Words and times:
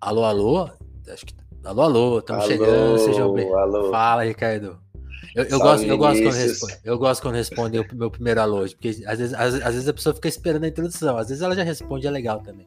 Alô, 0.00 0.24
alô? 0.24 0.70
Acho 1.12 1.26
que. 1.26 1.34
Alô, 1.64 1.82
alô, 1.82 2.18
estamos 2.20 2.44
chegando, 2.44 2.98
sejam 2.98 3.32
bem. 3.32 3.52
Alô. 3.52 3.90
Fala, 3.90 4.24
Ricardo. 4.24 4.78
Eu, 5.34 5.44
eu 5.44 5.58
gosto, 5.58 5.86
eu, 5.86 5.98
gosto 5.98 6.22
quando 6.22 6.34
responde, 6.34 6.78
eu 6.84 6.98
gosto 6.98 7.22
quando 7.22 7.34
responde 7.34 7.78
o 7.78 7.86
meu 7.94 8.10
primeiro 8.10 8.40
alô, 8.40 8.60
porque 8.60 8.88
às 9.06 9.18
vezes, 9.18 9.34
às, 9.34 9.54
às, 9.54 9.74
vezes 9.74 9.88
a 9.88 9.92
pessoa 9.92 10.14
fica 10.14 10.26
esperando 10.26 10.64
a 10.64 10.68
introdução, 10.68 11.16
às 11.16 11.28
vezes 11.28 11.42
ela 11.42 11.54
já 11.54 11.62
responde, 11.62 12.06
é 12.06 12.10
legal 12.10 12.40
também. 12.40 12.66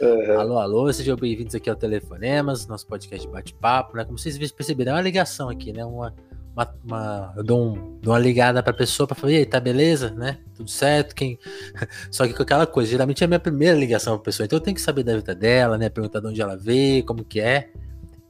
Uhum. 0.00 0.40
Alô, 0.40 0.58
alô, 0.58 0.92
sejam 0.92 1.16
bem-vindos 1.16 1.54
aqui 1.54 1.68
ao 1.68 1.76
Telefonemas, 1.76 2.66
nosso 2.66 2.86
podcast 2.86 3.26
de 3.26 3.32
bate-papo, 3.32 3.96
né? 3.96 4.04
Como 4.04 4.18
vocês 4.18 4.38
perceberam, 4.52 4.92
é 4.92 4.94
uma 4.96 5.02
ligação 5.02 5.48
aqui, 5.48 5.72
né? 5.72 5.84
Uma, 5.84 6.14
uma, 6.58 6.74
uma, 6.84 7.34
eu 7.36 7.44
dou, 7.44 7.72
um, 7.72 7.98
dou 8.00 8.12
uma 8.12 8.18
ligada 8.18 8.62
pra 8.62 8.72
pessoa 8.72 9.06
pra 9.06 9.14
falar, 9.14 9.32
e 9.32 9.36
aí, 9.36 9.46
tá 9.46 9.60
beleza, 9.60 10.10
né? 10.10 10.38
Tudo 10.56 10.68
certo? 10.68 11.14
Quem... 11.14 11.38
Só 12.10 12.26
que 12.26 12.34
com 12.34 12.42
aquela 12.42 12.66
coisa, 12.66 12.90
geralmente 12.90 13.22
é 13.22 13.26
a 13.26 13.28
minha 13.28 13.38
primeira 13.38 13.78
ligação 13.78 14.16
pra 14.16 14.24
pessoa, 14.24 14.44
então 14.44 14.56
eu 14.58 14.62
tenho 14.62 14.74
que 14.74 14.80
saber 14.80 15.04
da 15.04 15.14
vida 15.14 15.34
dela, 15.34 15.78
né? 15.78 15.88
Perguntar 15.88 16.20
de 16.20 16.26
onde 16.26 16.40
ela 16.42 16.56
veio, 16.56 17.04
como 17.04 17.24
que 17.24 17.40
é. 17.40 17.70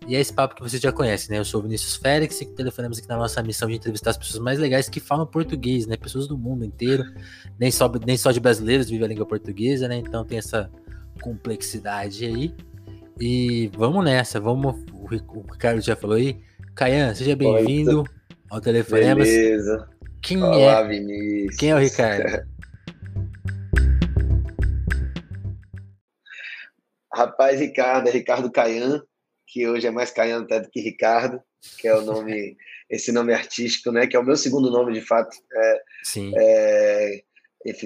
E 0.06 0.14
é 0.14 0.20
esse 0.20 0.32
papo 0.32 0.54
que 0.54 0.62
vocês 0.62 0.80
já 0.80 0.92
conhecem, 0.92 1.30
né? 1.30 1.38
Eu 1.38 1.44
sou 1.44 1.60
o 1.60 1.62
Vinícius 1.62 1.96
Félix 1.96 2.40
e 2.40 2.46
telefonamos 2.46 2.98
aqui 2.98 3.08
na 3.08 3.16
nossa 3.16 3.42
missão 3.42 3.68
de 3.68 3.74
entrevistar 3.74 4.10
as 4.10 4.16
pessoas 4.16 4.42
mais 4.42 4.58
legais 4.58 4.88
que 4.88 5.00
falam 5.00 5.26
português, 5.26 5.86
né? 5.86 5.96
Pessoas 5.96 6.26
do 6.26 6.36
mundo 6.36 6.64
inteiro, 6.64 7.04
nem 7.58 7.70
só, 7.70 7.90
nem 8.06 8.16
só 8.16 8.30
de 8.30 8.40
brasileiros 8.40 8.88
vivem 8.88 9.04
a 9.04 9.08
língua 9.08 9.26
portuguesa, 9.26 9.88
né? 9.88 9.96
Então 9.96 10.24
tem 10.24 10.38
essa 10.38 10.70
complexidade 11.20 12.24
aí. 12.24 12.54
E 13.20 13.70
vamos 13.74 14.04
nessa, 14.04 14.38
vamos. 14.38 14.76
O 14.92 15.06
Ricardo 15.06 15.80
já 15.80 15.96
falou 15.96 16.16
aí. 16.16 16.38
Caian, 16.74 17.12
seja 17.14 17.34
bem-vindo 17.34 18.04
ao 18.50 18.60
Telefonemas. 18.60 19.28
Beleza. 19.28 19.88
Quem 20.22 20.42
Olá, 20.42 20.80
é? 20.80 20.88
Vinícius. 20.88 21.56
Quem 21.56 21.70
é 21.70 21.74
o 21.74 21.78
Ricardo? 21.78 22.46
Rapaz, 27.12 27.58
Ricardo, 27.60 28.08
é 28.08 28.12
Ricardo 28.12 28.50
Caian, 28.50 29.02
que 29.46 29.66
hoje 29.66 29.86
é 29.86 29.90
mais 29.90 30.10
Caian 30.10 30.42
até 30.42 30.60
do 30.60 30.70
que 30.70 30.80
Ricardo, 30.80 31.42
que 31.78 31.88
é 31.88 31.96
o 31.96 32.02
nome, 32.02 32.56
esse 32.88 33.10
nome 33.12 33.32
artístico, 33.32 33.90
né? 33.90 34.06
Que 34.06 34.16
é 34.16 34.20
o 34.20 34.24
meu 34.24 34.36
segundo 34.36 34.70
nome, 34.70 34.92
de 34.92 35.00
fato. 35.00 35.36
É, 35.52 35.82
Sim. 36.04 36.32
É, 36.36 37.22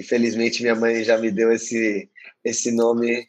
felizmente 0.07 0.61
minha 0.61 0.75
mãe 0.75 1.03
já 1.03 1.17
me 1.17 1.31
deu 1.31 1.51
esse, 1.51 2.09
esse 2.43 2.71
nome 2.71 3.27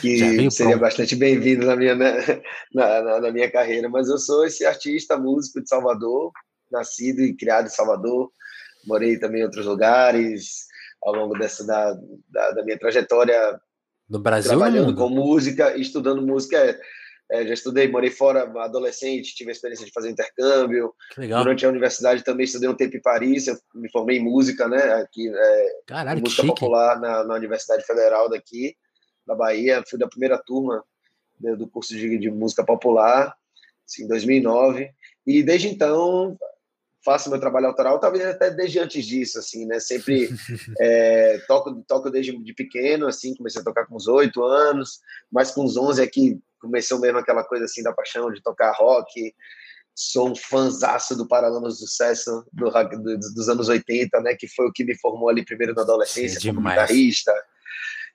que 0.00 0.50
seria 0.50 0.72
pronto. 0.72 0.80
bastante 0.80 1.14
bem-vindo 1.14 1.66
na 1.66 1.76
minha, 1.76 1.94
na, 2.74 3.02
na, 3.02 3.20
na, 3.20 3.30
minha 3.30 3.50
carreira. 3.50 3.88
Mas 3.88 4.08
eu 4.08 4.18
sou 4.18 4.44
esse 4.46 4.64
artista, 4.64 5.18
músico 5.18 5.60
de 5.62 5.68
Salvador, 5.68 6.32
nascido 6.70 7.20
e 7.22 7.36
criado 7.36 7.66
em 7.66 7.70
Salvador. 7.70 8.30
Morei 8.86 9.18
também 9.18 9.40
em 9.40 9.44
outros 9.44 9.66
lugares 9.66 10.66
ao 11.02 11.14
longo 11.14 11.38
dessa 11.38 11.66
da, 11.66 11.92
da, 12.28 12.50
da 12.52 12.64
minha 12.64 12.78
trajetória 12.78 13.60
no 14.08 14.20
Brasil 14.20 14.50
trabalhando 14.50 14.94
com 14.94 15.08
música, 15.08 15.76
estudando 15.76 16.24
música. 16.24 16.56
É, 16.56 16.78
é, 17.28 17.46
já 17.46 17.54
estudei, 17.54 17.88
morei 17.88 18.10
fora 18.10 18.44
adolescente, 18.62 19.34
tive 19.34 19.50
a 19.50 19.52
experiência 19.52 19.84
de 19.84 19.90
fazer 19.90 20.10
intercâmbio. 20.10 20.94
Durante 21.16 21.66
a 21.66 21.68
universidade 21.68 22.22
também 22.22 22.44
estudei 22.44 22.68
um 22.68 22.76
tempo 22.76 22.96
em 22.96 23.02
Paris, 23.02 23.48
eu 23.48 23.58
me 23.74 23.90
formei 23.90 24.18
em 24.18 24.22
música, 24.22 24.68
né? 24.68 24.80
Aqui, 24.94 25.28
é, 25.28 25.68
Caralho, 25.88 26.20
música 26.20 26.46
popular 26.46 27.00
na, 27.00 27.24
na, 27.24 27.34
Universidade 27.34 27.84
Federal 27.84 28.30
daqui, 28.30 28.76
da 29.26 29.34
Bahia. 29.34 29.82
Fui 29.88 29.98
da 29.98 30.06
primeira 30.06 30.38
turma 30.38 30.84
do, 31.40 31.66
curso 31.66 31.96
de, 31.96 32.16
de 32.16 32.30
música 32.30 32.64
popular, 32.64 33.34
assim, 33.84 34.04
em 34.04 34.08
2009. 34.08 34.88
E 35.26 35.42
desde 35.42 35.66
então 35.66 36.38
faço 37.06 37.30
meu 37.30 37.38
trabalho 37.38 37.68
autoral, 37.68 38.00
talvez 38.00 38.24
até 38.26 38.50
desde 38.50 38.80
antes 38.80 39.06
disso, 39.06 39.38
assim, 39.38 39.64
né? 39.64 39.78
Sempre 39.78 40.28
é, 40.80 41.38
toco, 41.46 41.84
toco 41.86 42.10
desde 42.10 42.36
de 42.36 42.52
pequeno, 42.52 43.06
assim, 43.06 43.36
comecei 43.36 43.60
a 43.60 43.64
tocar 43.64 43.86
com 43.86 43.94
uns 43.94 44.08
oito 44.08 44.42
anos, 44.42 45.00
mas 45.30 45.52
com 45.52 45.64
uns 45.64 45.76
onze 45.76 46.02
aqui 46.02 46.32
é 46.32 46.46
começou 46.58 46.98
mesmo 46.98 47.18
aquela 47.18 47.44
coisa 47.44 47.66
assim 47.66 47.80
da 47.80 47.92
paixão 47.92 48.32
de 48.32 48.42
tocar 48.42 48.72
rock. 48.72 49.32
Sou 49.94 50.30
um 50.30 50.34
fãzaço 50.34 51.16
do 51.16 51.28
Paralamas 51.28 51.74
do 51.74 51.86
Sucesso 51.86 52.44
do, 52.52 52.68
do, 52.70 53.18
dos 53.18 53.48
anos 53.48 53.68
80, 53.68 54.20
né? 54.20 54.34
Que 54.34 54.48
foi 54.48 54.66
o 54.66 54.72
que 54.72 54.84
me 54.84 54.98
formou 54.98 55.28
ali 55.28 55.44
primeiro 55.44 55.74
na 55.74 55.82
adolescência 55.82 56.38
é 56.38 56.52
como 56.52 56.68
guitarrista. 56.68 57.32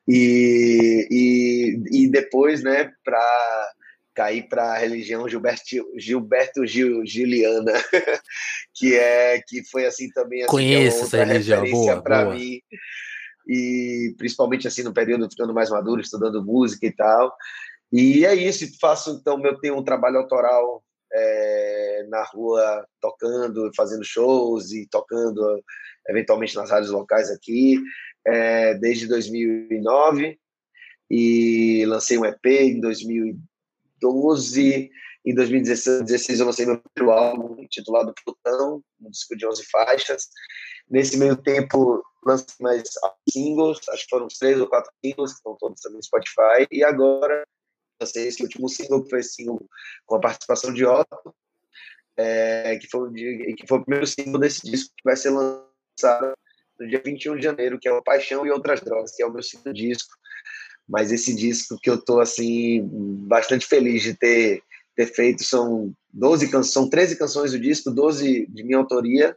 E, 0.08 1.08
e, 1.10 2.04
e 2.04 2.12
depois, 2.12 2.62
né, 2.62 2.92
para 3.04 3.72
cair 4.14 4.48
para 4.48 4.74
a 4.74 4.78
religião 4.78 5.28
Gilberto, 5.28 5.64
Gilberto 5.98 6.66
Gil, 6.66 7.06
Giliana, 7.06 7.74
que 8.76 8.96
é 8.96 9.42
que 9.48 9.64
foi 9.70 9.86
assim 9.86 10.10
também 10.12 10.42
assim, 10.42 10.52
Conheço 10.52 11.04
essa 11.04 11.24
religião, 11.24 12.02
para 12.02 12.26
mim. 12.26 12.62
E 13.48 14.14
principalmente 14.18 14.68
assim 14.68 14.84
no 14.84 14.94
período 14.94 15.30
ficando 15.30 15.54
mais 15.54 15.70
maduro, 15.70 16.02
estudando 16.02 16.44
música 16.44 16.86
e 16.86 16.92
tal. 16.92 17.34
E 17.92 18.26
é 18.26 18.34
isso, 18.34 18.66
faço 18.80 19.12
então, 19.12 19.44
eu 19.46 19.60
tenho 19.60 19.78
um 19.78 19.84
trabalho 19.84 20.18
autoral 20.18 20.84
é, 21.14 22.06
na 22.10 22.24
rua, 22.24 22.86
tocando, 23.02 23.70
fazendo 23.76 24.04
shows 24.04 24.72
e 24.72 24.88
tocando 24.90 25.62
eventualmente 26.08 26.56
nas 26.56 26.70
rádios 26.70 26.92
locais 26.92 27.30
aqui, 27.30 27.78
é, 28.26 28.74
desde 28.76 29.08
2009 29.08 30.40
e 31.10 31.86
lancei 31.88 32.18
um 32.18 32.26
EP 32.26 32.46
em 32.46 32.80
2012. 34.02 34.90
Em 35.24 35.36
2016 35.36 36.40
eu 36.40 36.46
lancei 36.48 36.66
meu 36.66 36.82
primeiro 36.94 37.18
álbum 37.18 37.62
intitulado 37.62 38.14
Plutão, 38.26 38.84
um 39.00 39.10
disco 39.12 39.38
de 39.38 39.46
11 39.46 39.64
faixas. 39.66 40.28
Nesse 40.90 41.18
meio 41.18 41.36
tempo 41.36 42.04
lancei 42.26 42.56
mais 42.60 42.84
singles, 43.30 43.80
acho 43.90 44.04
que 44.04 44.10
foram 44.10 44.26
uns 44.26 44.38
três 44.38 44.60
ou 44.60 44.68
quatro 44.68 44.92
singles 45.04 45.32
que 45.32 45.38
estão 45.38 45.56
todos 45.60 45.80
também 45.82 45.98
no 45.98 46.04
Spotify. 46.04 46.68
E 46.72 46.84
agora 46.84 47.44
lancei 48.02 48.28
esse 48.28 48.42
último 48.42 48.68
single, 48.68 49.04
que 49.04 49.10
foi 49.10 49.24
single 49.24 49.64
com 50.06 50.16
a 50.16 50.20
participação 50.20 50.74
de 50.74 50.86
Otto, 50.86 51.36
é, 52.18 52.78
que, 52.78 52.88
foi, 52.88 53.12
que 53.14 53.68
foi 53.68 53.78
o 53.78 53.84
primeiro 53.84 54.08
single 54.08 54.40
desse 54.40 54.70
disco 54.70 54.94
que 54.98 55.04
vai 55.04 55.16
ser 55.16 55.30
lançado 55.30 56.34
no 56.80 56.88
dia 56.88 57.02
21 57.04 57.36
de 57.38 57.44
janeiro, 57.44 57.80
que 57.80 57.88
é 57.88 57.94
o 57.94 58.04
Paixão 58.04 58.46
e 58.46 58.52
Outras 58.52 58.82
Drogas, 58.82 59.16
que 59.16 59.22
é 59.22 59.26
o 59.26 59.32
meu 59.32 59.44
segundo 59.44 59.74
disco. 59.74 60.12
Mas 60.88 61.12
esse 61.12 61.36
disco 61.36 61.78
que 61.82 61.90
eu 61.90 61.98
tô 61.98 62.20
assim 62.20 62.82
bastante 63.28 63.66
feliz 63.66 64.04
de 64.04 64.14
ter 64.14 64.62
ter 64.96 65.06
feito 65.06 65.44
são 65.44 65.94
12 66.14 66.50
canções, 66.50 66.74
são 66.74 66.90
13 66.90 67.18
canções 67.18 67.52
do 67.54 67.60
disco, 67.60 67.90
12 67.90 68.46
de 68.48 68.64
minha 68.64 68.78
autoria, 68.78 69.36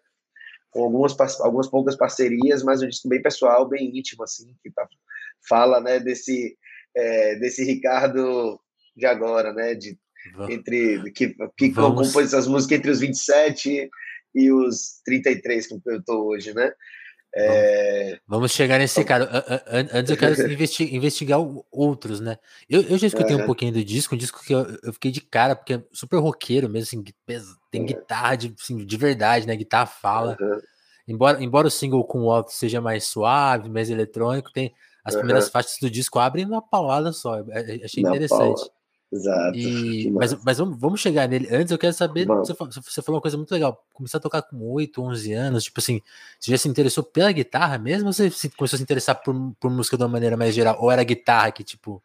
com 0.71 0.83
algumas 0.83 1.17
algumas 1.41 1.69
poucas 1.69 1.97
parcerias, 1.97 2.63
mas 2.65 2.83
um 2.83 2.89
disco 2.89 3.09
bem 3.09 3.23
pessoal, 3.23 3.69
bem 3.69 3.97
íntimo 3.97 4.25
assim, 4.25 4.53
que 4.63 4.71
tá, 4.73 4.87
fala, 5.49 5.81
né, 5.81 6.01
desse 6.01 6.59
é, 6.95 7.37
desse 7.37 7.65
Ricardo 7.65 8.61
de 8.97 9.07
agora, 9.07 9.53
né? 9.53 9.75
De, 9.75 9.99
entre, 10.49 11.11
que, 11.13 11.37
que 11.57 11.73
compôs 11.73 12.17
essas 12.17 12.47
músicas 12.47 12.79
entre 12.79 12.91
os 12.91 13.01
27 13.01 13.91
e 14.35 14.51
os 14.51 15.01
33 15.05 15.67
que 15.67 15.75
eu 15.87 15.99
estou 15.99 16.27
hoje, 16.27 16.55
né? 16.55 16.73
É... 17.37 18.19
Vamos 18.29 18.53
chegar 18.53 18.79
nesse 18.79 19.05
cara. 19.05 19.29
Antes 19.93 20.11
eu 20.11 20.17
quero 20.17 20.35
investigar, 20.95 21.41
outros, 21.71 22.21
né? 22.21 22.39
Eu, 22.69 22.83
eu 22.83 22.97
já 22.97 23.09
escutei 23.09 23.35
um 23.35 23.45
pouquinho 23.45 23.73
do 23.73 23.85
disco, 23.85 24.15
um 24.15 24.19
disco 24.19 24.43
que 24.45 24.55
eu, 24.55 24.67
eu, 24.83 24.93
fiquei 24.93 25.11
de 25.11 25.21
cara, 25.21 25.57
porque 25.57 25.75
é 25.75 25.83
super 25.93 26.19
roqueiro 26.19 26.69
mesmo, 26.69 27.03
assim, 27.03 27.41
tem 27.71 27.85
guitarra 27.85 28.37
de, 28.37 28.55
assim, 28.61 28.85
de 28.85 28.97
verdade, 28.97 29.47
né? 29.47 29.57
Guitarra 29.57 29.87
fala. 29.87 30.37
Uhum. 30.41 30.61
Embora, 31.09 31.43
embora 31.43 31.67
o 31.67 31.71
single 31.71 32.05
com 32.05 32.21
o 32.21 32.33
Otto 32.33 32.53
seja 32.53 32.81
mais 32.81 33.05
suave, 33.05 33.69
mais 33.69 33.91
eletrônico, 33.91 34.53
tem 34.53 34.73
as 35.05 35.15
primeiras 35.15 35.51
faixas 35.51 35.77
do 35.81 35.91
disco 35.91 36.19
abrem 36.19 36.47
numa 36.47 36.63
paulada 36.63 37.13
só. 37.13 37.41
É, 37.51 37.77
é, 37.77 37.85
achei 37.85 38.03
Na 38.03 38.11
interessante. 38.11 38.39
Paula. 38.39 38.74
Exato. 39.15 39.57
E, 39.57 40.11
mas 40.13 40.35
mas 40.43 40.59
vamos, 40.59 40.79
vamos 40.79 41.01
chegar 41.01 41.29
nele. 41.29 41.49
Antes 41.51 41.71
eu 41.71 41.79
quero 41.79 41.93
saber. 41.93 42.27
Você 42.27 42.55
falou, 42.55 42.73
você 42.73 43.03
falou, 43.03 43.17
uma 43.17 43.23
coisa 43.23 43.37
muito 43.37 43.53
legal. 43.53 43.85
Começar 43.93 44.19
a 44.19 44.21
tocar 44.21 44.43
com 44.43 44.61
8, 44.73 45.01
11 45.01 45.33
anos. 45.33 45.65
Tipo 45.65 45.81
assim, 45.81 46.03
você 46.39 46.51
já 46.51 46.59
se 46.59 46.69
interessou 46.69 47.05
pela 47.05 47.31
guitarra 47.31 47.79
mesmo? 47.79 48.09
Ou 48.09 48.13
você 48.13 48.31
começou 48.57 48.77
a 48.77 48.79
se 48.79 48.83
interessar 48.83 49.23
por, 49.23 49.35
por 49.61 49.71
música 49.71 49.97
de 49.97 50.03
uma 50.03 50.09
maneira 50.09 50.37
mais 50.37 50.55
geral? 50.55 50.77
Ou 50.81 50.91
era 50.91 51.03
a 51.03 51.05
guitarra 51.05 51.53
que, 51.53 51.63
tipo, 51.63 52.03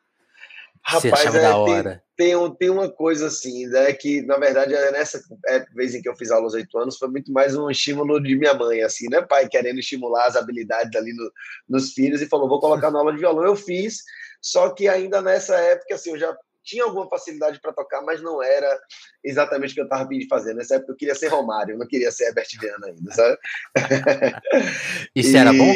Rapaz, 0.83 1.01
você 1.01 1.09
achava 1.09 1.37
é, 1.37 1.41
da 1.41 1.57
hora? 1.57 2.03
Tem, 2.15 2.37
tem, 2.37 2.55
tem, 2.55 2.69
uma 2.69 2.89
coisa 2.89 3.27
assim, 3.27 3.67
né? 3.67 3.91
Que 3.93 4.21
na 4.21 4.37
verdade, 4.37 4.73
é 4.73 4.91
nessa 4.91 5.21
é, 5.47 5.65
vez 5.75 5.93
em 5.93 6.01
que 6.01 6.09
eu 6.09 6.15
fiz 6.15 6.31
aula 6.31 6.45
aos 6.45 6.53
8 6.53 6.77
anos, 6.77 6.97
foi 6.97 7.09
muito 7.09 7.31
mais 7.31 7.55
um 7.55 7.69
estímulo 7.69 8.21
de 8.21 8.35
minha 8.35 8.53
mãe, 8.53 8.81
assim, 8.81 9.07
né? 9.09 9.21
Pai 9.21 9.47
querendo 9.47 9.79
estimular 9.79 10.27
as 10.27 10.35
habilidades 10.35 10.95
ali 10.95 11.13
no, 11.13 11.31
nos 11.67 11.93
filhos 11.93 12.21
e 12.21 12.27
falou: 12.27 12.47
vou 12.47 12.59
colocar 12.59 12.89
na 12.91 12.99
aula 12.99 13.13
de 13.13 13.19
violão. 13.19 13.43
Eu 13.43 13.55
fiz. 13.55 14.03
Só 14.41 14.69
que 14.69 14.87
ainda 14.87 15.21
nessa 15.21 15.55
época, 15.55 15.95
assim, 15.95 16.11
eu 16.11 16.19
já 16.19 16.35
tinha 16.69 16.83
alguma 16.83 17.09
facilidade 17.09 17.59
para 17.59 17.73
tocar, 17.73 18.01
mas 18.03 18.21
não 18.21 18.43
era 18.43 18.79
exatamente 19.23 19.71
o 19.71 19.73
que 19.73 19.81
eu 19.81 19.85
estava 19.85 20.07
pedindo 20.07 20.29
fazer. 20.29 20.53
Nessa 20.53 20.75
época 20.75 20.91
eu 20.91 20.97
queria 20.97 21.15
ser 21.15 21.29
Romário, 21.29 21.73
eu 21.73 21.79
não 21.79 21.87
queria 21.87 22.11
ser 22.11 22.25
Herbert 22.25 22.47
Viana 22.59 22.87
ainda, 22.87 23.11
sabe? 23.11 23.37
Isso 25.15 25.31
e... 25.31 25.37
era 25.37 25.51
bom? 25.51 25.73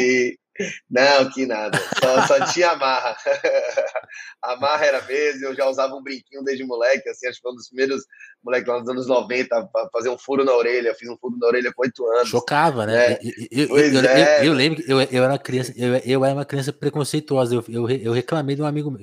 Não, 0.88 1.28
que 1.32 1.46
nada. 1.46 1.76
Só, 2.00 2.26
só 2.28 2.46
tinha 2.52 2.70
amarra. 2.70 3.16
a 4.40 4.54
marra 4.54 4.86
era 4.86 5.02
mesmo, 5.02 5.46
eu 5.46 5.54
já 5.56 5.68
usava 5.68 5.96
um 5.96 6.02
brinquinho 6.02 6.44
desde 6.44 6.62
moleque, 6.62 7.08
assim, 7.08 7.26
acho 7.26 7.38
que 7.38 7.42
foi 7.42 7.50
um 7.50 7.56
dos 7.56 7.66
primeiros 7.66 8.04
moleques 8.42 8.68
lá 8.68 8.78
nos 8.78 8.88
anos 8.88 9.08
90 9.08 9.68
para 9.72 9.88
fazer 9.92 10.10
um 10.10 10.18
furo 10.18 10.44
na 10.44 10.52
orelha. 10.54 10.90
Eu 10.90 10.94
fiz 10.94 11.08
um 11.08 11.16
furo 11.16 11.36
na 11.40 11.48
orelha 11.48 11.72
com 11.74 11.82
oito 11.82 12.06
anos. 12.06 12.28
Chocava, 12.28 12.86
né? 12.86 13.14
É. 13.14 13.20
Eu, 13.50 13.76
eu, 13.76 13.94
eu, 13.94 14.00
é. 14.08 14.46
eu, 14.46 14.52
lembro 14.52 14.80
que 14.80 14.92
eu, 14.92 15.24
era 15.24 15.36
criança, 15.38 15.74
eu, 15.76 16.24
era 16.24 16.34
uma 16.34 16.44
criança 16.44 16.72
preconceituosa. 16.72 17.56
Eu, 17.68 17.90
eu 17.90 18.12
reclamei 18.12 18.54
de 18.54 18.62
um 18.62 18.66
amigo 18.66 18.92
meu 18.92 19.02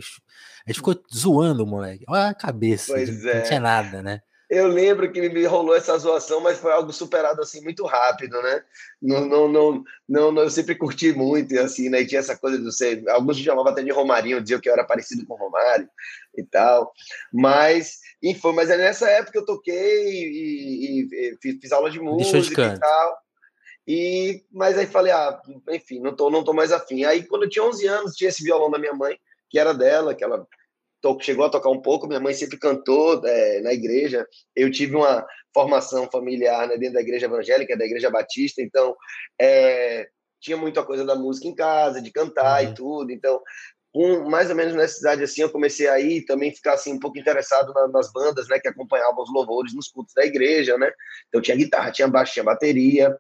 A 0.65 0.71
gente 0.71 0.77
ficou 0.77 0.95
zoando 1.13 1.63
o 1.63 1.67
moleque. 1.67 2.05
Olha 2.07 2.29
a 2.29 2.33
cabeça. 2.33 2.93
Pois 2.93 3.25
é. 3.25 3.35
Não 3.35 3.43
tinha 3.43 3.59
nada, 3.59 4.01
né? 4.01 4.21
Eu 4.51 4.67
lembro 4.67 5.09
que 5.09 5.29
me 5.29 5.45
rolou 5.45 5.73
essa 5.73 5.97
zoação, 5.97 6.41
mas 6.41 6.59
foi 6.59 6.73
algo 6.73 6.91
superado 6.91 7.41
assim 7.41 7.61
muito 7.61 7.85
rápido, 7.85 8.41
né? 8.41 8.61
Não, 9.01 9.25
não, 9.25 9.47
não, 9.47 9.83
não, 10.09 10.31
não 10.33 10.41
eu 10.41 10.49
sempre 10.49 10.75
curti 10.75 11.13
muito, 11.13 11.57
assim, 11.57 11.87
né? 11.87 12.01
E 12.01 12.05
tinha 12.05 12.19
essa 12.19 12.37
coisa 12.37 12.59
de 12.59 12.69
ser. 12.75 13.01
Alguns 13.07 13.37
chamavam 13.37 13.71
até 13.71 13.81
de 13.81 13.91
Romarinho, 13.91 14.41
diziam 14.41 14.59
que 14.59 14.67
eu 14.67 14.73
era 14.73 14.83
parecido 14.83 15.25
com 15.25 15.37
Romário 15.37 15.87
e 16.37 16.43
tal. 16.43 16.91
Mas, 17.31 17.99
enfim, 18.21 18.51
mas 18.51 18.69
é 18.69 18.75
nessa 18.75 19.09
época 19.09 19.39
eu 19.39 19.45
toquei 19.45 20.03
e, 20.09 21.07
e, 21.09 21.37
e 21.41 21.59
fiz 21.61 21.71
aula 21.71 21.89
de 21.89 22.01
música 22.01 22.71
de 22.71 22.75
e 22.75 22.79
tal. 22.79 23.17
E, 23.87 24.43
mas 24.51 24.77
aí 24.77 24.85
falei, 24.85 25.13
ah, 25.13 25.39
enfim, 25.69 26.01
não 26.01 26.13
tô, 26.13 26.29
não 26.29 26.43
tô 26.43 26.51
mais 26.51 26.73
afim. 26.73 27.05
Aí 27.05 27.23
quando 27.23 27.43
eu 27.43 27.49
tinha 27.49 27.63
11 27.63 27.87
anos, 27.87 28.15
tinha 28.15 28.29
esse 28.29 28.43
violão 28.43 28.69
da 28.69 28.77
minha 28.77 28.93
mãe, 28.93 29.17
que 29.51 29.59
era 29.59 29.73
dela, 29.73 30.15
que 30.15 30.23
ela 30.23 30.47
chegou 31.19 31.45
a 31.45 31.49
tocar 31.49 31.69
um 31.69 31.81
pouco, 31.81 32.07
minha 32.07 32.19
mãe 32.19 32.33
sempre 32.33 32.57
cantou 32.57 33.21
é, 33.25 33.59
na 33.61 33.73
igreja. 33.73 34.25
Eu 34.55 34.71
tive 34.71 34.95
uma 34.95 35.25
formação 35.53 36.09
familiar 36.09 36.67
né, 36.67 36.77
dentro 36.77 36.95
da 36.95 37.01
igreja 37.01 37.25
evangélica, 37.25 37.77
da 37.77 37.85
igreja 37.85 38.09
batista, 38.09 38.61
então 38.61 38.95
é, 39.39 40.07
tinha 40.39 40.55
muita 40.55 40.83
coisa 40.83 41.03
da 41.03 41.15
música 41.15 41.47
em 41.47 41.55
casa, 41.55 42.01
de 42.01 42.11
cantar 42.11 42.63
uhum. 42.63 42.71
e 42.71 42.73
tudo. 42.73 43.11
Então, 43.11 43.41
um, 43.93 44.29
mais 44.29 44.49
ou 44.49 44.55
menos 44.55 44.73
nessa 44.73 44.99
idade 44.99 45.23
assim, 45.23 45.41
eu 45.41 45.51
comecei 45.51 45.87
a 45.89 45.99
ir 45.99 46.23
também 46.23 46.55
ficar 46.55 46.73
assim 46.73 46.93
um 46.93 46.99
pouco 46.99 47.19
interessado 47.19 47.73
na, 47.73 47.89
nas 47.89 48.11
bandas, 48.13 48.47
né, 48.47 48.57
que 48.57 48.69
acompanhavam 48.69 49.21
os 49.21 49.33
louvores 49.33 49.73
nos 49.75 49.89
cultos 49.89 50.13
da 50.13 50.25
igreja, 50.25 50.77
né? 50.77 50.89
Então 51.27 51.41
tinha 51.41 51.57
guitarra, 51.57 51.91
tinha 51.91 52.07
baixo, 52.07 52.33
tinha 52.33 52.45
bateria. 52.45 53.17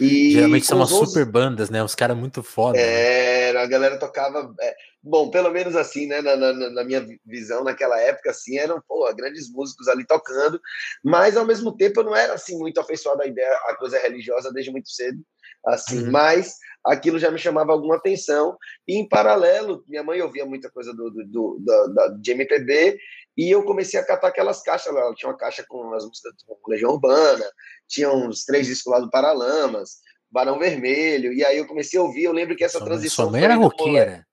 E 0.00 0.32
Geralmente 0.32 0.66
são 0.66 0.78
umas 0.78 0.90
super 0.90 1.24
bandas, 1.24 1.70
né? 1.70 1.82
Os 1.82 1.94
caras 1.94 2.16
muito 2.16 2.42
foda. 2.42 2.78
É, 2.78 3.52
né? 3.52 3.60
a 3.60 3.66
galera 3.66 3.98
tocava. 3.98 4.54
É, 4.60 4.76
bom, 5.02 5.30
pelo 5.30 5.50
menos 5.50 5.74
assim, 5.74 6.06
né? 6.06 6.20
Na, 6.20 6.36
na, 6.36 6.52
na, 6.52 6.84
minha 6.84 7.04
visão, 7.26 7.64
naquela 7.64 7.98
época, 8.00 8.30
assim, 8.30 8.58
eram 8.58 8.80
pô, 8.86 9.12
grandes 9.14 9.50
músicos 9.50 9.88
ali 9.88 10.06
tocando, 10.06 10.60
mas 11.02 11.36
ao 11.36 11.46
mesmo 11.46 11.76
tempo 11.76 12.00
eu 12.00 12.04
não 12.04 12.14
era 12.16 12.34
assim 12.34 12.56
muito 12.58 12.80
afeiçoado 12.80 13.22
à 13.22 13.26
ideia, 13.26 13.52
à 13.68 13.76
coisa 13.76 13.98
religiosa 13.98 14.52
desde 14.52 14.70
muito 14.70 14.88
cedo, 14.88 15.18
assim, 15.66 16.04
uhum. 16.04 16.10
mas 16.12 16.54
aquilo 16.88 17.18
já 17.18 17.30
me 17.30 17.38
chamava 17.38 17.72
alguma 17.72 17.96
atenção. 17.96 18.56
E 18.86 18.96
em 18.96 19.08
paralelo, 19.08 19.84
minha 19.86 20.02
mãe 20.02 20.20
ouvia 20.20 20.46
muita 20.46 20.70
coisa 20.70 20.92
do, 20.92 21.10
do, 21.10 21.24
do, 21.24 21.58
do 21.58 22.18
de 22.20 22.30
MPB 22.32 22.98
e 23.36 23.50
eu 23.50 23.62
comecei 23.62 24.00
a 24.00 24.04
catar 24.04 24.28
aquelas 24.28 24.62
caixas 24.62 24.92
lá. 24.92 25.14
Tinha 25.14 25.30
uma 25.30 25.38
caixa 25.38 25.64
com 25.68 25.92
as 25.94 26.04
músicas 26.04 26.32
do 26.34 26.70
Legião 26.70 26.92
Urbana, 26.92 27.44
tinha 27.86 28.10
uns 28.12 28.44
três 28.44 28.66
discos 28.66 28.92
lá 28.92 29.00
do 29.00 29.10
Paralamas, 29.10 29.98
Barão 30.30 30.58
Vermelho, 30.58 31.32
e 31.32 31.44
aí 31.44 31.58
eu 31.58 31.66
comecei 31.66 31.98
a 31.98 32.02
ouvir. 32.02 32.24
Eu 32.24 32.32
lembro 32.32 32.56
que 32.56 32.64
essa 32.64 32.78
sua, 32.78 32.86
transição. 32.86 33.24
Sua 33.26 33.32
mãe 33.32 33.44
era 33.44 33.54
roqueira. 33.54 34.26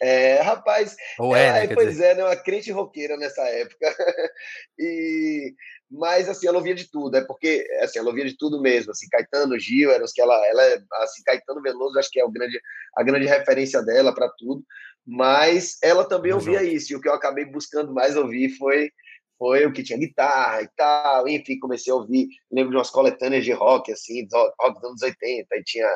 É, 0.00 0.40
rapaz, 0.42 0.94
Ou 1.18 1.34
é, 1.34 1.64
é 1.64 1.74
pois 1.74 1.88
dizer... 1.88 2.04
é, 2.04 2.14
né, 2.16 2.24
uma 2.24 2.36
crente 2.36 2.70
roqueira 2.70 3.16
nessa 3.16 3.42
época. 3.42 3.96
e 4.78 5.54
mas 5.90 6.28
assim, 6.28 6.48
ela 6.48 6.58
ouvia 6.58 6.74
de 6.74 6.90
tudo, 6.90 7.16
é 7.16 7.24
porque 7.24 7.64
assim, 7.80 8.00
ela 8.00 8.08
ouvia 8.08 8.24
de 8.24 8.36
tudo 8.36 8.60
mesmo, 8.60 8.90
assim, 8.90 9.08
Caetano, 9.08 9.58
Gil, 9.58 9.90
eram 9.90 10.04
os 10.04 10.12
que 10.12 10.20
ela, 10.20 10.34
ela 10.48 10.82
assim, 11.02 11.22
Caetano 11.24 11.62
Veloso, 11.62 11.98
acho 11.98 12.10
que 12.10 12.18
é 12.18 12.24
o 12.24 12.30
grande, 12.30 12.60
a 12.96 13.04
grande 13.04 13.26
referência 13.26 13.80
dela 13.82 14.12
para 14.12 14.28
tudo, 14.36 14.64
mas 15.06 15.78
ela 15.82 16.04
também 16.04 16.32
ouvia 16.32 16.62
isso, 16.64 16.92
e 16.92 16.96
o 16.96 17.00
que 17.00 17.08
eu 17.08 17.14
acabei 17.14 17.44
buscando 17.44 17.94
mais 17.94 18.16
ouvir 18.16 18.50
foi 18.58 18.90
foi 19.38 19.66
o 19.66 19.72
que 19.72 19.82
tinha 19.82 19.98
guitarra 19.98 20.62
e 20.62 20.68
tal, 20.76 21.28
enfim, 21.28 21.58
comecei 21.58 21.92
a 21.92 21.96
ouvir, 21.96 22.26
lembro 22.50 22.70
de 22.70 22.78
umas 22.78 22.90
coletâneas 22.90 23.44
de 23.44 23.52
rock, 23.52 23.92
assim, 23.92 24.26
rock 24.58 24.80
dos 24.80 24.84
anos 24.90 25.02
80, 25.02 25.56
e 25.56 25.62
tinha 25.62 25.88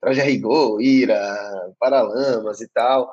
Traje 0.00 0.20
a 0.20 0.24
Rigor, 0.24 0.80
Ira, 0.80 1.72
Paralamas 1.78 2.60
e 2.60 2.68
tal, 2.68 3.10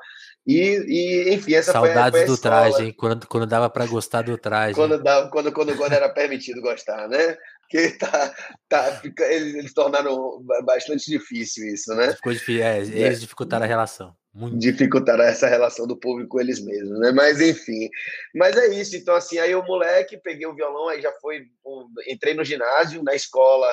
e, 0.48 0.86
e, 0.88 1.34
enfim, 1.34 1.56
essa 1.56 1.74
Saudades 1.74 2.20
foi, 2.20 2.26
foi 2.26 2.36
do 2.36 2.42
traje, 2.42 2.84
hein? 2.86 2.94
Quando, 2.98 3.28
quando 3.28 3.46
dava 3.46 3.70
para 3.70 3.86
gostar 3.86 4.22
do 4.22 4.38
traje. 4.38 4.76
Quando, 4.76 4.98
dava, 4.98 5.30
quando, 5.30 5.52
quando, 5.52 5.76
quando 5.76 5.92
era 5.92 6.08
permitido 6.08 6.62
gostar, 6.62 7.10
né? 7.10 7.38
Que 7.70 7.90
tá, 8.00 8.34
tá, 8.70 9.02
eles, 9.30 9.56
eles 9.56 9.74
tornaram 9.74 10.42
bastante 10.64 11.12
difícil 11.12 11.68
isso, 11.68 11.94
né? 11.94 12.14
Ficou 12.16 12.32
difícil, 12.32 12.64
é, 12.64 12.78
eles 12.80 13.18
é. 13.18 13.20
dificultaram 13.20 13.66
a 13.66 13.68
relação. 13.68 14.16
Muito. 14.34 14.58
Dificultaram 14.58 15.26
essa 15.26 15.48
relação 15.48 15.86
do 15.86 15.98
público 15.98 16.30
com 16.30 16.40
eles 16.40 16.64
mesmos, 16.64 16.98
né? 16.98 17.12
Mas 17.12 17.42
enfim. 17.42 17.90
Mas 18.34 18.56
é 18.56 18.68
isso. 18.68 18.96
Então, 18.96 19.16
assim, 19.16 19.38
aí 19.40 19.54
o 19.54 19.66
moleque, 19.66 20.18
peguei 20.18 20.48
o 20.48 20.56
violão, 20.56 20.88
aí 20.88 21.02
já 21.02 21.12
foi. 21.20 21.42
Um, 21.66 21.90
entrei 22.08 22.34
no 22.34 22.46
ginásio, 22.46 23.04
na 23.04 23.14
escola, 23.14 23.68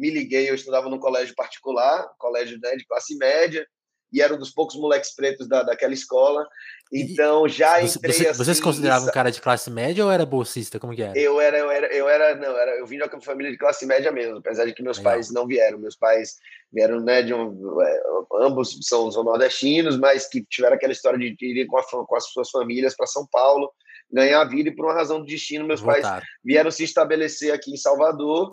me 0.00 0.10
liguei, 0.10 0.48
eu 0.48 0.54
estudava 0.54 0.88
num 0.88 0.98
colégio 0.98 1.34
particular, 1.34 2.08
colégio 2.18 2.58
né, 2.58 2.74
de 2.74 2.86
classe 2.86 3.16
média 3.18 3.66
e 4.12 4.20
era 4.20 4.34
um 4.34 4.38
dos 4.38 4.50
poucos 4.50 4.74
moleques 4.76 5.14
pretos 5.14 5.46
da, 5.46 5.62
daquela 5.62 5.94
escola. 5.94 6.44
Então 6.92 7.46
já 7.46 7.80
entrei 7.80 8.12
você, 8.12 8.28
assim. 8.28 8.44
Você 8.44 8.54
se 8.54 8.62
considerava 8.62 9.04
um 9.04 9.12
cara 9.12 9.30
de 9.30 9.40
classe 9.40 9.70
média 9.70 10.04
ou 10.04 10.10
era 10.10 10.26
bolsista? 10.26 10.80
Como 10.80 10.94
que 10.94 11.02
era? 11.02 11.16
Eu 11.16 11.40
era, 11.40 11.58
eu 11.58 11.70
era, 11.70 11.94
eu 11.94 12.08
era, 12.08 12.34
não, 12.34 12.58
era, 12.58 12.78
eu 12.78 12.86
vim 12.86 12.96
de 12.96 13.04
uma 13.04 13.20
família 13.20 13.52
de 13.52 13.58
classe 13.58 13.86
média 13.86 14.10
mesmo, 14.10 14.38
apesar 14.38 14.64
de 14.64 14.72
que 14.72 14.82
meus 14.82 14.98
Legal. 14.98 15.12
pais 15.12 15.30
não 15.30 15.46
vieram. 15.46 15.78
Meus 15.78 15.94
pais 15.94 16.36
vieram, 16.72 16.98
né, 16.98 17.22
de 17.22 17.32
um, 17.32 17.80
é, 17.80 18.02
ambos 18.40 18.76
são, 18.82 19.12
são 19.12 19.22
nordestinos, 19.22 19.98
mas 19.98 20.26
que 20.26 20.42
tiveram 20.42 20.74
aquela 20.74 20.92
história 20.92 21.18
de 21.18 21.36
ir 21.40 21.66
com, 21.66 21.78
a, 21.78 21.84
com 21.84 22.16
as 22.16 22.24
suas 22.32 22.50
famílias 22.50 22.96
para 22.96 23.06
São 23.06 23.26
Paulo 23.30 23.70
ganhar 24.12 24.40
a 24.40 24.44
vida 24.44 24.68
e 24.68 24.74
por 24.74 24.86
uma 24.86 24.94
razão 24.94 25.20
do 25.20 25.26
destino 25.26 25.66
meus 25.66 25.80
Voltaram. 25.80 26.20
pais 26.20 26.24
vieram 26.44 26.70
se 26.70 26.84
estabelecer 26.84 27.52
aqui 27.52 27.72
em 27.72 27.76
Salvador 27.76 28.52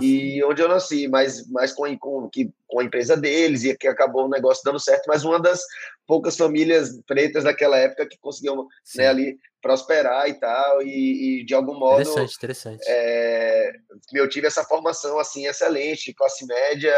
e 0.00 0.42
onde 0.44 0.62
eu 0.62 0.68
nasci 0.68 1.08
mas 1.08 1.46
mas 1.50 1.72
com, 1.72 1.96
com, 1.98 2.30
com 2.66 2.80
a 2.80 2.84
empresa 2.84 3.16
deles 3.16 3.64
e 3.64 3.76
que 3.76 3.86
acabou 3.86 4.26
o 4.26 4.30
negócio 4.30 4.62
dando 4.64 4.80
certo 4.80 5.06
mas 5.06 5.24
uma 5.24 5.38
das 5.38 5.60
poucas 6.06 6.36
famílias 6.36 7.00
pretas 7.06 7.44
daquela 7.44 7.76
época 7.76 8.06
que 8.06 8.18
conseguiam 8.18 8.66
né, 8.96 9.08
ali 9.08 9.38
prosperar 9.60 10.28
e 10.28 10.34
tal 10.34 10.82
e, 10.82 11.40
e 11.40 11.44
de 11.44 11.54
algum 11.54 11.78
modo 11.78 12.00
interessante 12.00 12.36
interessante. 12.36 12.84
é, 12.86 13.72
eu 14.14 14.28
tive 14.28 14.46
essa 14.46 14.64
formação 14.64 15.18
assim 15.18 15.46
excelente 15.46 16.14
classe 16.14 16.46
média 16.46 16.94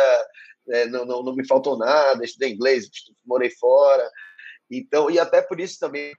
é, 0.69 0.87
não, 0.87 1.05
não, 1.05 1.23
não 1.23 1.35
me 1.35 1.47
faltou 1.47 1.77
nada 1.77 2.25
estudei 2.25 2.53
inglês 2.53 2.89
morei 3.25 3.51
fora 3.51 4.09
então, 4.71 5.11
e 5.11 5.19
até 5.19 5.41
por 5.41 5.61
isso 5.61 5.79
também, 5.79 6.13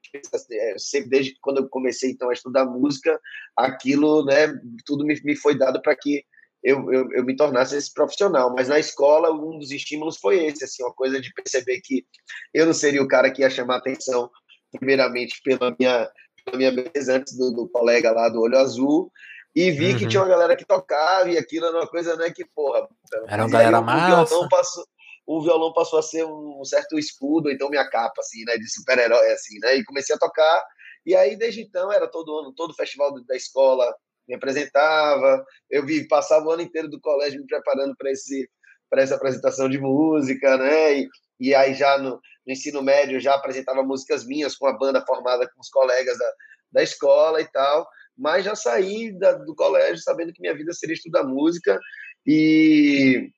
é, 0.51 0.77
sempre 0.77 1.09
desde 1.09 1.38
quando 1.41 1.57
eu 1.57 1.69
comecei 1.69 2.11
então 2.11 2.29
a 2.29 2.33
estudar 2.33 2.65
música, 2.65 3.19
aquilo, 3.55 4.23
né, 4.25 4.53
tudo 4.85 5.05
me, 5.05 5.19
me 5.23 5.35
foi 5.35 5.57
dado 5.57 5.81
para 5.81 5.95
que 5.95 6.23
eu, 6.63 6.91
eu, 6.91 7.11
eu, 7.11 7.23
me 7.23 7.35
tornasse 7.35 7.75
esse 7.75 7.94
profissional. 7.94 8.53
Mas 8.55 8.67
na 8.67 8.79
escola, 8.79 9.31
um 9.31 9.59
dos 9.59 9.71
estímulos 9.71 10.17
foi 10.17 10.45
esse, 10.45 10.63
assim, 10.63 10.83
uma 10.83 10.94
coisa 10.94 11.19
de 11.19 11.31
perceber 11.33 11.81
que 11.81 12.05
eu 12.53 12.65
não 12.65 12.73
seria 12.73 13.01
o 13.01 13.07
cara 13.07 13.31
que 13.31 13.42
ia 13.42 13.49
chamar 13.49 13.77
atenção, 13.77 14.30
primeiramente, 14.71 15.42
pela 15.44 15.75
minha, 15.77 16.09
pela 16.44 16.57
minha 16.57 16.71
beleza, 16.71 17.16
antes 17.16 17.37
do, 17.37 17.51
do 17.51 17.69
colega 17.69 18.11
lá 18.11 18.30
do 18.30 18.42
Olho 18.42 18.57
Azul, 18.57 19.11
e 19.56 19.71
vi 19.71 19.92
uhum. 19.92 19.97
que 19.97 20.07
tinha 20.07 20.21
uma 20.21 20.30
galera 20.30 20.56
que 20.56 20.66
tocava, 20.66 21.30
e 21.30 21.37
aquilo 21.37 21.66
era 21.66 21.77
uma 21.77 21.87
coisa, 21.87 22.16
né, 22.16 22.31
que, 22.31 22.45
porra... 22.45 22.87
Era 23.27 23.44
uma 23.44 23.51
galera 23.51 23.81
massa. 23.81 24.47
Passou, 24.49 24.85
o 25.28 25.42
violão 25.42 25.74
passou 25.74 26.00
a 26.00 26.02
ser 26.02 26.26
um 26.26 26.64
certo 26.64 26.98
escudo, 26.98 27.52
então 27.52 27.69
minha 27.69 27.88
capa, 27.90 28.22
assim, 28.22 28.46
né, 28.46 28.56
de 28.56 28.74
super-herói, 28.74 29.30
assim, 29.34 29.60
né, 29.60 29.76
e 29.76 29.84
comecei 29.84 30.16
a 30.16 30.18
tocar, 30.18 30.64
e 31.06 31.14
aí 31.14 31.36
desde 31.36 31.62
então 31.62 31.92
era 31.92 32.07
todo 32.07 32.40
ano, 32.40 32.54
todo 32.56 32.74
festival 32.74 33.14
da 33.26 33.36
escola 33.36 33.94
me 34.26 34.36
apresentava, 34.36 35.46
eu 35.69 35.86
vi, 35.86 36.07
passava 36.07 36.46
o 36.46 36.52
ano 36.52 36.62
inteiro 36.62 36.88
do 36.88 37.02
colégio 37.02 37.42
me 37.42 37.46
preparando 37.46 37.94
para 37.98 38.10
esse 38.10 38.50
para 38.90 39.02
essa 39.02 39.16
apresentação 39.16 39.68
de 39.68 39.78
música, 39.78 40.57
né, 40.57 41.00
e, 41.00 41.10
e 41.42 41.54
aí 41.54 41.74
já 41.74 41.98
no, 41.98 42.12
no, 42.12 42.54
ensino 42.54 42.81
médio 42.81 43.19
já 43.19 43.36
apresentava 43.36 43.84
músicas 43.84 44.26
minhas 44.26 44.56
com 44.56 44.66
a 44.66 44.72
banda 44.72 45.06
formada 45.06 45.46
com 45.54 45.60
os 45.60 45.69
colegas 45.69 46.18
da, 46.18 46.34
da 46.72 46.84
escola 46.84 47.42
e 47.42 47.52
tal, 47.52 47.86
mas 48.18 48.46
já 48.46 48.56
saí 48.56 49.12
da, 49.19 49.34
do 49.34 49.54
colégio 49.54 50.02
sabendo 50.02 50.31
que 50.31 50.40
minha 50.40 50.56
vida 50.56 50.72
seria 50.72 50.94
estudar 50.94 51.26
música 51.26 51.78
e 52.26 53.30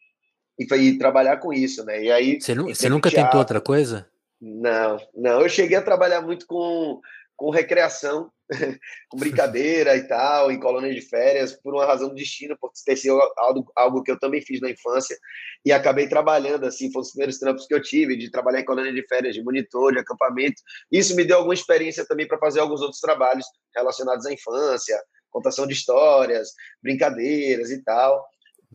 e 0.59 0.67
foi 0.67 0.97
trabalhar 0.97 1.37
com 1.37 1.53
isso, 1.53 1.85
né? 1.85 2.03
E 2.03 2.11
aí 2.11 2.41
você, 2.41 2.53
você 2.53 2.89
nunca 2.89 3.09
teatro. 3.09 3.27
tentou 3.27 3.39
outra 3.39 3.61
coisa? 3.61 4.05
Não, 4.41 4.99
não. 5.15 5.41
Eu 5.41 5.47
cheguei 5.47 5.77
a 5.77 5.81
trabalhar 5.81 6.21
muito 6.21 6.45
com, 6.45 6.99
com 7.37 7.49
recreação, 7.49 8.29
com 9.09 9.17
brincadeira 9.17 9.95
e 9.95 10.05
tal, 10.05 10.51
em 10.51 10.59
colônia 10.59 10.93
de 10.93 10.99
férias, 10.99 11.53
por 11.53 11.73
uma 11.73 11.85
razão 11.85 12.09
do 12.09 12.15
destino, 12.15 12.57
por 12.59 12.71
ter 12.85 12.97
sido 12.97 13.17
algo, 13.37 13.71
algo 13.73 14.03
que 14.03 14.11
eu 14.11 14.19
também 14.19 14.41
fiz 14.41 14.59
na 14.59 14.69
infância 14.69 15.17
e 15.65 15.71
acabei 15.71 16.09
trabalhando 16.09 16.65
assim, 16.65 16.91
foram 16.91 17.03
os 17.03 17.11
primeiros 17.11 17.39
trampos 17.39 17.65
que 17.65 17.73
eu 17.73 17.81
tive 17.81 18.17
de 18.17 18.29
trabalhar 18.29 18.59
em 18.59 18.65
colônia 18.65 18.91
de 18.91 19.07
férias, 19.07 19.35
de 19.35 19.43
monitor, 19.43 19.93
de 19.93 19.99
acampamento. 19.99 20.61
Isso 20.91 21.15
me 21.15 21.23
deu 21.23 21.37
alguma 21.37 21.53
experiência 21.53 22.05
também 22.05 22.27
para 22.27 22.37
fazer 22.37 22.59
alguns 22.59 22.81
outros 22.81 22.99
trabalhos 22.99 23.45
relacionados 23.73 24.25
à 24.25 24.33
infância, 24.33 25.01
contação 25.31 25.65
de 25.65 25.73
histórias, 25.73 26.49
brincadeiras 26.83 27.71
e 27.71 27.81
tal 27.81 28.25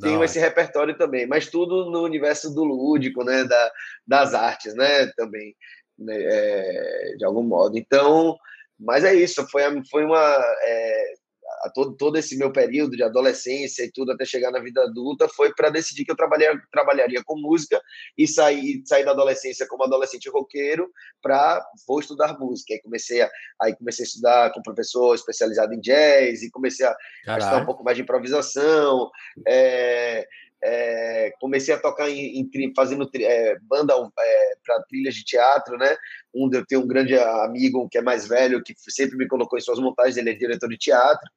tenho 0.00 0.24
esse 0.24 0.38
repertório 0.38 0.96
também, 0.96 1.26
mas 1.26 1.48
tudo 1.48 1.90
no 1.90 2.02
universo 2.02 2.52
do 2.54 2.64
lúdico, 2.64 3.24
né, 3.24 3.44
da, 3.44 3.72
das 4.06 4.34
artes, 4.34 4.74
né, 4.74 5.06
também, 5.16 5.54
né, 5.98 6.16
é, 6.16 7.14
de 7.16 7.24
algum 7.24 7.42
modo. 7.42 7.78
Então, 7.78 8.36
mas 8.78 9.04
é 9.04 9.14
isso, 9.14 9.46
foi, 9.48 9.62
foi 9.90 10.04
uma, 10.04 10.18
é, 10.62 11.14
a 11.62 11.70
todo, 11.70 11.96
todo 11.96 12.16
esse 12.16 12.37
meu 12.37 12.52
período 12.52 12.96
de 12.96 13.02
adolescência 13.02 13.84
e 13.84 13.90
tudo 13.90 14.12
até 14.12 14.25
chegar 14.25 14.50
na 14.50 14.61
vida 14.61 14.82
adulta 14.82 15.28
foi 15.28 15.54
para 15.54 15.70
decidir 15.70 16.04
que 16.04 16.11
eu 16.11 16.16
trabalharia, 16.16 16.61
trabalharia 16.70 17.23
com 17.25 17.38
música 17.38 17.80
e 18.16 18.26
sair, 18.26 18.82
sair 18.84 19.04
da 19.04 19.12
adolescência 19.12 19.66
como 19.68 19.84
adolescente 19.84 20.28
roqueiro 20.28 20.90
para 21.23 21.64
vou 21.87 22.00
estudar 22.00 22.38
música. 22.38 22.75
Aí 22.75 22.82
comecei 22.82 23.23
a, 23.23 23.30
aí 23.61 23.76
comecei 23.76 24.04
a 24.04 24.06
estudar 24.06 24.52
com 24.52 24.61
um 24.61 24.62
professor 24.62 25.14
especializado 25.14 25.75
em 25.75 25.80
jazz 25.80 26.42
e 26.42 26.50
comecei 26.50 26.87
a, 26.87 26.96
a 27.26 27.38
estudar 27.38 27.62
um 27.62 27.66
pouco 27.66 27.84
mais 27.84 27.96
de 27.96 28.02
improvisação. 28.02 29.11
É, 29.46 30.26
é, 30.62 31.32
comecei 31.40 31.75
a 31.75 31.78
tocar 31.78 32.08
em, 32.08 32.40
em 32.40 32.75
fazendo 32.75 33.08
é, 33.14 33.58
banda 33.62 33.94
é, 33.94 34.54
para 34.64 34.82
trilhas 34.84 35.14
de 35.14 35.25
teatro, 35.25 35.76
né? 35.76 35.96
Um 36.34 36.49
eu 36.52 36.64
tenho 36.66 36.82
um 36.82 36.87
grande 36.87 37.18
amigo 37.18 37.88
que 37.88 37.99
é 37.99 38.02
mais 38.02 38.26
velho 38.26 38.62
que 38.62 38.75
sempre 38.88 39.16
me 39.16 39.28
colocou 39.28 39.58
em 39.58 39.62
suas 39.62 39.78
montagens. 39.78 40.16
Ele 40.16 40.30
é 40.30 40.34
diretor 40.34 40.68
de 40.68 40.78
teatro 40.78 41.30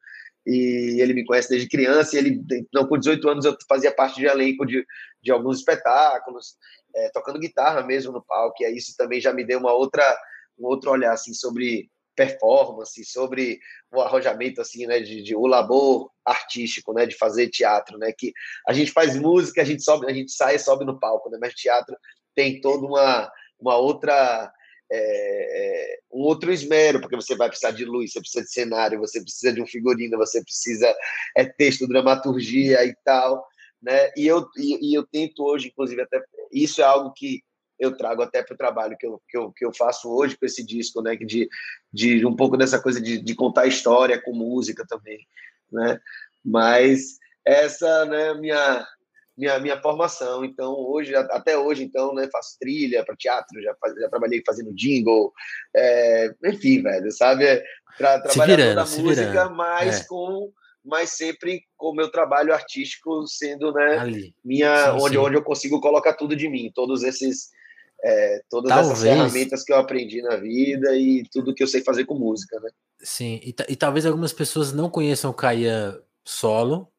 e 0.46 1.02
ele 1.02 1.14
me 1.14 1.26
conhece 1.26 1.50
desde 1.50 1.68
criança. 1.68 2.16
E 2.16 2.20
ele, 2.20 2.42
então, 2.52 2.88
com 2.88 2.98
18 2.98 3.30
anos, 3.30 3.46
eu 3.46 3.56
fazia 3.68 3.94
parte 3.94 4.16
de 4.16 4.26
elenco 4.26 4.66
de, 4.66 4.86
de 5.22 5.32
alguns 5.32 5.58
espetáculos, 5.60 6.56
é, 6.96 7.10
tocando 7.10 7.40
guitarra 7.40 7.84
mesmo 7.84 8.14
no 8.14 8.24
palco. 8.24 8.62
E 8.62 8.66
aí 8.66 8.76
isso 8.78 8.96
também 8.98 9.20
já 9.20 9.34
me 9.34 9.44
deu 9.44 9.60
uma 9.60 9.74
outra 9.74 10.04
um 10.60 10.66
outro 10.66 10.90
olhar 10.90 11.14
assim 11.14 11.34
sobre 11.34 11.90
performance, 12.18 13.06
sobre 13.06 13.60
o 13.94 14.02
arrojamento 14.02 14.60
assim, 14.60 14.88
né, 14.88 15.00
de, 15.00 15.22
de, 15.22 15.36
o 15.36 15.46
labor 15.46 16.12
artístico, 16.26 16.92
né, 16.92 17.06
de 17.06 17.16
fazer 17.16 17.48
teatro, 17.50 17.98
né, 17.98 18.12
que 18.12 18.34
a 18.68 18.74
gente 18.74 18.92
faz 18.92 19.16
música, 19.16 19.62
a 19.62 19.66
gente 19.66 19.84
sobe, 19.84 20.08
a 20.08 20.14
gente 20.14 20.32
sai 20.32 20.56
e 20.56 20.60
sobe 20.60 20.84
no 20.84 21.00
palco, 21.00 21.30
né, 21.30 21.38
mas 21.40 21.54
teatro 21.54 21.96
tem 22.36 22.60
toda 22.60 22.86
uma 22.86 23.32
uma 23.60 23.76
outra 23.76 24.52
é, 24.92 24.98
é, 25.00 26.00
um 26.12 26.22
outro 26.22 26.52
esmero, 26.52 27.02
porque 27.02 27.16
você 27.16 27.36
vai 27.36 27.50
precisar 27.50 27.72
de 27.72 27.84
luz, 27.84 28.12
você 28.12 28.20
precisa 28.20 28.44
de 28.44 28.52
cenário, 28.52 29.00
você 29.00 29.22
precisa 29.22 29.54
de 29.54 29.62
um 29.62 29.68
figurino, 29.68 30.18
você 30.18 30.44
precisa 30.44 30.94
é 31.36 31.46
texto, 31.46 31.88
dramaturgia 31.88 32.86
e 32.86 32.96
tal, 33.04 33.46
né? 33.82 34.12
E 34.16 34.26
eu 34.28 34.48
e, 34.58 34.92
e 34.92 34.94
eu 34.94 35.06
tento 35.06 35.44
hoje, 35.44 35.68
inclusive 35.68 36.02
até 36.02 36.24
isso 36.52 36.82
é 36.82 36.86
algo 36.86 37.12
que 37.14 37.42
eu 37.80 37.96
trago 37.96 38.22
até 38.22 38.44
para 38.44 38.54
o 38.54 38.58
trabalho 38.58 38.98
que 38.98 39.06
eu, 39.06 39.22
que, 39.30 39.38
eu, 39.38 39.52
que 39.52 39.66
eu 39.66 39.74
faço 39.74 40.10
hoje 40.10 40.38
com 40.38 40.46
esse 40.46 40.66
disco, 40.66 41.02
né? 41.02 41.16
De, 41.16 41.48
de 41.94 42.26
um 42.26 42.36
pouco 42.36 42.58
dessa 42.58 42.82
coisa 42.82 43.00
de, 43.02 43.22
de 43.22 43.36
contar 43.36 43.68
história 43.68 44.22
com 44.22 44.34
música 44.34 44.86
também, 44.88 45.20
né? 45.72 46.00
Mas 46.44 47.18
essa, 47.46 48.06
né, 48.06 48.34
minha 48.34 48.86
minha 49.38 49.60
minha 49.60 49.80
formação. 49.80 50.44
Então 50.44 50.74
hoje 50.74 51.16
até 51.16 51.58
hoje 51.58 51.84
então, 51.84 52.14
né, 52.14 52.28
faço 52.32 52.58
trilha 52.60 53.06
para 53.06 53.16
teatro, 53.16 53.62
já 53.62 53.76
faz, 53.80 53.94
já 53.96 54.10
trabalhei 54.10 54.42
fazendo 54.46 54.74
jingle, 54.74 55.32
é, 55.76 56.34
enfim, 56.46 56.82
velho, 56.82 57.12
sabe? 57.12 57.46
Trabalhar 57.98 58.46
virando, 58.46 58.70
toda 58.70 58.82
a 58.82 59.04
música, 59.04 59.32
virando. 59.32 59.56
mas 59.56 60.02
é. 60.02 60.04
com 60.08 60.52
mas 60.84 61.12
sempre 61.12 61.64
com 61.76 61.90
o 61.90 61.94
meu 61.94 62.10
trabalho 62.10 62.54
artístico 62.54 63.28
sendo 63.28 63.74
né 63.74 63.98
Ali. 63.98 64.34
minha 64.44 64.86
sim, 64.86 65.00
onde 65.02 65.16
sim. 65.16 65.18
onde 65.18 65.36
eu 65.36 65.44
consigo 65.44 65.82
colocar 65.82 66.14
tudo 66.14 66.36
de 66.36 66.48
mim 66.48 66.72
todos 66.74 67.04
esses 67.04 67.50
é, 68.04 68.42
todas 68.50 68.70
talvez, 68.70 68.92
essas 68.92 69.04
ferramentas 69.04 69.64
que 69.64 69.74
eu 69.74 69.78
aprendi 69.78 70.22
na 70.22 70.36
vida 70.36 70.96
e 70.96 71.24
tudo 71.32 71.54
que 71.54 71.64
eu 71.64 71.68
sei 71.68 71.82
fazer 71.82 72.06
com 72.06 72.16
música, 72.16 72.60
né? 72.60 72.70
Sim, 73.02 73.40
e, 73.44 73.56
e 73.70 73.76
talvez 73.76 74.06
algumas 74.06 74.34
pessoas 74.34 74.72
não 74.72 74.90
conheçam 74.90 75.32
o 75.32 75.34
Caia 75.34 76.00
solo, 76.24 76.92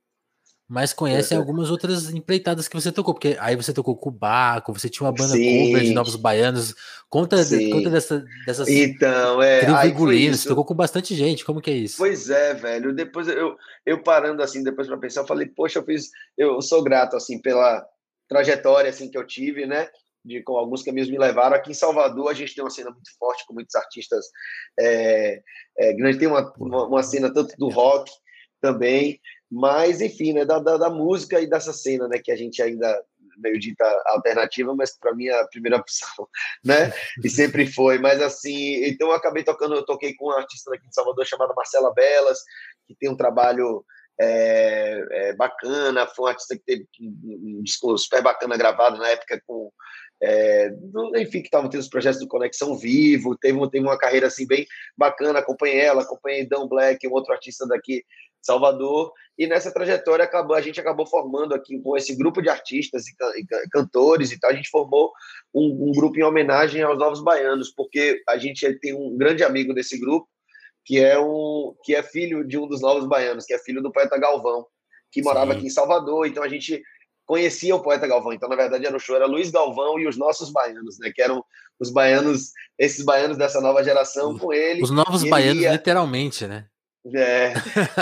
mas 0.68 0.92
conhecem 0.92 1.34
é. 1.34 1.40
algumas 1.40 1.70
outras 1.70 2.10
empreitadas 2.10 2.68
que 2.68 2.74
você 2.74 2.92
tocou, 2.92 3.14
porque 3.14 3.38
aí 3.40 3.56
você 3.56 3.72
tocou 3.72 3.96
com 3.96 4.10
o 4.10 4.12
Baco, 4.12 4.72
você 4.72 4.88
tinha 4.88 5.06
uma 5.06 5.12
banda 5.12 5.32
Sim. 5.32 5.66
cover 5.66 5.82
de 5.82 5.94
Novos 5.94 6.14
Baianos. 6.14 6.74
Conta, 7.08 7.38
conta 7.72 7.88
dessa, 7.88 8.22
dessas 8.44 8.68
então, 8.68 9.42
é, 9.42 9.64
você 9.64 10.46
tocou 10.46 10.66
com 10.66 10.74
bastante 10.74 11.14
gente, 11.14 11.42
como 11.42 11.62
que 11.62 11.70
é 11.70 11.74
isso? 11.74 11.96
Pois 11.96 12.28
é, 12.28 12.52
velho. 12.52 12.94
Depois 12.94 13.26
eu, 13.28 13.56
eu 13.86 14.02
parando 14.02 14.42
assim, 14.42 14.62
depois 14.62 14.86
para 14.86 14.98
pensar, 14.98 15.22
eu 15.22 15.26
falei, 15.26 15.46
poxa, 15.46 15.78
eu 15.78 15.84
fiz, 15.84 16.10
eu 16.36 16.60
sou 16.60 16.82
grato 16.82 17.16
assim 17.16 17.40
pela 17.40 17.82
trajetória 18.28 18.90
assim 18.90 19.10
que 19.10 19.16
eu 19.16 19.26
tive, 19.26 19.64
né? 19.64 19.88
De 20.24 20.42
com 20.42 20.56
alguns 20.56 20.82
caminhos 20.82 21.10
me 21.10 21.18
levaram. 21.18 21.56
Aqui 21.56 21.70
em 21.70 21.74
Salvador, 21.74 22.30
a 22.30 22.34
gente 22.34 22.54
tem 22.54 22.62
uma 22.62 22.70
cena 22.70 22.90
muito 22.90 23.10
forte 23.18 23.44
com 23.46 23.54
muitos 23.54 23.74
artistas 23.74 24.26
é, 24.78 25.42
é, 25.78 25.92
grandes. 25.94 26.18
Tem 26.18 26.28
uma, 26.28 26.52
uma, 26.58 26.86
uma, 26.86 27.02
cena 27.02 27.32
tanto 27.32 27.54
do 27.56 27.68
rock 27.68 28.10
também, 28.60 29.20
mas 29.50 30.00
enfim, 30.00 30.32
né, 30.32 30.44
da, 30.44 30.58
da, 30.58 30.76
da, 30.76 30.90
música 30.90 31.40
e 31.40 31.48
dessa 31.48 31.72
cena, 31.72 32.08
né, 32.08 32.18
que 32.18 32.32
a 32.32 32.36
gente 32.36 32.60
ainda 32.60 33.02
meio 33.38 33.58
dita 33.58 33.84
alternativa, 34.06 34.74
mas 34.74 34.98
para 34.98 35.14
mim 35.14 35.26
é 35.26 35.40
a 35.40 35.46
primeira 35.46 35.76
opção, 35.78 36.28
né? 36.64 36.92
E 37.22 37.30
sempre 37.30 37.66
foi. 37.66 37.98
Mas 37.98 38.20
assim, 38.20 38.84
então 38.84 39.08
eu 39.08 39.14
acabei 39.14 39.44
tocando, 39.44 39.74
eu 39.74 39.84
toquei 39.84 40.14
com 40.14 40.26
uma 40.26 40.38
artista 40.38 40.70
daqui 40.70 40.88
de 40.88 40.94
Salvador 40.94 41.24
chamada 41.24 41.54
Marcela 41.54 41.92
Belas, 41.94 42.40
que 42.86 42.94
tem 42.96 43.08
um 43.08 43.16
trabalho 43.16 43.84
é, 44.20 45.04
é, 45.10 45.32
bacana, 45.34 46.06
foi 46.08 46.24
um 46.24 46.28
artista 46.28 46.56
que 46.56 46.62
teve 46.64 46.88
um 47.00 47.62
disco 47.62 47.96
super 47.96 48.22
bacana 48.22 48.56
gravado 48.56 48.98
na 48.98 49.08
época 49.08 49.40
com 49.46 49.70
é, 50.22 50.70
enfim, 51.16 51.40
que 51.40 51.46
estavam 51.46 51.70
tendo 51.70 51.80
os 51.80 51.88
projetos 51.88 52.20
do 52.20 52.26
Conexão 52.26 52.76
Vivo, 52.76 53.36
teve, 53.36 53.58
teve 53.70 53.84
uma 53.84 53.98
carreira 53.98 54.26
assim 54.26 54.46
bem 54.46 54.66
bacana, 54.96 55.38
acompanhei 55.38 55.80
ela, 55.80 56.02
acompanhei 56.02 56.46
Dan 56.46 56.66
Black, 56.66 57.06
um 57.06 57.12
outro 57.12 57.32
artista 57.32 57.66
daqui 57.66 58.02
Salvador, 58.40 59.12
e 59.36 59.46
nessa 59.46 59.72
trajetória 59.72 60.24
acabou, 60.24 60.56
a 60.56 60.60
gente 60.60 60.80
acabou 60.80 61.06
formando 61.06 61.54
aqui 61.54 61.80
com 61.80 61.96
esse 61.96 62.16
grupo 62.16 62.40
de 62.40 62.48
artistas 62.48 63.06
e, 63.06 63.12
e 63.40 63.68
cantores 63.70 64.32
e 64.32 64.38
tal, 64.38 64.50
a 64.50 64.54
gente 64.54 64.70
formou 64.70 65.12
um, 65.54 65.88
um, 65.88 65.92
grupo 65.92 66.18
em 66.18 66.22
homenagem 66.22 66.82
aos 66.82 66.98
Novos 66.98 67.22
Baianos, 67.22 67.72
porque 67.74 68.22
a 68.28 68.38
gente 68.38 68.72
tem 68.80 68.94
um 68.94 69.16
grande 69.16 69.44
amigo 69.44 69.74
desse 69.74 69.98
grupo, 69.98 70.28
que 70.84 70.98
é, 70.98 71.18
um, 71.18 71.74
que 71.84 71.94
é 71.94 72.02
filho 72.02 72.46
de 72.46 72.58
um 72.58 72.66
dos 72.66 72.80
Novos 72.80 73.06
Baianos, 73.06 73.44
que 73.44 73.52
é 73.52 73.58
filho 73.58 73.82
do 73.82 73.92
poeta 73.92 74.18
Galvão, 74.18 74.66
que 75.10 75.22
morava 75.22 75.52
Sim. 75.52 75.58
aqui 75.58 75.66
em 75.66 75.70
Salvador, 75.70 76.26
então 76.26 76.42
a 76.42 76.48
gente 76.48 76.82
conhecia 77.28 77.76
o 77.76 77.82
poeta 77.82 78.06
Galvão. 78.06 78.32
Então, 78.32 78.48
na 78.48 78.56
verdade, 78.56 78.86
era 78.86 78.96
o 78.96 78.98
show 78.98 79.14
era 79.14 79.26
Luiz 79.26 79.50
Galvão 79.50 80.00
e 80.00 80.08
os 80.08 80.16
nossos 80.16 80.50
baianos, 80.50 80.98
né? 80.98 81.12
Que 81.14 81.20
eram 81.20 81.44
os 81.78 81.90
baianos, 81.90 82.52
esses 82.78 83.04
baianos 83.04 83.36
dessa 83.36 83.60
nova 83.60 83.84
geração 83.84 84.36
com 84.38 84.50
ele. 84.50 84.82
Os 84.82 84.90
novos 84.90 85.22
baianos, 85.28 85.62
ia... 85.62 85.72
literalmente, 85.72 86.46
né? 86.46 86.66
É, 87.14 87.52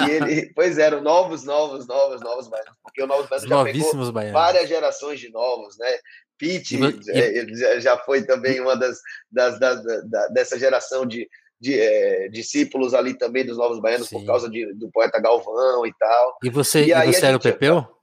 e 0.06 0.10
ele, 0.10 0.52
pois 0.54 0.78
eram 0.78 1.02
novos, 1.02 1.44
novos, 1.44 1.86
novos, 1.86 2.20
novos 2.22 2.48
baianos, 2.48 2.74
porque 2.82 3.02
o 3.02 3.06
Novos 3.06 3.28
Baianos 3.28 3.48
já 3.48 3.64
pegou 3.64 4.12
baianos. 4.12 4.32
várias 4.32 4.68
gerações 4.68 5.20
de 5.20 5.30
novos, 5.30 5.76
né? 5.76 5.88
Pete 6.38 6.76
e... 6.76 7.10
é, 7.10 7.80
já 7.80 7.98
foi 7.98 8.24
também 8.24 8.60
uma 8.60 8.76
das, 8.76 8.98
das, 9.30 9.58
das 9.58 9.82
da, 10.08 10.28
dessa 10.28 10.58
geração 10.58 11.04
de, 11.04 11.28
de 11.60 11.78
é, 11.78 12.28
discípulos 12.28 12.94
ali 12.94 13.14
também 13.14 13.44
dos 13.44 13.58
Novos 13.58 13.80
Baianos 13.80 14.08
Sim. 14.08 14.18
por 14.18 14.26
causa 14.26 14.48
de, 14.48 14.72
do 14.74 14.90
poeta 14.90 15.20
Galvão 15.20 15.86
e 15.86 15.92
tal. 15.98 16.38
E 16.44 16.50
você, 16.50 16.84
e, 16.84 16.92
e 16.92 17.12
você 17.12 17.26
era 17.26 17.36
o 17.36 17.40
Pepeu? 17.40 17.95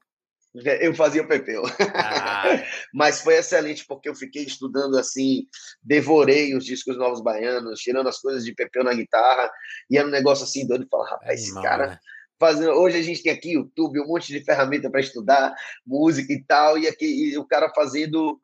Eu 0.54 0.94
fazia 0.94 1.24
o 1.24 1.28
Pepeu. 1.28 1.64
Ah. 1.96 2.44
Mas 2.94 3.22
foi 3.22 3.36
excelente 3.36 3.86
porque 3.88 4.08
eu 4.08 4.16
fiquei 4.16 4.44
estudando 4.44 4.98
assim, 4.98 5.48
devorei 5.82 6.56
os 6.56 6.64
discos 6.64 6.96
novos 6.96 7.22
baianos, 7.22 7.80
tirando 7.80 8.08
as 8.08 8.20
coisas 8.20 8.46
de 8.46 8.54
Pepeu 8.54 8.84
na 8.84 8.94
guitarra, 8.94 9.52
e 9.90 9.98
era 9.98 10.08
um 10.08 10.12
negócio 10.12 10.44
assim 10.44 10.68
doido. 10.68 10.88
Falar, 10.90 11.10
rapaz, 11.10 11.42
esse 11.42 11.54
cara. 11.56 11.88
Né? 11.88 12.00
Fazendo... 12.40 12.72
Hoje 12.74 12.98
a 12.98 13.02
gente 13.02 13.24
tem 13.24 13.32
aqui 13.32 13.54
YouTube, 13.54 14.00
um 14.00 14.08
monte 14.08 14.28
de 14.28 14.44
ferramenta 14.44 14.92
para 14.92 15.02
estudar 15.02 15.56
música 15.86 16.32
e 16.32 16.44
tal, 16.44 16.78
e, 16.78 16.88
aqui, 16.88 17.32
e 17.32 17.38
o 17.38 17.46
cara 17.46 17.72
fazendo 17.74 18.40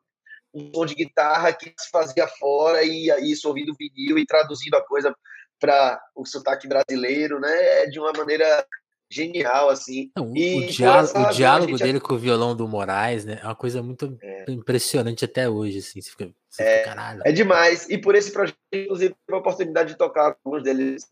um 0.52 0.72
som 0.74 0.84
de 0.84 0.96
guitarra 0.96 1.52
que 1.52 1.72
se 1.78 1.90
fazia 1.90 2.26
fora, 2.26 2.82
e 2.82 3.08
isso 3.30 3.46
ouvindo 3.46 3.76
vinil 3.78 4.18
e 4.18 4.26
traduzindo 4.26 4.74
a 4.74 4.84
coisa 4.84 5.14
para 5.60 6.02
o 6.16 6.24
sotaque 6.24 6.66
brasileiro, 6.66 7.38
né? 7.38 7.86
De 7.86 8.00
uma 8.00 8.12
maneira 8.12 8.66
genial, 9.10 9.68
assim. 9.68 10.10
Não, 10.16 10.34
e, 10.36 10.66
o, 10.66 10.66
diálogo, 10.68 11.18
o 11.18 11.30
diálogo 11.30 11.76
dele 11.76 12.00
com 12.00 12.14
o 12.14 12.18
violão 12.18 12.54
do 12.54 12.68
Moraes, 12.68 13.24
né? 13.24 13.40
É 13.42 13.44
uma 13.44 13.56
coisa 13.56 13.82
muito 13.82 14.16
é. 14.22 14.44
impressionante 14.48 15.24
até 15.24 15.48
hoje, 15.48 15.78
assim. 15.78 16.00
Você 16.00 16.10
fica, 16.10 16.30
você 16.48 16.62
é, 16.62 16.78
fica, 16.84 17.18
é 17.24 17.32
demais. 17.32 17.88
E 17.90 17.98
por 17.98 18.14
esse 18.14 18.32
projeto, 18.32 18.56
inclusive, 18.72 19.14
tive 19.14 19.36
a 19.36 19.40
oportunidade 19.40 19.92
de 19.92 19.98
tocar 19.98 20.36
alguns 20.44 20.62
deles 20.62 21.06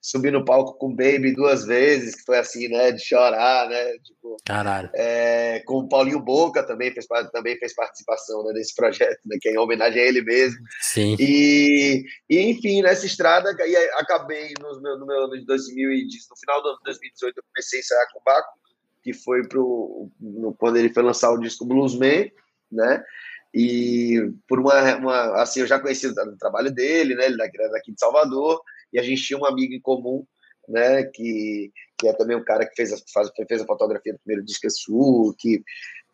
subir 0.00 0.32
no 0.32 0.44
palco 0.44 0.78
com 0.78 0.86
o 0.86 0.94
Baby 0.94 1.34
duas 1.34 1.64
vezes, 1.64 2.14
que 2.14 2.24
foi 2.24 2.38
assim, 2.38 2.68
né, 2.68 2.92
de 2.92 3.02
chorar, 3.02 3.68
né, 3.68 3.98
tipo, 3.98 4.36
Caralho. 4.44 4.88
É, 4.94 5.60
com 5.66 5.78
o 5.78 5.88
Paulinho 5.88 6.20
Boca 6.20 6.62
também 6.62 6.92
fez, 6.92 7.06
também 7.32 7.58
fez 7.58 7.74
participação 7.74 8.44
né, 8.44 8.52
nesse 8.52 8.74
projeto, 8.74 9.18
né, 9.26 9.36
que 9.40 9.48
é 9.48 9.52
em 9.52 9.58
homenagem 9.58 10.00
a 10.00 10.04
ele 10.04 10.22
mesmo. 10.22 10.58
Sim. 10.80 11.16
E, 11.18 12.04
e 12.30 12.38
enfim, 12.50 12.80
nessa 12.82 13.06
estrada, 13.06 13.50
e 13.66 13.76
acabei 13.98 14.52
no 14.60 14.80
meu, 14.80 14.98
no 14.98 15.06
meu 15.06 15.28
no 15.28 15.44
2010, 15.44 16.28
no 16.30 16.36
final 16.38 16.62
do 16.62 16.68
ano 16.68 16.78
de 16.78 16.84
2018, 16.84 17.36
eu 17.36 17.42
comecei 17.52 17.78
a 17.78 17.80
ensaiar 17.80 18.06
com 18.12 18.20
o 18.20 18.22
Baco, 18.24 18.58
que 19.02 19.12
foi 19.12 19.46
pro, 19.48 20.10
no, 20.20 20.54
quando 20.54 20.76
ele 20.76 20.92
foi 20.92 21.02
lançar 21.02 21.30
o 21.30 21.40
disco 21.40 21.66
Bluesman, 21.66 22.30
né, 22.70 23.02
e 23.52 24.30
por 24.46 24.60
uma, 24.60 24.96
uma 24.96 25.42
assim, 25.42 25.60
eu 25.60 25.66
já 25.66 25.80
conhecia 25.80 26.10
o 26.10 26.38
trabalho 26.38 26.70
dele, 26.70 27.14
né, 27.14 27.26
ele 27.26 27.42
era 27.42 27.70
daqui 27.70 27.92
de 27.92 27.98
Salvador, 27.98 28.62
e 28.92 28.98
a 28.98 29.02
gente 29.02 29.22
tinha 29.22 29.38
um 29.38 29.46
amigo 29.46 29.74
em 29.74 29.80
comum, 29.80 30.24
né, 30.68 31.04
que, 31.04 31.72
que 31.98 32.08
é 32.08 32.12
também 32.12 32.36
um 32.36 32.44
cara 32.44 32.66
que 32.66 32.74
fez 32.74 32.92
a, 32.92 32.96
faz, 33.12 33.30
fez 33.48 33.62
a 33.62 33.66
fotografia 33.66 34.12
do 34.12 34.18
primeiro 34.20 34.44
disco 34.44 34.70
Sul, 34.70 35.34
que 35.38 35.62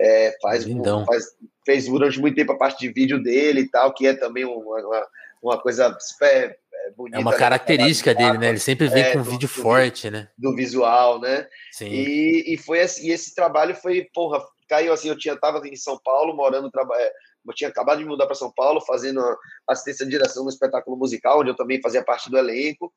é, 0.01 0.37
faz, 0.41 0.67
um, 0.67 1.05
faz, 1.05 1.25
fez 1.65 1.87
durante 1.87 2.21
muito 2.21 2.37
tempo 2.37 2.53
a 2.53 2.59
parte 2.59 2.81
de 2.81 2.93
vídeo 2.93 3.23
dele 3.23 3.63
e 3.63 3.69
tal, 3.69 3.93
que 3.93 4.07
é 4.07 4.15
também 4.15 4.45
uma, 4.45 4.57
uma, 4.57 5.07
uma 5.43 5.61
coisa 5.61 5.97
super 6.01 6.59
é, 6.73 6.91
bonita. 6.97 7.19
É 7.19 7.21
uma 7.21 7.33
né? 7.33 7.37
característica 7.37 8.15
dele, 8.15 8.39
né? 8.39 8.49
Ele 8.49 8.59
sempre 8.59 8.89
vem 8.89 9.03
é, 9.03 9.13
com 9.13 9.21
um 9.21 9.23
vídeo 9.23 9.49
do, 9.49 9.55
forte, 9.55 10.11
né? 10.11 10.29
Do 10.37 10.55
visual, 10.55 11.21
né? 11.21 11.47
Sim. 11.73 11.87
E, 11.87 12.55
e 12.55 12.57
foi 12.57 12.79
esse, 12.79 13.07
e 13.07 13.11
esse 13.11 13.35
trabalho 13.35 13.75
foi, 13.75 14.09
porra, 14.13 14.43
caiu 14.69 14.93
assim, 14.93 15.09
eu 15.09 15.19
tinha 15.19 15.37
tava 15.37 15.67
em 15.67 15.77
São 15.77 15.99
Paulo, 16.03 16.35
morando, 16.35 16.71
é, 16.97 17.13
eu 17.47 17.55
tinha 17.55 17.71
acabado 17.71 17.99
de 17.99 18.05
mudar 18.05 18.27
para 18.27 18.35
São 18.35 18.53
Paulo, 18.53 18.81
fazendo 18.81 19.21
assistência 19.69 20.05
de 20.05 20.13
direção 20.13 20.45
no 20.45 20.51
espetáculo 20.51 20.97
musical, 20.97 21.41
onde 21.41 21.51
eu 21.51 21.57
também 21.57 21.81
fazia 21.81 22.03
parte 22.03 22.31
do 22.31 22.39
elenco. 22.39 22.93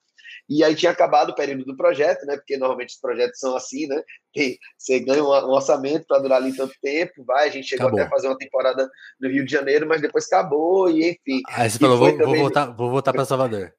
E 0.49 0.63
aí 0.63 0.75
tinha 0.75 0.91
acabado 0.91 1.29
o 1.29 1.35
período 1.35 1.65
do 1.65 1.75
projeto, 1.75 2.25
né? 2.25 2.35
Porque 2.37 2.57
normalmente 2.57 2.89
os 2.89 2.99
projetos 2.99 3.39
são 3.39 3.55
assim, 3.55 3.87
né? 3.87 4.01
Que 4.33 4.57
você 4.77 4.99
ganha 4.99 5.23
um 5.23 5.51
orçamento 5.51 6.05
para 6.07 6.19
durar 6.19 6.41
ali 6.41 6.55
tanto 6.55 6.73
tempo, 6.81 7.23
vai. 7.25 7.47
A 7.47 7.51
gente 7.51 7.67
chegou 7.67 7.87
acabou. 7.87 7.99
até 8.01 8.07
a 8.07 8.11
fazer 8.11 8.27
uma 8.27 8.37
temporada 8.37 8.89
no 9.19 9.29
Rio 9.29 9.45
de 9.45 9.51
Janeiro, 9.51 9.87
mas 9.87 10.01
depois 10.01 10.25
acabou 10.25 10.89
e 10.89 11.09
enfim. 11.09 11.41
Aí 11.49 11.69
você 11.69 11.79
falou, 11.79 11.97
vou, 11.97 12.11
também... 12.11 12.25
vou, 12.25 12.35
voltar, 12.37 12.65
vou 12.67 12.89
voltar 12.89 13.13
para 13.13 13.25
Salvador 13.25 13.73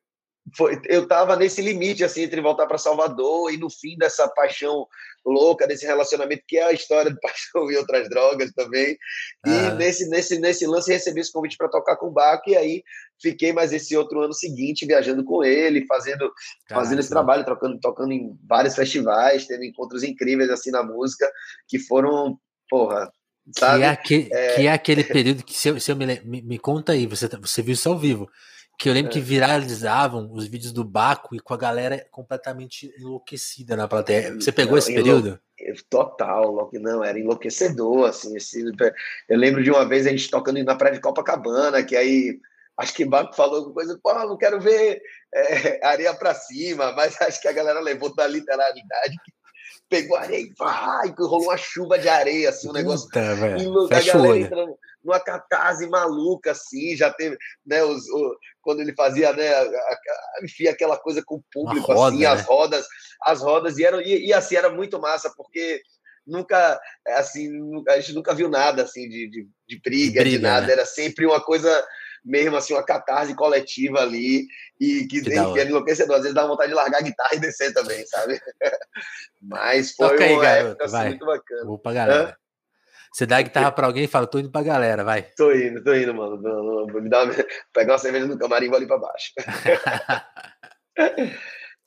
foi, 0.56 0.80
eu 0.86 1.02
estava 1.02 1.36
nesse 1.36 1.60
limite 1.60 2.04
assim 2.04 2.22
entre 2.22 2.40
voltar 2.40 2.66
para 2.66 2.78
Salvador 2.78 3.52
e 3.52 3.56
no 3.56 3.68
fim 3.70 3.96
dessa 3.96 4.28
paixão 4.28 4.86
louca 5.24 5.66
desse 5.66 5.84
relacionamento 5.84 6.42
que 6.46 6.56
é 6.56 6.64
a 6.64 6.72
história 6.72 7.10
de 7.10 7.18
paixão 7.20 7.70
e 7.70 7.76
outras 7.76 8.08
drogas 8.08 8.52
também 8.52 8.96
e 9.46 9.50
ah. 9.50 9.74
nesse 9.74 10.08
nesse 10.08 10.38
nesse 10.38 10.66
lance 10.66 10.92
recebi 10.92 11.20
esse 11.20 11.32
convite 11.32 11.56
para 11.56 11.68
tocar 11.68 11.96
com 11.96 12.06
o 12.06 12.12
Baco 12.12 12.50
e 12.50 12.56
aí 12.56 12.82
fiquei 13.20 13.52
mais 13.52 13.72
esse 13.72 13.96
outro 13.96 14.20
ano 14.20 14.32
seguinte 14.32 14.86
viajando 14.86 15.24
com 15.24 15.42
ele 15.44 15.86
fazendo 15.86 16.30
fazendo 16.68 17.00
esse 17.00 17.10
trabalho 17.10 17.44
tocando 17.44 17.78
tocando 17.80 18.12
em 18.12 18.38
vários 18.48 18.74
festivais 18.74 19.46
tendo 19.46 19.64
encontros 19.64 20.02
incríveis 20.02 20.50
assim 20.50 20.70
na 20.70 20.82
música 20.82 21.30
que 21.66 21.78
foram 21.78 22.38
porra 22.68 23.10
sabe? 23.56 23.78
Que 23.78 23.84
é, 23.84 23.88
aquele, 23.88 24.28
é... 24.32 24.54
Que 24.54 24.66
é 24.66 24.72
aquele 24.72 25.04
período 25.04 25.42
que 25.42 25.54
se 25.54 25.68
eu, 25.68 25.80
se 25.80 25.90
eu 25.90 25.96
me, 25.96 26.06
me, 26.20 26.42
me 26.42 26.58
conta 26.58 26.92
aí 26.92 27.06
você 27.06 27.28
você 27.28 27.62
viu 27.62 27.74
isso 27.74 27.88
ao 27.88 27.98
vivo 27.98 28.28
que 28.78 28.88
eu 28.88 28.92
lembro 28.92 29.10
é. 29.10 29.12
que 29.12 29.20
viralizavam 29.20 30.30
os 30.32 30.46
vídeos 30.46 30.72
do 30.72 30.84
Baco 30.84 31.34
e 31.34 31.40
com 31.40 31.52
a 31.52 31.56
galera 31.56 32.06
completamente 32.12 32.94
enlouquecida 32.96 33.74
na 33.74 33.88
plateia. 33.88 34.32
Você 34.34 34.52
pegou 34.52 34.72
não, 34.72 34.78
esse 34.78 34.94
período? 34.94 35.40
Total, 35.90 36.70
não, 36.74 37.02
era 37.02 37.18
enlouquecedor, 37.18 38.08
assim, 38.08 38.36
esse, 38.36 38.64
eu 39.28 39.36
lembro 39.36 39.64
de 39.64 39.70
uma 39.72 39.86
vez 39.86 40.06
a 40.06 40.10
gente 40.10 40.30
tocando 40.30 40.62
na 40.62 40.76
praia 40.76 40.94
de 40.94 41.00
Copacabana, 41.00 41.82
que 41.82 41.96
aí 41.96 42.38
acho 42.76 42.94
que 42.94 43.04
Baco 43.04 43.34
falou 43.34 43.56
alguma 43.56 43.74
coisa, 43.74 43.98
pô, 44.00 44.14
não 44.14 44.38
quero 44.38 44.60
ver 44.60 45.02
é, 45.34 45.84
areia 45.84 46.14
para 46.14 46.32
cima, 46.32 46.92
mas 46.92 47.16
acho 47.20 47.42
que 47.42 47.48
a 47.48 47.52
galera 47.52 47.80
levou 47.80 48.14
da 48.14 48.28
literalidade 48.28 49.16
pegou 49.88 50.16
areia 50.16 50.42
e 50.42 50.52
vai, 50.56 51.14
rolou 51.18 51.44
uma 51.44 51.56
chuva 51.56 51.98
de 51.98 52.08
areia, 52.08 52.50
assim, 52.50 52.68
um 52.68 52.72
negócio. 52.72 53.06
Puta, 53.06 53.34
velho. 53.34 53.86
A 53.86 54.00
galera 54.00 54.38
entrando 54.38 54.78
numa 55.04 55.20
catarse 55.20 55.86
maluca, 55.88 56.52
assim, 56.52 56.96
já 56.96 57.12
teve, 57.12 57.36
né, 57.66 57.82
os, 57.84 58.08
o, 58.08 58.36
quando 58.60 58.80
ele 58.80 58.94
fazia, 58.94 59.32
né, 59.32 59.48
a, 59.48 59.62
a, 59.62 59.98
enfim, 60.42 60.66
aquela 60.66 60.96
coisa 60.98 61.22
com 61.24 61.36
o 61.36 61.44
público, 61.52 61.92
roda, 61.92 62.08
assim, 62.08 62.20
né? 62.20 62.26
as 62.26 62.44
rodas, 62.44 62.86
as 63.22 63.40
rodas, 63.40 63.78
e, 63.78 63.84
era, 63.84 64.02
e, 64.02 64.26
e, 64.26 64.32
assim, 64.32 64.56
era 64.56 64.70
muito 64.70 65.00
massa, 65.00 65.32
porque 65.36 65.80
nunca, 66.26 66.80
assim, 67.08 67.48
a 67.88 68.00
gente 68.00 68.14
nunca 68.14 68.34
viu 68.34 68.48
nada, 68.48 68.82
assim, 68.82 69.08
de, 69.08 69.30
de, 69.30 69.48
de 69.68 69.80
briga, 69.80 70.22
de, 70.22 70.30
briga, 70.30 70.30
de 70.30 70.38
nada, 70.38 70.66
né? 70.66 70.72
era 70.72 70.84
sempre 70.84 71.26
uma 71.26 71.40
coisa 71.40 71.86
mesmo 72.24 72.56
assim, 72.56 72.74
uma 72.74 72.84
catarse 72.84 73.34
coletiva 73.34 74.00
ali, 74.00 74.46
e 74.78 75.06
que, 75.06 75.22
que, 75.22 75.30
que 75.30 75.60
é 75.60 75.64
enlouquecedor. 75.64 76.16
Às 76.16 76.22
vezes 76.22 76.34
dá 76.34 76.46
vontade 76.46 76.68
de 76.68 76.74
largar 76.74 76.98
a 76.98 77.02
guitarra 77.02 77.34
e 77.34 77.40
descer 77.40 77.72
também, 77.72 78.04
sabe? 78.06 78.38
Mas 79.40 79.92
foi 79.92 80.10
Toca 80.10 80.24
aí, 80.24 80.32
uma 80.32 80.42
garoto, 80.42 80.68
época 80.70 80.84
assim, 80.84 81.08
muito 81.08 81.26
bacana. 81.26 81.64
Vou 81.64 81.78
pra 81.78 81.92
galera. 81.92 82.30
Hã? 82.30 82.47
Você 83.12 83.26
dá 83.26 83.38
a 83.38 83.42
guitarra 83.42 83.72
pra 83.72 83.86
alguém 83.86 84.04
e 84.04 84.08
fala, 84.08 84.26
tô 84.26 84.38
indo 84.38 84.50
pra 84.50 84.62
galera, 84.62 85.04
vai. 85.04 85.22
Tô 85.36 85.52
indo, 85.52 85.82
tô 85.82 85.94
indo, 85.94 86.14
mano. 86.14 86.40
Vou 86.90 87.02
me 87.02 87.08
dar 87.08 87.24
uma... 87.24 87.34
pegar 87.72 87.92
uma 87.92 87.98
cerveja 87.98 88.26
no 88.26 88.38
camarim 88.38 88.66
e 88.66 88.68
vou 88.68 88.76
ali 88.76 88.86
pra 88.86 88.98
baixo. 88.98 89.32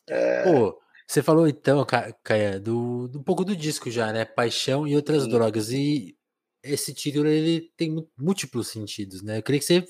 é... 0.10 0.44
Pô, 0.44 0.80
você 1.08 1.22
falou 1.22 1.48
então, 1.48 1.86
Caia, 2.24 2.60
do, 2.60 3.08
do 3.08 3.20
um 3.20 3.24
pouco 3.24 3.46
do 3.46 3.56
disco 3.56 3.92
já, 3.92 4.12
né? 4.12 4.26
Paixão 4.26 4.88
e 4.88 4.96
outras 4.96 5.24
Sim. 5.24 5.30
drogas. 5.30 5.72
E 5.72 6.16
esse 6.64 6.94
título 6.94 7.28
ele 7.28 7.72
tem 7.76 7.96
múltiplos 8.18 8.70
sentidos, 8.70 9.22
né? 9.22 9.40
Eu 9.40 9.44
queria 9.44 9.60
que 9.60 9.66
você 9.66 9.86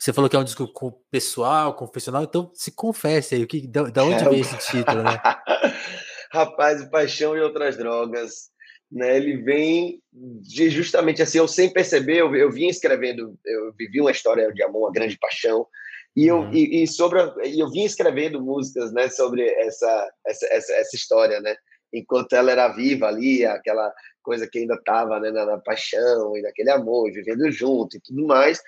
você 0.00 0.14
falou 0.14 0.30
que 0.30 0.36
é 0.36 0.38
um 0.38 0.44
disco 0.44 0.66
pessoal, 1.10 1.74
confessional, 1.74 2.22
então 2.22 2.50
se 2.54 2.72
confesse 2.72 3.34
aí, 3.34 3.42
o 3.42 3.46
que, 3.46 3.68
da, 3.68 3.82
da 3.82 4.02
onde 4.02 4.24
vem 4.24 4.40
esse 4.40 4.56
título, 4.56 5.02
né? 5.02 5.20
Rapaz, 6.32 6.88
Paixão 6.88 7.36
e 7.36 7.40
Outras 7.40 7.76
Drogas, 7.76 8.48
né? 8.90 9.16
Ele 9.16 9.36
vem 9.36 10.02
de 10.12 10.70
justamente 10.70 11.22
assim, 11.22 11.38
eu 11.38 11.48
sem 11.48 11.72
perceber, 11.72 12.18
eu, 12.18 12.34
eu 12.34 12.50
vim 12.50 12.68
escrevendo, 12.68 13.38
eu 13.44 13.72
vivi 13.78 14.00
uma 14.00 14.10
história 14.10 14.52
de 14.52 14.62
amor, 14.62 14.86
uma 14.86 14.92
grande 14.92 15.18
paixão, 15.18 15.66
e 16.16 16.26
eu, 16.26 16.38
uhum. 16.38 16.52
e, 16.52 16.82
e, 16.82 16.86
sobre 16.88 17.20
a, 17.20 17.34
e 17.44 17.60
eu 17.60 17.70
vim 17.70 17.84
escrevendo 17.84 18.42
músicas, 18.42 18.92
né, 18.92 19.08
sobre 19.08 19.46
essa, 19.48 20.12
essa, 20.26 20.46
essa, 20.46 20.72
essa 20.72 20.96
história, 20.96 21.40
né? 21.40 21.54
enquanto 21.92 22.32
ela 22.34 22.50
era 22.50 22.68
viva 22.68 23.06
ali, 23.06 23.44
aquela 23.44 23.92
coisa 24.22 24.48
que 24.48 24.58
ainda 24.58 24.74
estava 24.74 25.18
né, 25.20 25.30
na, 25.30 25.44
na, 25.44 25.58
paixão 25.58 26.36
e 26.36 26.42
naquele 26.42 26.70
amor, 26.70 27.10
vivendo 27.12 27.50
junto 27.50 27.96
e 27.96 28.00
tudo 28.00 28.26
mais. 28.26 28.60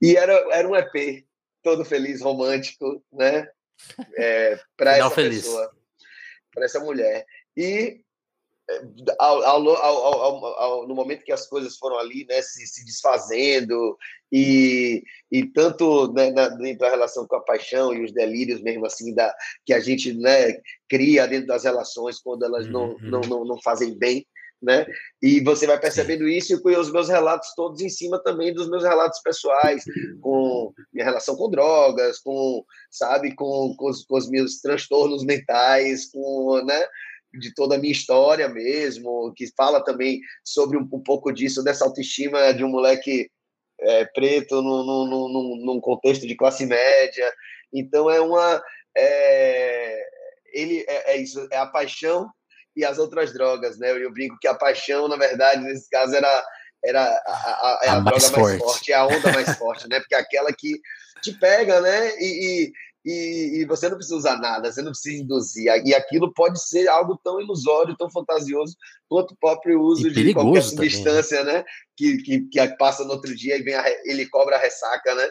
E 0.00 0.16
era, 0.16 0.32
era 0.52 0.68
um 0.68 0.76
EP 0.76 1.24
todo 1.62 1.84
feliz, 1.84 2.20
romântico, 2.20 3.02
né? 3.12 3.48
É, 4.14 4.60
para 4.76 4.98
essa 4.98 5.08
feliz. 5.08 5.40
pessoa, 5.40 5.74
para 6.52 6.66
essa 6.66 6.80
mulher. 6.80 7.24
E 7.56 8.02
ao, 9.18 9.42
ao, 9.42 10.46
ao, 10.46 10.88
no 10.88 10.94
momento 10.94 11.24
que 11.24 11.32
as 11.32 11.46
coisas 11.46 11.76
foram 11.76 11.98
ali, 11.98 12.26
né, 12.28 12.40
se, 12.42 12.66
se 12.66 12.84
desfazendo 12.84 13.96
e, 14.32 15.02
e 15.30 15.44
tanto 15.46 16.12
né, 16.12 16.30
na, 16.30 16.48
dentro 16.48 16.80
da 16.80 16.90
relação 16.90 17.26
com 17.26 17.36
a 17.36 17.44
paixão 17.44 17.92
e 17.92 18.04
os 18.04 18.12
delírios 18.12 18.62
mesmo 18.62 18.86
assim 18.86 19.14
da 19.14 19.34
que 19.64 19.72
a 19.72 19.80
gente 19.80 20.12
né, 20.14 20.60
cria 20.88 21.26
dentro 21.26 21.46
das 21.46 21.64
relações 21.64 22.20
quando 22.20 22.44
elas 22.44 22.68
não, 22.68 22.90
uhum. 22.90 22.98
não, 23.02 23.20
não, 23.22 23.44
não 23.44 23.62
fazem 23.62 23.96
bem, 23.98 24.26
né? 24.62 24.86
E 25.22 25.40
você 25.40 25.66
vai 25.66 25.80
percebendo 25.80 26.28
isso 26.28 26.60
com 26.60 26.68
os 26.68 26.92
meus 26.92 27.08
relatos 27.08 27.54
todos 27.54 27.80
em 27.80 27.88
cima 27.88 28.22
também 28.22 28.52
dos 28.52 28.68
meus 28.68 28.82
relatos 28.82 29.20
pessoais, 29.20 29.82
com 30.20 30.72
minha 30.92 31.04
relação 31.04 31.34
com 31.34 31.50
drogas, 31.50 32.18
com, 32.18 32.64
sabe, 32.90 33.34
com, 33.34 33.74
com, 33.76 33.88
os, 33.88 34.04
com 34.04 34.16
os 34.16 34.28
meus 34.28 34.60
transtornos 34.60 35.24
mentais, 35.24 36.10
com, 36.10 36.62
né? 36.64 36.86
De 37.32 37.54
toda 37.54 37.76
a 37.76 37.78
minha 37.78 37.92
história 37.92 38.48
mesmo, 38.48 39.32
que 39.36 39.46
fala 39.56 39.82
também 39.82 40.20
sobre 40.44 40.76
um, 40.76 40.88
um 40.92 41.02
pouco 41.02 41.32
disso, 41.32 41.62
dessa 41.62 41.84
autoestima 41.84 42.52
de 42.52 42.64
um 42.64 42.68
moleque 42.68 43.30
é, 43.80 44.04
preto 44.06 44.60
num, 44.62 44.84
num, 44.84 45.56
num, 45.64 45.80
contexto 45.80 46.26
de 46.26 46.36
classe 46.36 46.66
média. 46.66 47.32
Então 47.72 48.10
é 48.10 48.20
uma. 48.20 48.62
É, 48.96 50.02
ele 50.52 50.84
é, 50.88 51.14
é, 51.14 51.16
isso, 51.16 51.46
é 51.50 51.56
a 51.56 51.66
paixão 51.66 52.28
e 52.76 52.84
as 52.84 52.98
outras 52.98 53.32
drogas, 53.32 53.78
né? 53.78 53.92
Eu, 53.92 54.12
brinco 54.12 54.38
que 54.40 54.48
a 54.48 54.54
paixão, 54.54 55.08
na 55.08 55.16
verdade, 55.16 55.62
nesse 55.62 55.88
caso, 55.88 56.14
era, 56.14 56.44
era 56.84 57.02
a, 57.04 57.32
a, 57.32 57.80
é 57.82 57.88
a, 57.88 57.92
a 57.92 58.00
droga 58.00 58.10
mais 58.10 58.30
forte. 58.30 58.58
forte, 58.58 58.92
é 58.92 58.94
a 58.94 59.06
onda 59.06 59.32
mais 59.32 59.56
forte, 59.56 59.88
né? 59.88 60.00
Porque 60.00 60.14
é 60.14 60.18
aquela 60.18 60.52
que 60.52 60.80
te 61.22 61.32
pega, 61.32 61.80
né? 61.80 62.10
E, 62.18 62.66
e, 62.66 62.72
e, 63.04 63.60
e, 63.60 63.64
você 63.64 63.88
não 63.88 63.96
precisa 63.96 64.16
usar 64.16 64.36
nada, 64.36 64.70
você 64.70 64.82
não 64.82 64.90
precisa 64.90 65.22
induzir. 65.22 65.72
E 65.86 65.94
aquilo 65.94 66.32
pode 66.34 66.62
ser 66.62 66.86
algo 66.88 67.18
tão 67.24 67.40
ilusório, 67.40 67.96
tão 67.96 68.10
fantasioso, 68.10 68.76
quanto 69.08 69.32
o 69.32 69.36
próprio 69.36 69.80
uso 69.80 70.10
de 70.10 70.34
qualquer 70.34 70.62
substância, 70.62 71.38
também. 71.38 71.54
né? 71.54 71.64
Que, 71.96 72.18
que, 72.18 72.40
que, 72.48 72.68
passa 72.76 73.04
no 73.04 73.12
outro 73.12 73.34
dia 73.34 73.56
e 73.56 73.62
vem 73.62 73.74
a, 73.74 73.84
ele 74.04 74.26
cobra 74.26 74.56
a 74.56 74.60
ressaca, 74.60 75.14
né? 75.14 75.30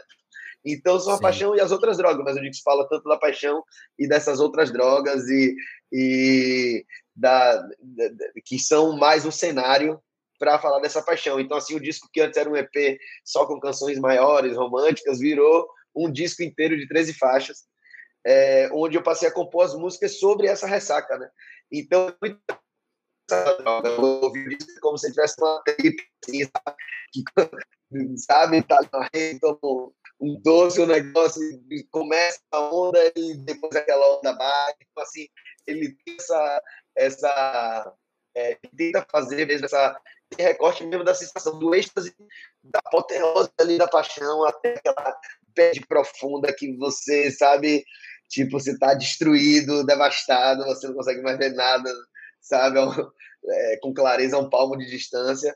Então, 0.66 1.00
são 1.00 1.14
a 1.14 1.18
Sim. 1.18 1.22
paixão 1.22 1.56
e 1.56 1.62
as 1.62 1.72
outras 1.72 1.98
drogas, 1.98 2.24
mas 2.26 2.36
o 2.36 2.42
Dix 2.42 2.60
fala 2.60 2.88
tanto 2.90 3.08
da 3.08 3.18
paixão 3.18 3.64
e 3.98 4.08
dessas 4.08 4.40
outras 4.40 4.72
drogas 4.72 5.28
e, 5.30 5.56
e 5.92 6.86
da, 7.16 7.56
da, 7.56 8.10
que 8.44 8.58
são 8.58 8.98
mais 8.98 9.26
um 9.26 9.32
cenário 9.32 10.02
para 10.40 10.58
falar 10.58 10.80
dessa 10.80 11.02
paixão. 11.02 11.40
Então, 11.40 11.58
assim, 11.58 11.76
o 11.76 11.80
disco 11.80 12.10
que 12.12 12.22
antes 12.22 12.38
era 12.38 12.50
um 12.50 12.56
EP 12.56 13.00
só 13.24 13.46
com 13.46 13.60
canções 13.60 14.00
maiores, 14.00 14.56
românticas, 14.56 15.20
virou 15.20 15.68
um 16.06 16.12
disco 16.12 16.44
inteiro 16.44 16.78
de 16.78 16.88
13 16.88 17.14
faixas, 17.14 17.66
é, 18.26 18.70
onde 18.74 18.98
eu 18.98 19.04
passei 19.04 19.28
a 19.28 19.34
compor 19.34 19.66
as 19.66 19.74
músicas 19.74 20.20
sobre 20.20 20.48
essa 20.48 20.68
ressaca, 20.68 21.18
né? 21.18 21.30
Então, 21.72 22.16
eu 22.22 24.02
ouvi 24.24 24.46
o 24.46 24.50
disco 24.50 24.80
como 24.82 24.98
se 24.98 25.10
tivesse 25.10 25.36
uma 25.40 25.62
trip, 25.64 26.04
assim, 26.24 26.50
sabe? 28.18 28.64
Tá 28.64 28.80
na 28.92 29.10
rede, 29.14 29.40
um 30.20 30.40
doce, 30.42 30.82
um 30.82 30.86
negócio, 30.86 31.42
começa 31.92 32.42
a 32.52 32.60
onda 32.74 33.00
e 33.16 33.36
depois 33.38 33.76
aquela 33.76 34.18
onda 34.18 34.34
baixa. 34.34 34.78
Então, 34.82 35.04
assim, 35.04 35.28
ele 35.66 35.96
tem 36.06 36.16
essa. 36.20 36.64
essa 36.96 37.94
é, 38.36 38.58
tenta 38.76 39.06
fazer 39.10 39.46
mesmo 39.48 39.66
essa, 39.66 40.00
recorte 40.38 40.86
mesmo 40.86 41.04
da 41.04 41.16
sensação 41.16 41.58
do 41.58 41.74
êxtase, 41.74 42.16
da 42.64 42.80
apoteose 42.86 43.50
ali 43.60 43.78
da 43.78 43.88
paixão, 43.88 44.46
até 44.46 44.76
aquela 44.76 45.20
pede 45.60 45.86
profunda 45.86 46.54
que 46.54 46.74
você, 46.78 47.30
sabe, 47.30 47.84
tipo, 48.30 48.58
você 48.58 48.78
tá 48.80 48.93
destruído, 48.93 49.86
devastado, 49.86 50.63
você 50.63 50.88
não 50.88 50.95
consegue 50.95 51.22
mais 51.22 51.38
ver 51.38 51.54
nada, 51.54 51.93
sabe, 52.39 52.80
é, 52.80 53.78
com 53.82 53.93
clareza 53.93 54.38
a 54.38 54.39
um 54.39 54.50
palmo 54.50 54.78
de 54.78 54.86
distância. 54.86 55.54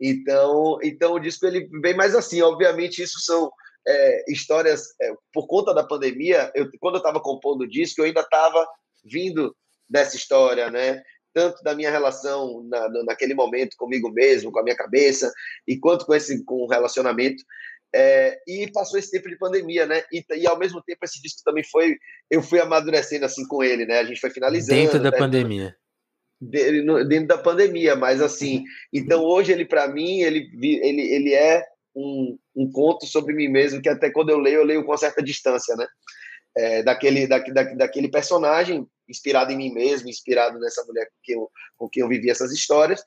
Então, 0.00 0.78
então 0.82 1.12
o 1.12 1.18
disco 1.18 1.46
ele 1.46 1.68
vem 1.82 1.94
mais 1.94 2.14
assim, 2.14 2.40
obviamente 2.40 3.02
isso 3.02 3.20
são 3.20 3.52
é, 3.86 4.32
histórias 4.32 4.86
é, 5.00 5.12
por 5.30 5.46
conta 5.46 5.74
da 5.74 5.84
pandemia. 5.84 6.50
Eu, 6.54 6.70
quando 6.80 6.94
eu 6.94 6.98
estava 6.98 7.20
compondo 7.20 7.62
o 7.62 7.68
disco, 7.68 8.00
eu 8.00 8.06
ainda 8.06 8.22
estava 8.22 8.66
vindo 9.04 9.54
dessa 9.88 10.16
história, 10.16 10.70
né? 10.70 11.02
Tanto 11.34 11.62
da 11.62 11.74
minha 11.74 11.90
relação 11.90 12.64
na, 12.64 12.88
naquele 13.04 13.34
momento 13.34 13.76
comigo 13.76 14.10
mesmo, 14.10 14.50
com 14.50 14.60
a 14.60 14.62
minha 14.62 14.76
cabeça, 14.76 15.30
e 15.66 15.76
quanto 15.78 16.06
com 16.06 16.14
esse 16.14 16.42
com 16.44 16.62
o 16.62 16.68
relacionamento. 16.68 17.42
É, 17.96 18.36
e 18.48 18.68
passou 18.72 18.98
esse 18.98 19.12
tempo 19.12 19.28
de 19.28 19.38
pandemia, 19.38 19.86
né? 19.86 20.02
E, 20.12 20.24
e, 20.36 20.46
ao 20.48 20.58
mesmo 20.58 20.82
tempo 20.82 20.98
esse 21.04 21.22
disco 21.22 21.42
também 21.44 21.62
foi, 21.62 21.96
eu 22.28 22.42
fui 22.42 22.58
amadurecendo 22.58 23.24
assim 23.24 23.46
com 23.46 23.62
ele, 23.62 23.86
né? 23.86 24.00
A 24.00 24.04
gente 24.04 24.20
foi 24.20 24.30
finalizando. 24.30 24.80
Dentro 24.80 24.98
da 24.98 25.12
né? 25.12 25.16
pandemia. 25.16 25.76
Dentro 26.40 27.28
da 27.28 27.38
pandemia, 27.38 27.94
mas 27.94 28.20
assim, 28.20 28.64
então 28.92 29.22
hoje 29.22 29.52
ele 29.52 29.64
para 29.64 29.86
mim 29.86 30.20
ele, 30.22 30.50
ele, 30.60 31.02
ele 31.02 31.32
é 31.32 31.64
um, 31.94 32.36
um 32.54 32.70
conto 32.70 33.06
sobre 33.06 33.32
mim 33.32 33.48
mesmo 33.48 33.80
que 33.80 33.88
até 33.88 34.10
quando 34.10 34.30
eu 34.30 34.38
leio 34.38 34.56
eu 34.56 34.64
leio 34.64 34.84
com 34.84 34.96
certa 34.96 35.22
distância, 35.22 35.76
né? 35.76 35.86
É, 36.56 36.82
daquele, 36.82 37.28
da, 37.28 37.38
da, 37.38 37.62
daquele 37.74 38.08
personagem 38.08 38.86
inspirado 39.08 39.52
em 39.52 39.56
mim 39.56 39.72
mesmo, 39.72 40.08
inspirado 40.08 40.58
nessa 40.58 40.84
mulher 40.84 41.06
com 41.06 41.16
quem 41.22 41.34
eu, 41.36 41.50
com 41.76 41.88
quem 41.88 42.02
eu 42.02 42.08
vivi 42.08 42.28
essas 42.28 42.52
histórias. 42.52 43.02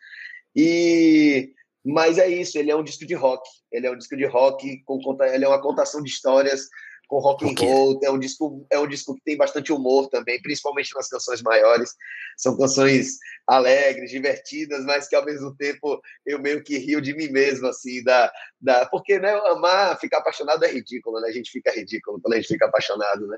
E 0.56 1.54
mas 1.88 2.18
é 2.18 2.28
isso, 2.28 2.58
ele 2.58 2.70
é 2.70 2.76
um 2.76 2.84
disco 2.84 3.06
de 3.06 3.14
rock. 3.14 3.48
Ele 3.72 3.88
é 3.88 3.92
um 3.92 3.98
disco 3.98 4.18
de 4.18 4.26
rock 4.26 4.84
com 4.84 5.00
ele 5.24 5.46
é 5.46 5.48
uma 5.48 5.62
contação 5.62 6.04
de 6.04 6.10
histórias 6.10 6.68
com 7.08 7.20
rock 7.20 7.46
and 7.46 7.56
roll. 7.60 8.00
É 8.04 8.12
um 8.12 8.20
disco, 8.20 8.66
é 8.70 8.78
um 8.78 8.88
disco 8.88 9.16
que 9.16 9.22
tem 9.24 9.38
bastante 9.38 9.72
humor 9.72 10.10
também, 10.10 10.42
principalmente 10.42 10.94
nas 10.94 11.08
canções 11.08 11.42
maiores. 11.42 11.96
São 12.38 12.58
canções 12.58 13.18
alegres, 13.48 14.12
divertidas, 14.12 14.84
mas 14.86 15.08
que 15.08 15.16
ao 15.16 15.26
mesmo 15.26 15.56
tempo 15.56 16.02
eu 16.26 16.40
meio 16.40 16.62
que 16.62 16.78
rio 16.78 17.02
de 17.02 17.16
mim 17.16 17.30
mesmo, 17.30 17.68
assim, 17.68 18.04
da, 18.04 18.32
da 18.60 18.86
porque 18.88 19.18
né, 19.20 19.32
amar, 19.48 19.98
ficar 20.00 20.18
apaixonado 20.18 20.64
é 20.66 20.72
ridículo, 20.72 21.20
né? 21.22 21.30
A 21.30 21.32
gente 21.32 21.50
fica 21.50 21.72
ridículo 21.72 22.20
quando 22.22 22.34
a 22.34 22.38
gente 22.38 22.50
fica 22.50 22.66
apaixonado, 22.66 23.26
né? 23.28 23.38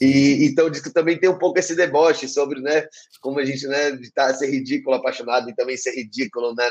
E 0.00 0.46
então 0.46 0.66
o 0.66 0.70
disco 0.70 0.92
também 0.92 1.18
tem 1.18 1.28
um 1.28 1.38
pouco 1.38 1.58
esse 1.58 1.74
deboche 1.74 2.26
sobre, 2.28 2.60
né, 2.60 2.86
como 3.20 3.38
a 3.38 3.44
gente, 3.44 3.66
né, 3.66 3.98
tá 4.14 4.32
ser 4.32 4.48
ridículo 4.48 4.96
apaixonado 4.96 5.50
e 5.50 5.54
também 5.54 5.76
ser 5.76 5.94
ridículo, 5.94 6.54
né, 6.54 6.70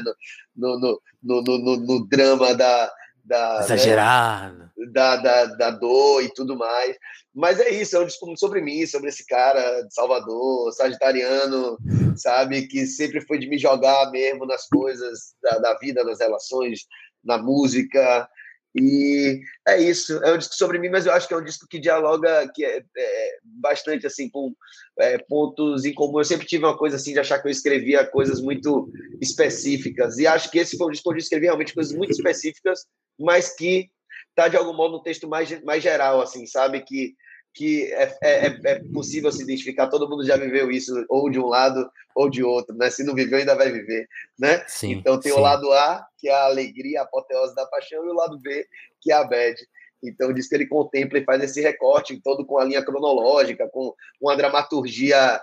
no, 0.56 0.80
no, 0.80 1.02
no, 1.22 1.42
no, 1.42 1.58
no, 1.58 1.78
no 1.78 2.08
drama 2.08 2.56
da 2.56 2.92
da, 3.24 3.60
Exagerado. 3.62 4.58
Né, 4.58 4.70
da, 4.92 5.16
da, 5.18 5.46
da, 5.46 5.72
dor 5.72 6.24
e 6.24 6.34
tudo 6.34 6.58
mais. 6.58 6.96
Mas 7.34 7.60
é 7.60 7.70
isso, 7.70 7.96
é 7.96 8.00
um 8.00 8.06
disco 8.06 8.36
sobre 8.38 8.62
mim, 8.62 8.86
sobre 8.86 9.10
esse 9.10 9.26
cara 9.26 9.82
de 9.82 9.94
Salvador, 9.94 10.72
sagitariano, 10.74 11.78
sabe? 12.16 12.68
Que 12.68 12.86
sempre 12.86 13.22
foi 13.22 13.40
de 13.40 13.48
me 13.48 13.58
jogar 13.58 14.12
mesmo 14.12 14.46
nas 14.46 14.68
coisas 14.68 15.34
da, 15.42 15.58
da 15.60 15.78
vida, 15.78 16.04
nas 16.04 16.20
relações, 16.20 16.82
na 17.24 17.38
música. 17.38 18.28
E 18.74 19.42
é 19.68 19.82
isso, 19.82 20.24
é 20.24 20.34
um 20.34 20.38
disco 20.38 20.56
sobre 20.56 20.80
mim, 20.80 20.90
mas 20.90 21.06
eu 21.06 21.12
acho 21.12 21.28
que 21.28 21.34
é 21.34 21.38
um 21.38 21.44
disco 21.44 21.68
que 21.68 21.80
dialoga 21.80 22.50
que 22.54 22.64
é, 22.64 22.82
é 22.98 23.38
bastante 23.44 24.08
assim 24.08 24.30
com 24.30 24.54
é, 24.98 25.18
pontos 25.18 25.84
em 25.84 25.94
comum. 25.94 26.20
Eu 26.20 26.24
sempre 26.24 26.48
tive 26.48 26.64
uma 26.64 26.78
coisa 26.78 26.96
assim 26.96 27.12
de 27.12 27.20
achar 27.20 27.40
que 27.40 27.48
eu 27.48 27.52
escrevia 27.52 28.06
coisas 28.06 28.40
muito 28.40 28.90
específicas 29.22 30.18
e 30.18 30.26
acho 30.26 30.50
que 30.50 30.60
esse 30.60 30.78
foi 30.78 30.88
um 30.88 30.92
disco 30.92 31.10
onde 31.10 31.20
eu 31.20 31.24
escrevi 31.24 31.46
realmente 31.46 31.74
coisas 31.74 31.94
muito 31.94 32.12
específicas, 32.12 32.86
mas 33.20 33.54
que 33.54 33.90
tá 34.34 34.48
de 34.48 34.56
algum 34.56 34.74
modo 34.74 34.94
no 34.94 35.04
texto 35.04 35.28
mais 35.28 35.62
mais 35.64 35.84
geral 35.84 36.22
assim, 36.22 36.46
sabe 36.46 36.82
que 36.82 37.14
que 37.54 37.92
é, 37.94 38.18
é, 38.22 38.48
é, 38.48 38.60
é, 38.64 38.80
possível 38.94 39.32
se 39.32 39.44
identificar, 39.44 39.88
todo 39.88 40.10
mundo 40.10 40.26
já 40.26 40.38
viveu 40.38 40.72
isso, 40.72 41.06
ou 41.10 41.30
de 41.30 41.40
um 41.40 41.48
lado 41.48 41.90
ou 42.16 42.30
de 42.30 42.44
outro, 42.44 42.76
né? 42.76 42.90
Se 42.90 43.04
não 43.04 43.14
viveu, 43.14 43.40
ainda 43.40 43.56
vai 43.56 43.72
viver, 43.72 44.08
né? 44.40 44.64
Sim, 44.68 44.94
então 44.94 45.20
tem 45.20 45.32
sim. 45.32 45.38
o 45.38 45.42
lado 45.42 45.72
A, 45.72 46.06
que 46.18 46.30
é 46.30 46.34
a 46.34 46.46
alegria, 46.46 47.02
a 47.02 47.04
apoteose 47.04 47.54
da 47.56 47.66
paixão, 47.66 48.06
e 48.06 48.10
o 48.10 48.14
lado 48.14 48.40
B, 48.40 48.66
que 49.02 49.12
é 49.12 49.16
a 49.16 49.24
bad. 49.24 49.56
Então 50.04 50.34
diz 50.34 50.48
que 50.48 50.56
ele 50.56 50.66
contempla 50.66 51.20
e 51.20 51.26
faz 51.26 51.44
esse 51.44 51.62
recorte 51.62 52.20
todo 52.22 52.46
com 52.46 52.58
a 52.58 52.66
linha 52.66 52.84
cronológica, 52.84 53.68
com 53.70 53.94
uma 54.20 54.36
dramaturgia 54.36 55.40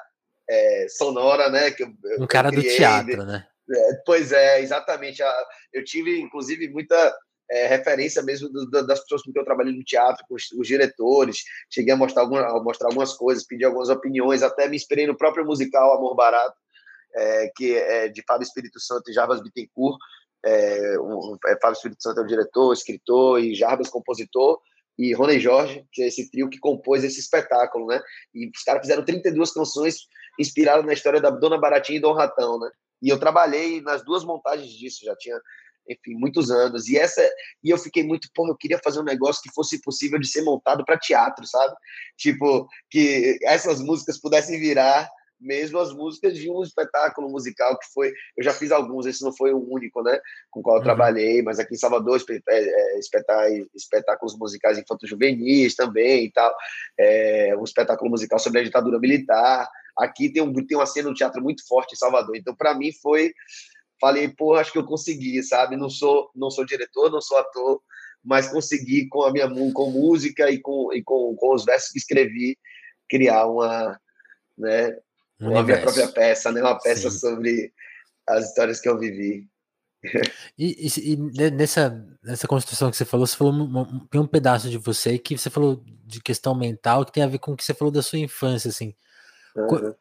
é, 0.49 0.87
sonora, 0.89 1.49
né? 1.51 1.71
Que 1.71 1.85
eu, 1.85 1.93
um 2.19 2.27
cara 2.27 2.51
do 2.51 2.63
teatro, 2.63 3.25
né? 3.25 3.47
É, 3.71 3.95
pois 4.05 4.33
é, 4.33 4.61
exatamente. 4.61 5.23
Eu 5.73 5.85
tive, 5.85 6.19
inclusive, 6.21 6.69
muita 6.69 7.15
é, 7.51 7.67
referência 7.67 8.23
mesmo 8.23 8.49
do, 8.49 8.67
do, 8.67 8.87
das 8.87 9.01
pessoas 9.01 9.23
com 9.23 9.33
quem 9.33 9.41
eu 9.41 9.45
trabalhei 9.45 9.75
no 9.75 9.85
teatro, 9.85 10.25
com 10.29 10.35
os, 10.35 10.51
os 10.53 10.67
diretores. 10.67 11.45
Cheguei 11.71 11.93
a 11.93 11.97
mostrar, 11.97 12.23
a 12.23 12.63
mostrar 12.63 12.89
algumas 12.89 13.15
coisas, 13.15 13.47
pedir 13.47 13.65
algumas 13.65 13.89
opiniões, 13.89 14.43
até 14.43 14.69
me 14.69 14.77
inspirei 14.77 15.07
no 15.07 15.17
próprio 15.17 15.45
musical 15.45 15.97
Amor 15.97 16.15
Barato, 16.15 16.57
é, 17.15 17.51
que 17.57 17.75
é 17.75 18.09
de 18.09 18.23
Fábio 18.27 18.45
Espírito 18.45 18.79
Santo 18.81 19.11
e 19.11 19.15
Jarbas 19.15 19.43
Bittencourt. 19.43 19.99
É, 20.45 21.01
um, 21.01 21.37
é, 21.47 21.59
Fábio 21.61 21.77
Espírito 21.77 22.03
Santo 22.03 22.21
é 22.21 22.23
o 22.23 22.27
diretor, 22.27 22.73
escritor, 22.73 23.41
e 23.43 23.55
Jarbas 23.55 23.89
compositor, 23.89 24.61
e 24.99 25.15
Rony 25.15 25.39
Jorge, 25.39 25.87
que 25.93 26.03
é 26.03 26.09
esse 26.09 26.31
trio 26.31 26.51
que 26.51 26.59
compôs 26.59 27.05
esse 27.05 27.21
espetáculo, 27.21 27.87
né? 27.87 28.01
E 28.35 28.49
os 28.49 28.63
caras 28.65 28.83
fizeram 28.83 29.05
32 29.05 29.53
canções 29.53 30.09
inspiradas 30.39 30.85
na 30.85 30.93
história 30.93 31.21
da 31.21 31.31
Dona 31.31 31.57
Baratinha 31.57 31.99
e 31.99 32.03
Dom 32.03 32.13
Ratão, 32.13 32.59
né? 32.59 32.69
E 33.01 33.09
eu 33.09 33.19
trabalhei 33.19 33.81
nas 33.81 34.05
duas 34.05 34.25
montagens 34.25 34.71
disso, 34.73 35.05
já 35.05 35.15
tinha 35.17 35.41
enfim, 35.89 36.15
muitos 36.15 36.51
anos. 36.51 36.89
E 36.89 36.97
essa 36.97 37.23
e 37.63 37.71
eu 37.71 37.79
fiquei 37.79 38.05
muito, 38.05 38.29
pô, 38.35 38.47
eu 38.47 38.57
queria 38.57 38.81
fazer 38.83 39.01
um 39.01 39.05
negócio 39.05 39.43
que 39.43 39.53
fosse 39.53 39.81
possível 39.81 40.19
de 40.19 40.29
ser 40.29 40.43
montado 40.43 40.85
para 40.85 40.99
teatro, 40.99 41.47
sabe? 41.47 41.75
Tipo, 42.17 42.69
que 42.91 43.39
essas 43.43 43.81
músicas 43.81 44.19
pudessem 44.19 44.59
virar 44.59 45.09
mesmo 45.41 45.79
as 45.79 45.93
músicas 45.93 46.37
de 46.37 46.51
um 46.51 46.63
espetáculo 46.63 47.29
musical 47.31 47.79
que 47.79 47.87
foi, 47.93 48.13
eu 48.37 48.43
já 48.43 48.53
fiz 48.53 48.73
alguns, 48.73 49.07
esse 49.07 49.23
não 49.23 49.33
foi 49.33 49.53
o 49.53 49.73
único, 49.73 50.03
né, 50.03 50.19
com 50.51 50.61
o 50.61 50.63
qual 50.63 50.77
eu 50.77 50.79
uhum. 50.81 50.85
trabalhei, 50.85 51.43
mas 51.43 51.59
aqui 51.59 51.75
em 51.75 51.79
Salvador, 51.79 52.21
é, 52.29 52.41
é, 52.49 52.99
espetáculos 53.75 54.37
musicais 54.37 54.79
infanto-juvenis 54.79 55.75
também 55.75 56.25
e 56.25 56.33
tal, 56.33 56.55
é, 56.99 57.55
um 57.57 57.65
espetáculo 57.65 58.11
musical 58.11 58.39
sobre 58.39 58.61
a 58.61 58.65
ditadura 58.65 58.99
militar, 58.99 59.69
aqui 59.97 60.31
tem, 60.31 60.43
um, 60.43 60.53
tem 60.53 60.77
uma 60.77 60.87
cena 60.87 61.09
no 61.09 61.15
teatro 61.15 61.43
muito 61.43 61.67
forte 61.67 61.93
em 61.93 61.99
Salvador, 61.99 62.37
então 62.37 62.55
para 62.55 62.75
mim 62.75 62.93
foi 62.93 63.33
falei, 64.01 64.29
pô, 64.29 64.55
acho 64.55 64.73
que 64.73 64.79
eu 64.79 64.85
consegui, 64.85 65.43
sabe? 65.43 65.77
Não 65.77 65.91
sou, 65.91 66.31
não 66.35 66.51
sou 66.51 66.65
diretor, 66.65 67.11
não 67.11 67.21
sou 67.21 67.39
ator, 67.39 67.81
mas 68.25 68.49
consegui 68.49 69.09
com 69.09 69.23
a 69.23 69.33
minha 69.33 69.49
com 69.73 69.91
música 69.91 70.51
e 70.51 70.59
com, 70.59 70.93
e 70.93 71.03
com, 71.03 71.35
com 71.37 71.55
os 71.55 71.65
versos 71.65 71.91
que 71.91 71.99
escrevi 71.99 72.59
criar 73.09 73.47
uma, 73.47 73.99
né, 74.57 74.97
uma 75.41 75.63
minha 75.63 75.81
própria 75.81 76.09
peça, 76.09 76.53
né? 76.53 76.61
Uma 76.61 76.79
peça 76.79 77.11
Sim. 77.11 77.19
sobre 77.19 77.73
as 78.27 78.49
histórias 78.49 78.81
que 78.81 78.89
eu 78.89 78.99
vivi. 78.99 79.49
E, 80.57 80.87
e, 80.87 81.13
e, 81.13 81.51
nessa, 81.51 82.07
nessa 82.23 82.47
construção 82.47 82.91
que 82.91 82.97
você 82.97 83.05
falou, 83.05 83.27
você 83.27 83.37
falou 83.37 83.87
tem 84.11 84.21
um 84.21 84.27
pedaço 84.27 84.71
de 84.71 84.79
você 84.79 85.19
que 85.19 85.37
você 85.37 85.51
falou 85.51 85.83
de 86.05 86.21
questão 86.21 86.55
mental 86.55 87.05
que 87.05 87.13
tem 87.13 87.23
a 87.23 87.29
ver 87.29 87.39
com 87.39 87.53
o 87.53 87.57
que 87.57 87.65
você 87.65 87.75
falou 87.75 87.91
da 87.91 88.03
sua 88.03 88.19
infância, 88.19 88.69
assim. 88.69 88.95
Uhum. 89.57 89.95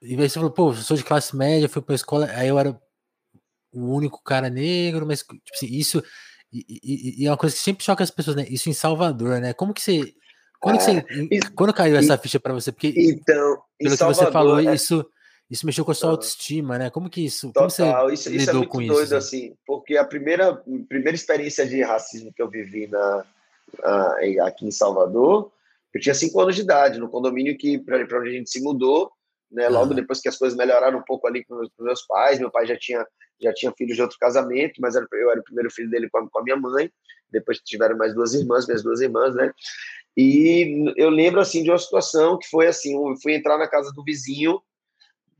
E 0.00 0.14
aí 0.14 0.28
você 0.28 0.34
falou, 0.34 0.50
pô, 0.50 0.70
eu 0.70 0.74
sou 0.74 0.96
de 0.96 1.04
classe 1.04 1.36
média, 1.36 1.68
fui 1.68 1.82
pra 1.82 1.94
escola, 1.94 2.28
aí 2.32 2.48
eu 2.48 2.58
era 2.58 2.80
o 3.72 3.94
único 3.94 4.22
cara 4.22 4.50
negro, 4.50 5.06
mas 5.06 5.20
tipo 5.20 5.40
assim, 5.54 5.66
isso 5.66 6.02
e, 6.52 6.64
e, 6.68 7.22
e, 7.22 7.26
é 7.26 7.30
uma 7.30 7.36
coisa 7.36 7.56
que 7.56 7.62
sempre 7.62 7.82
choca 7.82 8.04
as 8.04 8.10
pessoas, 8.10 8.36
né? 8.36 8.44
Isso 8.48 8.68
em 8.68 8.74
Salvador, 8.74 9.40
né? 9.40 9.54
Como 9.54 9.72
que 9.72 9.80
você. 9.80 10.14
Quando, 10.60 10.78
que 10.78 10.84
você, 10.84 10.98
ah, 10.98 11.50
quando 11.56 11.72
caiu 11.72 11.96
essa 11.96 12.16
ficha 12.18 12.38
para 12.38 12.52
você? 12.52 12.70
Porque, 12.70 12.92
então, 12.96 13.62
pelo 13.78 13.96
Salvador, 13.96 14.18
que 14.18 14.26
você 14.26 14.32
falou, 14.32 14.60
é... 14.60 14.74
isso, 14.74 15.04
isso 15.50 15.66
mexeu 15.66 15.84
com 15.84 15.90
a 15.90 15.94
sua 15.94 16.10
autoestima, 16.10 16.78
né? 16.78 16.90
Como 16.90 17.08
que 17.08 17.24
isso. 17.24 17.50
Total, 17.52 17.68
como 17.68 18.10
você 18.10 18.14
isso, 18.14 18.34
isso 18.34 18.50
é 18.50 18.52
muito 18.52 18.68
com 18.68 18.78
doido, 18.78 19.02
isso, 19.02 19.16
assim? 19.16 19.46
assim, 19.46 19.56
porque 19.66 19.96
a 19.96 20.04
primeira, 20.04 20.54
primeira 20.88 21.16
experiência 21.16 21.66
de 21.66 21.82
racismo 21.82 22.32
que 22.32 22.42
eu 22.42 22.50
vivi 22.50 22.86
na, 22.86 23.24
aqui 24.44 24.66
em 24.66 24.70
Salvador, 24.70 25.50
eu 25.92 26.00
tinha 26.00 26.14
cinco 26.14 26.38
anos 26.40 26.54
de 26.54 26.62
idade, 26.62 27.00
no 27.00 27.08
condomínio 27.08 27.56
que 27.56 27.78
para 27.78 28.20
onde 28.20 28.28
a 28.28 28.32
gente 28.32 28.50
se 28.50 28.60
mudou, 28.60 29.10
né? 29.52 29.68
Logo 29.68 29.90
uhum. 29.90 29.96
depois 29.96 30.20
que 30.20 30.28
as 30.28 30.36
coisas 30.36 30.56
melhoraram 30.56 30.98
um 30.98 31.04
pouco 31.04 31.26
ali 31.26 31.44
com 31.44 31.54
os 31.56 31.68
meus 31.78 32.02
pais, 32.06 32.38
meu 32.38 32.50
pai 32.50 32.66
já 32.66 32.76
tinha 32.76 33.06
já 33.40 33.52
tinha 33.52 33.72
filhos 33.76 33.96
de 33.96 34.02
outro 34.02 34.16
casamento, 34.18 34.80
mas 34.80 34.94
eu 34.94 35.30
era 35.30 35.40
o 35.40 35.44
primeiro 35.44 35.68
filho 35.70 35.90
dele 35.90 36.08
com 36.08 36.18
a, 36.18 36.30
com 36.30 36.38
a 36.38 36.42
minha 36.44 36.56
mãe. 36.56 36.90
Depois 37.30 37.58
tiveram 37.58 37.96
mais 37.96 38.14
duas 38.14 38.34
irmãs, 38.34 38.66
minhas 38.66 38.84
duas 38.84 39.00
irmãs, 39.00 39.34
né? 39.34 39.52
E 40.16 40.92
eu 40.96 41.10
lembro 41.10 41.40
assim 41.40 41.62
de 41.62 41.70
uma 41.70 41.78
situação 41.78 42.38
que 42.38 42.48
foi 42.48 42.66
assim, 42.66 42.94
eu 42.94 43.16
fui 43.20 43.34
entrar 43.34 43.58
na 43.58 43.66
casa 43.66 43.90
do 43.92 44.04
vizinho 44.04 44.60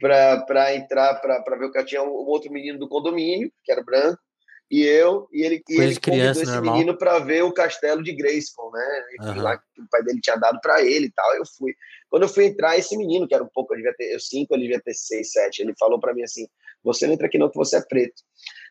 para 0.01 0.75
entrar 0.75 1.15
para 1.21 1.57
ver 1.57 1.67
o 1.67 1.73
que 1.73 1.85
tinha 1.85 2.03
um 2.03 2.11
outro 2.11 2.51
menino 2.51 2.79
do 2.79 2.89
condomínio, 2.89 3.53
que 3.63 3.71
era 3.71 3.85
branco, 3.85 4.19
e 4.73 4.85
eu, 4.85 5.29
e 5.31 5.43
ele, 5.43 5.63
e 5.69 5.79
ele 5.79 5.97
criança, 5.97 6.01
convidou 6.01 6.43
esse 6.43 6.47
normal. 6.47 6.75
menino 6.75 6.97
para 6.97 7.19
ver 7.19 7.45
o 7.45 7.53
castelo 7.53 8.03
de 8.03 8.11
Grayskull, 8.17 8.73
né? 8.73 9.05
Enfim, 9.21 9.39
uhum. 9.39 9.43
lá 9.43 9.59
que 9.59 9.83
o 9.83 9.89
pai 9.91 10.03
dele 10.03 10.19
tinha 10.23 10.37
dado 10.37 10.59
para 10.63 10.81
ele 10.81 11.09
e 11.09 11.13
tal. 11.13 11.37
Eu 11.37 11.43
fui. 11.59 11.75
Quando 12.09 12.23
eu 12.23 12.29
fui 12.31 12.47
entrar, 12.47 12.79
esse 12.79 12.97
menino, 12.97 13.29
que 13.29 13.35
era 13.35 13.45
um 13.45 13.51
pouco, 13.53 13.75
eu 13.75 13.77
devia 13.77 13.95
ter 13.95 14.15
eu 14.15 14.19
cinco, 14.19 14.55
ele 14.55 14.63
devia 14.63 14.81
ter 14.81 14.95
seis, 14.95 15.31
sete, 15.31 15.61
ele 15.61 15.75
falou 15.79 16.01
para 16.01 16.15
mim 16.15 16.23
assim: 16.23 16.47
você 16.83 17.07
não 17.07 17.13
entra 17.13 17.27
aqui 17.27 17.37
não, 17.37 17.51
que 17.51 17.57
você 17.59 17.77
é 17.77 17.83
preto. 17.83 18.23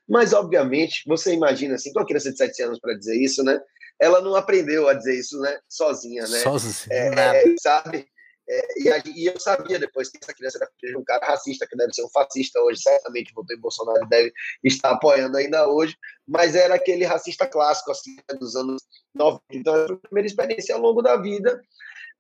Mas, 0.10 0.34
obviamente, 0.34 1.04
você 1.06 1.36
imagina 1.36 1.76
assim, 1.76 1.92
uma 1.96 2.06
criança 2.06 2.32
de 2.32 2.38
sete 2.38 2.64
anos 2.64 2.80
para 2.80 2.98
dizer 2.98 3.16
isso, 3.22 3.44
né? 3.44 3.62
Ela 4.02 4.22
não 4.22 4.36
aprendeu 4.36 4.90
a 4.90 4.96
dizer 4.96 5.20
isso, 5.20 5.40
né? 5.40 5.56
Sozinha, 5.70 6.24
né? 6.24 6.40
Sozinha. 6.40 6.96
É, 6.96 7.44
sabe? 7.62 8.08
É, 8.52 9.02
e, 9.06 9.24
e, 9.24 9.26
eu 9.28 9.40
sabia 9.40 9.80
depois 9.80 10.10
que 10.10 10.18
essa 10.22 10.34
criança 10.34 10.58
era 10.58 10.70
filha 10.78 10.92
de 10.92 10.98
um 10.98 11.04
cara 11.06 11.26
racista, 11.26 11.66
que 11.66 11.78
deve 11.78 11.94
ser 11.94 12.04
um 12.04 12.10
fascista 12.10 12.60
hoje, 12.60 12.82
certamente 12.82 13.34
votou 13.34 13.56
em 13.56 13.60
Bolsonaro, 13.60 14.06
deve 14.10 14.34
estar 14.62 14.92
apoiando 14.92 15.38
ainda 15.38 15.70
hoje, 15.70 15.96
mas 16.28 16.54
era 16.54 16.76
aquele 16.76 17.06
racista 17.06 17.48
clássico, 17.48 17.92
assim, 17.92 18.16
né, 18.16 18.38
dos 18.38 18.58
anos 18.58 18.82
90. 19.16 19.42
Então, 19.52 19.74
a 19.74 19.98
primeira 19.98 20.28
experiência 20.28 20.76
ao 20.76 20.82
longo 20.82 21.02
da 21.02 21.16
vida. 21.16 21.62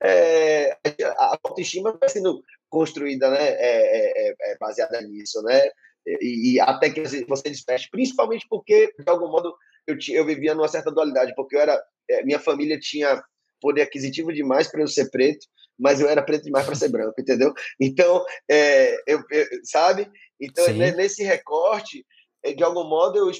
É, 0.03 0.71
a 1.17 1.37
autoestima 1.43 1.95
vai 1.99 2.09
sendo 2.09 2.43
construída, 2.69 3.29
né, 3.29 3.49
é, 3.49 3.57
é, 3.59 4.29
é, 4.29 4.35
é 4.53 4.57
baseada 4.57 4.99
nisso, 5.01 5.41
né? 5.43 5.69
E, 6.07 6.53
e, 6.53 6.59
até 6.59 6.89
que 6.89 7.01
você 7.27 7.49
desperte, 7.49 7.89
principalmente 7.91 8.47
porque, 8.49 8.91
de 8.97 9.09
algum 9.09 9.29
modo, 9.29 9.53
eu, 9.85 9.95
eu 10.09 10.25
vivia 10.25 10.55
numa 10.55 10.67
certa 10.67 10.91
dualidade, 10.91 11.35
porque 11.35 11.55
eu 11.55 11.59
era, 11.59 11.79
minha 12.23 12.39
família 12.39 12.79
tinha 12.79 13.21
poder 13.61 13.83
aquisitivo 13.83 14.33
demais 14.33 14.67
para 14.67 14.81
eu 14.81 14.87
ser 14.87 15.11
preto, 15.11 15.45
mas 15.81 15.99
eu 15.99 16.07
era 16.07 16.21
preto 16.21 16.43
demais 16.43 16.65
para 16.65 16.75
ser 16.75 16.89
branco, 16.89 17.19
entendeu? 17.19 17.53
Então, 17.79 18.23
é, 18.49 18.95
eu, 19.07 19.19
eu, 19.31 19.47
sabe? 19.63 20.09
Então, 20.39 20.63
Sim. 20.65 20.73
nesse 20.73 21.23
recorte, 21.23 22.05
é, 22.43 22.53
de 22.53 22.63
algum 22.63 22.83
modo, 22.83 23.17
eu, 23.17 23.31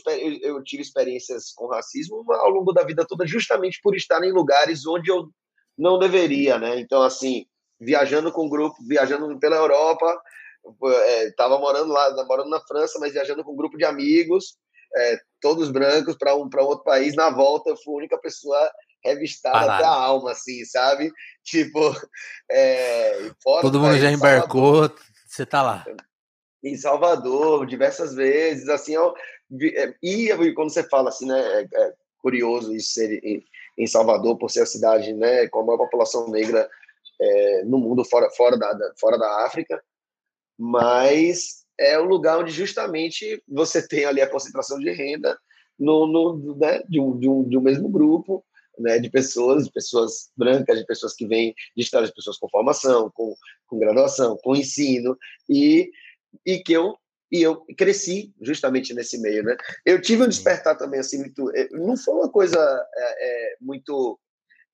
eu, 0.41 0.63
tive 0.63 0.82
experiências 0.82 1.54
com 1.56 1.67
racismo 1.67 2.25
ao 2.34 2.49
longo 2.49 2.73
da 2.73 2.84
vida 2.84 3.06
toda, 3.08 3.27
justamente 3.27 3.80
por 3.84 3.95
estar 3.95 4.23
em 4.23 4.32
lugares 4.32 4.86
onde 4.88 5.12
eu 5.12 5.30
não 5.77 5.99
deveria, 5.99 6.58
né? 6.58 6.80
Então, 6.80 7.04
assim, 7.04 7.45
viajando 7.80 8.32
com 8.32 8.45
um 8.45 8.49
grupo, 8.49 8.75
viajando 8.88 9.39
pela 9.39 9.56
Europa, 9.56 10.21
estava 11.27 11.56
é, 11.56 11.60
morando 11.60 11.93
lá, 11.93 12.25
morando 12.25 12.49
na 12.49 12.60
França, 12.62 12.97
mas 12.99 13.13
viajando 13.13 13.43
com 13.43 13.54
um 13.54 13.58
grupo 13.58 13.77
de 13.77 13.86
amigos, 13.86 14.58
é, 14.95 15.17
todos 15.39 15.71
brancos, 15.71 16.15
para 16.17 16.36
um, 16.36 16.49
um 16.51 16.65
outro 16.65 16.84
país. 16.84 17.15
Na 17.15 17.30
volta, 17.30 17.69
eu 17.69 17.77
fui 17.77 17.93
a 17.93 17.97
única 17.97 18.17
pessoa 18.19 18.58
revistada 19.03 19.59
Parado. 19.59 19.83
até 19.83 19.85
a 19.85 19.89
alma, 19.89 20.31
assim, 20.31 20.63
sabe? 20.65 21.11
Tipo, 21.43 21.79
é, 22.51 23.31
todo 23.61 23.79
mundo 23.79 23.97
já 23.97 24.11
embarcou, 24.11 24.93
você 25.27 25.43
tá 25.43 25.63
lá. 25.63 25.83
Em 26.63 26.77
Salvador, 26.77 27.65
diversas 27.65 28.13
vezes, 28.13 28.69
assim, 28.69 28.93
eu, 28.93 29.15
é, 29.75 29.95
e 30.03 30.53
quando 30.53 30.71
você 30.71 30.83
fala 30.83 31.09
assim, 31.09 31.25
né, 31.25 31.39
é, 31.39 31.67
é 31.73 31.93
curioso 32.19 32.75
isso 32.75 32.93
ser 32.93 33.19
em, 33.23 33.43
em, 33.77 33.87
Salvador, 33.87 34.37
por 34.37 34.51
ser 34.51 34.61
a 34.61 34.65
cidade, 34.67 35.13
né, 35.13 35.47
com 35.47 35.61
a 35.61 35.65
maior 35.65 35.79
população 35.79 36.29
negra 36.29 36.69
é, 37.19 37.63
no 37.65 37.79
mundo, 37.79 38.05
fora, 38.05 38.29
fora, 38.29 38.57
da, 38.57 38.93
fora 38.99 39.17
da 39.17 39.45
África, 39.45 39.83
mas 40.57 41.65
é 41.79 41.99
um 41.99 42.05
lugar 42.05 42.37
onde 42.37 42.51
justamente 42.51 43.43
você 43.47 43.85
tem 43.85 44.05
ali 44.05 44.21
a 44.21 44.29
concentração 44.29 44.77
de 44.77 44.91
renda 44.91 45.37
no, 45.77 46.05
no 46.05 46.55
né, 46.55 46.83
de, 46.87 46.99
um, 46.99 47.17
de, 47.17 47.27
um, 47.27 47.43
de 47.49 47.57
um 47.57 47.61
mesmo 47.61 47.89
grupo, 47.89 48.45
né, 48.81 48.99
de 48.99 49.09
pessoas, 49.09 49.65
de 49.65 49.71
pessoas 49.71 50.31
brancas, 50.35 50.77
de 50.77 50.85
pessoas 50.85 51.13
que 51.13 51.27
vêm 51.27 51.53
de 51.75 51.83
histórias 51.83 52.09
de 52.09 52.15
pessoas 52.15 52.37
com 52.37 52.49
formação, 52.49 53.11
com, 53.13 53.35
com 53.67 53.79
graduação, 53.79 54.37
com 54.43 54.55
ensino, 54.55 55.17
e, 55.49 55.89
e 56.45 56.59
que 56.59 56.73
eu 56.73 56.95
e 57.31 57.41
eu 57.41 57.65
cresci 57.77 58.33
justamente 58.41 58.93
nesse 58.93 59.17
meio, 59.21 59.41
né? 59.41 59.55
Eu 59.85 60.01
tive 60.01 60.23
um 60.23 60.27
despertar 60.27 60.77
também 60.77 60.99
assim 60.99 61.19
muito, 61.19 61.49
eh, 61.55 61.69
não 61.71 61.95
foi 61.95 62.13
uma 62.13 62.29
coisa 62.29 62.59
é, 62.59 63.53
é, 63.53 63.55
muito 63.61 64.19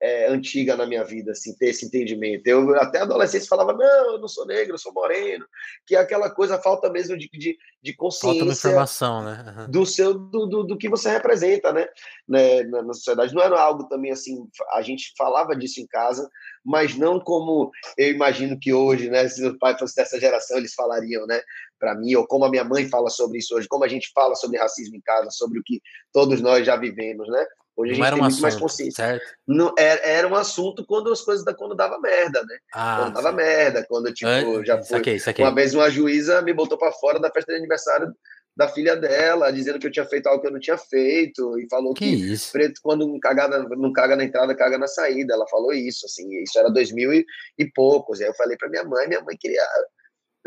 é, 0.01 0.27
antiga 0.27 0.75
na 0.75 0.86
minha 0.86 1.03
vida, 1.03 1.31
assim, 1.31 1.55
ter 1.55 1.69
esse 1.69 1.86
entendimento. 1.86 2.45
Eu 2.47 2.75
até 2.75 2.99
adolescente 2.99 3.47
falava, 3.47 3.73
não, 3.73 4.13
eu 4.13 4.19
não 4.19 4.27
sou 4.27 4.45
negro, 4.45 4.75
eu 4.75 4.77
sou 4.77 4.93
moreno, 4.93 5.45
que 5.86 5.95
é 5.95 5.99
aquela 5.99 6.29
coisa, 6.29 6.62
falta 6.62 6.89
mesmo 6.89 7.17
de, 7.17 7.27
de, 7.33 7.57
de 7.81 7.95
consciência. 7.95 8.39
Falta 8.39 8.53
informação, 8.53 9.23
né? 9.23 9.55
Uhum. 9.57 9.71
Do 9.71 9.86
seu, 9.86 10.13
do, 10.13 10.45
do, 10.45 10.63
do, 10.63 10.77
que 10.77 10.88
você 10.88 11.10
representa, 11.10 11.73
né? 11.73 11.88
né? 12.27 12.63
Na, 12.63 12.83
na 12.83 12.93
sociedade. 12.93 13.33
Não 13.33 13.41
era 13.41 13.60
algo 13.60 13.88
também 13.88 14.12
assim, 14.12 14.47
a 14.73 14.81
gente 14.81 15.13
falava 15.17 15.55
disso 15.55 15.81
em 15.81 15.88
casa, 15.88 16.29
mas 16.63 16.95
não 16.95 17.19
como 17.19 17.71
eu 17.97 18.12
imagino 18.12 18.60
que 18.60 18.73
hoje, 18.73 19.10
né? 19.10 19.27
Se 19.27 19.45
o 19.45 19.57
pai 19.57 19.77
fosse 19.77 19.95
dessa 19.95 20.19
geração, 20.19 20.57
eles 20.57 20.73
falariam, 20.73 21.25
né? 21.25 21.41
Para 21.79 21.95
mim, 21.95 22.13
ou 22.15 22.27
como 22.27 22.45
a 22.45 22.49
minha 22.49 22.63
mãe 22.63 22.88
fala 22.88 23.10
sobre 23.10 23.39
isso 23.39 23.55
hoje, 23.55 23.67
como 23.67 23.83
a 23.83 23.88
gente 23.88 24.12
fala 24.13 24.36
sobre 24.36 24.57
racismo 24.57 24.95
em 24.95 25.01
casa, 25.01 25.29
sobre 25.31 25.60
o 25.60 25.63
que 25.63 25.81
todos 26.12 26.41
nós 26.41 26.65
já 26.65 26.75
vivemos, 26.75 27.27
né? 27.29 27.45
Hoje 27.77 27.91
a 27.91 27.95
gente 27.95 28.03
tem 28.03 28.13
um 28.13 28.17
muito 28.17 28.27
assunto, 28.31 28.41
mais 28.41 28.55
consciência. 28.55 29.05
Certo? 29.05 29.25
Não, 29.47 29.71
era, 29.77 30.01
era 30.01 30.27
um 30.27 30.35
assunto 30.35 30.83
quando 30.83 31.11
as 31.11 31.21
coisas 31.21 31.45
da, 31.45 31.53
quando 31.53 31.75
dava 31.75 31.99
merda, 31.99 32.41
né? 32.43 32.57
Ah, 32.73 33.01
quando 33.01 33.13
dava 33.13 33.29
sim. 33.29 33.35
merda, 33.35 33.85
quando 33.87 34.11
tipo, 34.11 34.65
já 34.65 34.77
foi. 34.77 34.97
Saquei, 34.97 35.19
saquei. 35.19 35.45
Uma 35.45 35.53
vez 35.53 35.75
uma 35.75 35.89
juíza 35.89 36.41
me 36.41 36.53
botou 36.53 36.75
para 36.75 36.91
fora 36.91 37.19
da 37.19 37.29
festa 37.29 37.51
de 37.51 37.59
aniversário 37.59 38.11
da 38.57 38.67
filha 38.67 38.95
dela, 38.95 39.51
dizendo 39.51 39.77
que 39.77 39.85
eu 39.85 39.91
tinha 39.91 40.05
feito 40.05 40.25
algo 40.25 40.41
que 40.41 40.47
eu 40.47 40.51
não 40.51 40.59
tinha 40.59 40.79
feito, 40.79 41.59
e 41.59 41.67
falou 41.69 41.93
que, 41.93 42.35
que 42.35 42.51
preto, 42.51 42.81
quando 42.81 43.07
não 43.07 43.19
caga, 43.19 43.47
não 43.47 43.93
caga 43.93 44.15
na 44.15 44.23
entrada, 44.23 44.55
caga 44.55 44.79
na 44.79 44.87
saída. 44.87 45.35
Ela 45.35 45.47
falou 45.47 45.71
isso, 45.71 46.07
assim, 46.07 46.27
isso 46.41 46.57
era 46.57 46.71
2000 46.71 47.13
e, 47.13 47.25
e 47.59 47.71
poucos. 47.71 48.19
Aí 48.19 48.27
eu 48.27 48.33
falei 48.33 48.57
para 48.57 48.69
minha 48.69 48.83
mãe, 48.83 49.07
minha 49.07 49.21
mãe 49.21 49.37
queria. 49.39 49.61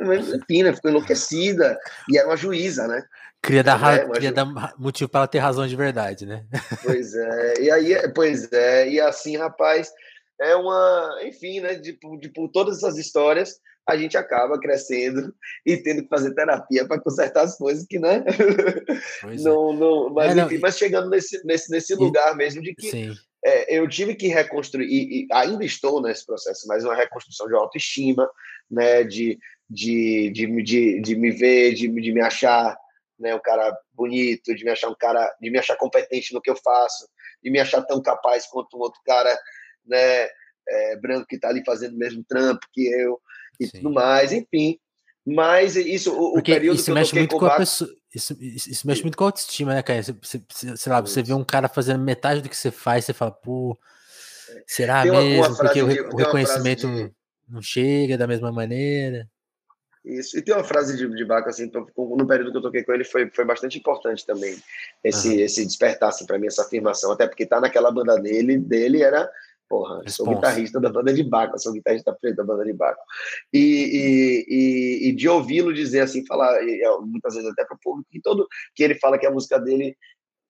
Enfim, 0.00 0.64
né, 0.64 0.74
ficou 0.74 0.90
enlouquecida, 0.90 1.78
e 2.10 2.18
era 2.18 2.26
uma 2.26 2.36
juíza, 2.36 2.88
né? 2.88 3.04
Queria 3.42 3.64
dar, 3.64 3.94
é, 3.94 4.08
queria 4.10 4.32
dar 4.32 4.74
motivo 4.78 5.08
para 5.08 5.20
ela 5.20 5.28
ter 5.28 5.38
razão 5.38 5.66
de 5.66 5.74
verdade, 5.74 6.26
né? 6.26 6.44
Pois 6.84 7.14
é, 7.14 7.60
e 7.60 7.70
aí, 7.70 8.12
pois 8.12 8.52
é, 8.52 8.88
e 8.88 9.00
assim, 9.00 9.36
rapaz, 9.36 9.90
é 10.40 10.54
uma, 10.54 11.20
enfim, 11.24 11.60
né, 11.60 11.74
de, 11.74 11.98
de, 12.20 12.28
por 12.28 12.48
todas 12.50 12.78
essas 12.78 12.98
histórias, 12.98 13.58
a 13.88 13.96
gente 13.96 14.16
acaba 14.16 14.60
crescendo 14.60 15.34
e 15.64 15.76
tendo 15.76 16.02
que 16.02 16.08
fazer 16.08 16.34
terapia 16.34 16.86
para 16.86 17.00
consertar 17.00 17.44
as 17.44 17.56
coisas 17.56 17.86
que, 17.88 17.98
né? 17.98 18.22
Pois 19.22 19.42
não, 19.44 19.72
é. 19.72 19.76
não, 19.76 20.10
mas, 20.10 20.36
é, 20.36 20.42
enfim, 20.42 20.54
não, 20.54 20.60
mas 20.60 20.78
chegando 20.78 21.08
nesse, 21.08 21.44
nesse, 21.44 21.70
nesse 21.70 21.94
lugar 21.94 22.36
mesmo 22.36 22.62
de 22.62 22.74
que 22.74 23.12
é, 23.44 23.78
eu 23.78 23.88
tive 23.88 24.14
que 24.14 24.28
reconstruir, 24.28 24.86
e, 24.86 25.22
e, 25.22 25.26
ainda 25.32 25.64
estou 25.64 26.02
nesse 26.02 26.26
processo, 26.26 26.66
mas 26.68 26.84
uma 26.84 26.94
reconstrução 26.94 27.48
de 27.48 27.54
autoestima, 27.54 28.28
né, 28.70 29.02
de, 29.02 29.38
de, 29.68 30.30
de, 30.30 30.62
de, 30.62 31.00
de 31.00 31.16
me 31.16 31.30
ver, 31.30 31.72
de, 31.72 31.88
de 31.88 32.12
me 32.12 32.20
achar 32.20 32.76
né, 33.20 33.34
um 33.34 33.40
cara 33.40 33.76
bonito, 33.92 34.54
de 34.54 34.64
me 34.64 34.70
achar 34.70 34.88
um 34.88 34.96
cara, 34.98 35.32
de 35.40 35.50
me 35.50 35.58
achar 35.58 35.76
competente 35.76 36.32
no 36.32 36.40
que 36.40 36.50
eu 36.50 36.56
faço, 36.56 37.08
de 37.42 37.50
me 37.50 37.60
achar 37.60 37.82
tão 37.82 38.02
capaz 38.02 38.46
quanto 38.46 38.76
um 38.76 38.80
outro 38.80 39.00
cara, 39.04 39.38
né, 39.86 40.28
é, 40.68 40.96
branco 40.96 41.26
que 41.26 41.36
está 41.36 41.48
ali 41.48 41.62
fazendo 41.64 41.94
o 41.94 41.98
mesmo 41.98 42.24
trampo 42.24 42.66
que 42.72 42.86
eu 42.86 43.20
e 43.58 43.66
Sim. 43.66 43.72
tudo 43.72 43.92
mais, 43.92 44.32
enfim. 44.32 44.78
Mas 45.26 45.76
isso, 45.76 46.12
o, 46.12 46.42
período 46.42 46.76
isso 46.76 46.86
que 46.86 46.92
mexe 46.92 47.14
muito 47.14 47.36
com, 47.36 47.44
a 47.44 47.56
pessoa, 47.56 47.90
isso, 48.14 48.36
isso, 48.40 48.86
mexe 48.86 49.02
muito 49.02 49.18
com 49.18 49.24
a 49.24 49.28
autoestima, 49.28 49.74
né, 49.74 49.82
cara? 49.82 50.02
Você, 50.02 50.12
você, 50.12 50.76
sei 50.76 50.92
lá, 50.92 51.00
você 51.00 51.22
vê 51.22 51.34
um 51.34 51.44
cara 51.44 51.68
fazendo 51.68 52.02
metade 52.02 52.40
do 52.40 52.48
que 52.48 52.56
você 52.56 52.70
faz, 52.70 53.04
você 53.04 53.12
fala, 53.12 53.30
pô, 53.30 53.78
será 54.66 55.04
mesmo? 55.04 55.56
Porque 55.56 55.84
de, 55.84 56.00
o, 56.00 56.16
reconhecimento 56.16 56.86
de... 56.86 57.12
não 57.46 57.60
chega 57.60 58.16
da 58.16 58.26
mesma 58.26 58.50
maneira. 58.50 59.28
Isso. 60.04 60.38
E 60.38 60.42
tem 60.42 60.54
uma 60.54 60.64
frase 60.64 60.96
de, 60.96 61.08
de 61.14 61.24
Baco, 61.24 61.48
assim, 61.48 61.70
no 61.96 62.26
período 62.26 62.50
que 62.50 62.56
eu 62.56 62.62
toquei 62.62 62.82
com 62.82 62.92
ele, 62.92 63.04
foi, 63.04 63.30
foi 63.30 63.44
bastante 63.44 63.78
importante 63.78 64.24
também, 64.24 64.56
esse, 65.04 65.28
uhum. 65.28 65.40
esse 65.40 65.64
despertar, 65.64 66.08
assim, 66.08 66.24
para 66.24 66.38
mim, 66.38 66.46
essa 66.46 66.62
afirmação, 66.62 67.12
até 67.12 67.26
porque 67.26 67.44
tá 67.44 67.60
naquela 67.60 67.90
banda 67.90 68.16
dele, 68.18 68.56
dele 68.56 69.02
era, 69.02 69.30
porra, 69.68 70.02
sou 70.08 70.26
guitarrista 70.26 70.80
da 70.80 70.88
banda 70.90 71.12
de 71.12 71.22
Baco, 71.22 71.58
sou 71.58 71.72
guitarrista 71.72 72.16
preto 72.18 72.36
da 72.36 72.44
banda 72.44 72.64
de 72.64 72.72
Baco. 72.72 73.02
E, 73.52 73.58
e, 73.60 74.46
e, 74.48 75.08
e 75.08 75.12
de 75.14 75.28
ouvi-lo 75.28 75.72
dizer 75.72 76.00
assim, 76.00 76.24
falar, 76.24 76.62
e, 76.62 76.82
muitas 77.02 77.34
vezes 77.34 77.50
até 77.50 77.64
para 77.66 77.76
o 77.76 77.80
público, 77.80 78.08
que, 78.10 78.20
todo, 78.22 78.48
que 78.74 78.82
ele 78.82 78.94
fala 78.94 79.18
que 79.18 79.26
a 79.26 79.30
música 79.30 79.60
dele 79.60 79.96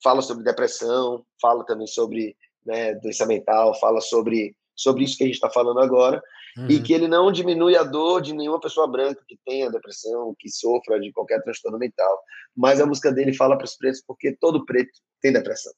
fala 0.03 0.23
sobre 0.23 0.45
depressão, 0.45 1.25
fala 1.41 1.67
também 1.67 1.87
sobre 1.87 2.37
né, 2.65 2.95
doença 2.95 3.27
mental, 3.27 3.79
fala 3.81 4.01
sobre, 4.01 4.55
sobre 4.77 5.05
isso 5.05 5.17
que 5.17 5.25
a 5.25 5.27
gente 5.27 5.35
está 5.35 5.51
falando 5.51 5.81
agora, 5.81 6.23
Uhum. 6.57 6.67
E 6.69 6.83
que 6.83 6.93
ele 6.93 7.07
não 7.07 7.31
diminui 7.31 7.77
a 7.77 7.83
dor 7.83 8.21
de 8.21 8.35
nenhuma 8.35 8.61
pessoa 8.61 8.87
branca 8.87 9.23
que 9.27 9.39
tenha 9.45 9.71
depressão, 9.71 10.35
que 10.39 10.49
sofra 10.49 10.99
de 10.99 11.13
qualquer 11.13 11.43
transtorno 11.43 11.79
mental. 11.79 12.23
Mas 12.57 12.81
a 12.81 12.87
música 12.87 13.13
dele 13.13 13.33
fala 13.33 13.57
para 13.57 13.67
os 13.67 13.77
pretos 13.77 14.03
porque 14.07 14.37
todo 14.41 14.65
preto 14.65 14.91
tem 15.21 15.33
depressão, 15.33 15.73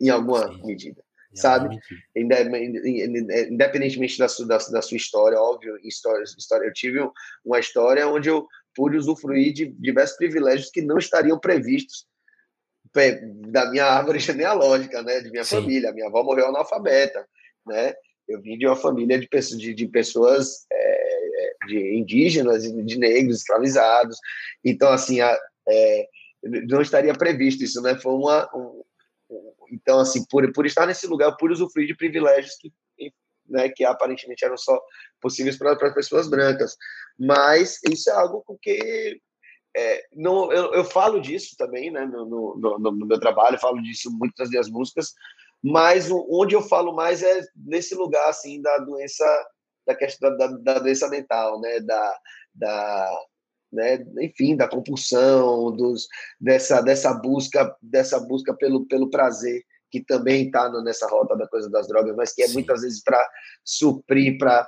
em 0.00 0.10
alguma 0.10 0.48
Sim. 0.48 0.66
medida. 0.66 1.02
sabe? 1.34 1.78
Independentemente 2.14 4.18
da 4.18 4.28
sua, 4.28 4.46
da, 4.46 4.58
da 4.58 4.82
sua 4.82 4.96
história, 4.96 5.40
óbvio, 5.40 5.78
história, 5.82 6.22
história, 6.24 6.66
eu 6.66 6.72
tive 6.72 7.00
uma 7.44 7.58
história 7.58 8.06
onde 8.06 8.28
eu 8.28 8.46
pude 8.74 8.96
usufruir 8.96 9.52
de 9.52 9.66
diversos 9.66 10.16
privilégios 10.16 10.70
que 10.70 10.82
não 10.82 10.98
estariam 10.98 11.38
previstos 11.38 12.06
da 13.48 13.70
minha 13.70 13.86
árvore 13.86 14.18
genealógica, 14.20 15.02
né, 15.02 15.20
de 15.20 15.30
minha 15.30 15.44
Sim. 15.44 15.56
família. 15.56 15.92
Minha 15.92 16.08
avó 16.08 16.22
morreu 16.22 16.48
analfabeta, 16.48 17.26
né? 17.66 17.94
Eu 18.32 18.40
vim 18.40 18.56
de 18.56 18.66
uma 18.66 18.76
família 18.76 19.18
de, 19.18 19.28
pessoas, 19.28 19.60
de, 19.60 19.74
de 19.74 19.86
pessoas 19.88 20.66
é, 20.72 21.44
é 21.44 21.66
de 21.66 21.98
indígenas, 21.98 22.62
de 22.62 22.98
negros 22.98 23.38
escravizados. 23.38 24.16
Então, 24.64 24.88
assim, 24.90 25.20
a, 25.20 25.36
é, 25.68 26.08
não 26.42 26.80
estaria 26.80 27.12
previsto 27.14 27.62
isso, 27.62 27.80
né? 27.82 27.96
Foi 27.96 28.12
uma. 28.12 28.48
Um, 28.54 28.82
então, 29.70 30.00
assim, 30.00 30.24
por, 30.26 30.50
por 30.52 30.66
estar 30.66 30.86
nesse 30.86 31.06
lugar, 31.06 31.36
pude 31.36 31.54
usufruir 31.54 31.86
de 31.86 31.96
privilégios 31.96 32.56
que, 32.56 32.72
né, 33.48 33.68
que 33.70 33.84
aparentemente 33.84 34.44
eram 34.44 34.56
só 34.56 34.78
possíveis 35.20 35.56
para 35.56 35.72
as 35.72 35.94
pessoas 35.94 36.28
brancas. 36.28 36.76
Mas 37.18 37.78
isso 37.90 38.10
é 38.10 38.12
algo 38.12 38.42
com 38.46 38.58
que 38.58 39.18
é, 39.74 40.04
não, 40.14 40.52
eu, 40.52 40.74
eu, 40.74 40.84
falo 40.84 41.18
disso 41.20 41.56
também, 41.56 41.90
né, 41.90 42.04
no, 42.04 42.26
no, 42.26 42.58
no, 42.58 42.78
no, 42.78 43.06
meu 43.06 43.18
trabalho, 43.18 43.58
falo 43.58 43.80
disso 43.80 44.10
muito 44.10 44.34
nas 44.38 44.50
minhas 44.50 44.68
músicas, 44.68 45.14
mas 45.62 46.10
onde 46.10 46.54
eu 46.54 46.62
falo 46.62 46.92
mais 46.92 47.22
é 47.22 47.42
nesse 47.56 47.94
lugar 47.94 48.28
assim 48.28 48.60
da 48.60 48.78
doença 48.78 49.24
da 49.86 49.94
questão 49.94 50.36
da, 50.36 50.46
da 50.46 50.78
doença 50.78 51.08
mental, 51.08 51.60
né? 51.60 51.80
Da, 51.80 52.18
da, 52.54 53.10
né? 53.72 54.04
enfim, 54.20 54.56
da 54.56 54.68
compulsão, 54.68 55.74
dos, 55.74 56.06
dessa, 56.40 56.80
dessa 56.80 57.12
busca, 57.14 57.74
dessa 57.82 58.20
busca 58.20 58.54
pelo, 58.54 58.86
pelo 58.86 59.10
prazer 59.10 59.62
que 59.92 60.02
também 60.02 60.46
está 60.46 60.70
nessa 60.82 61.06
rota 61.06 61.36
da 61.36 61.46
coisa 61.46 61.68
das 61.68 61.86
drogas, 61.86 62.16
mas 62.16 62.32
que 62.32 62.42
é 62.42 62.48
Sim. 62.48 62.54
muitas 62.54 62.80
vezes 62.80 63.04
para 63.04 63.22
suprir, 63.62 64.38
para 64.38 64.66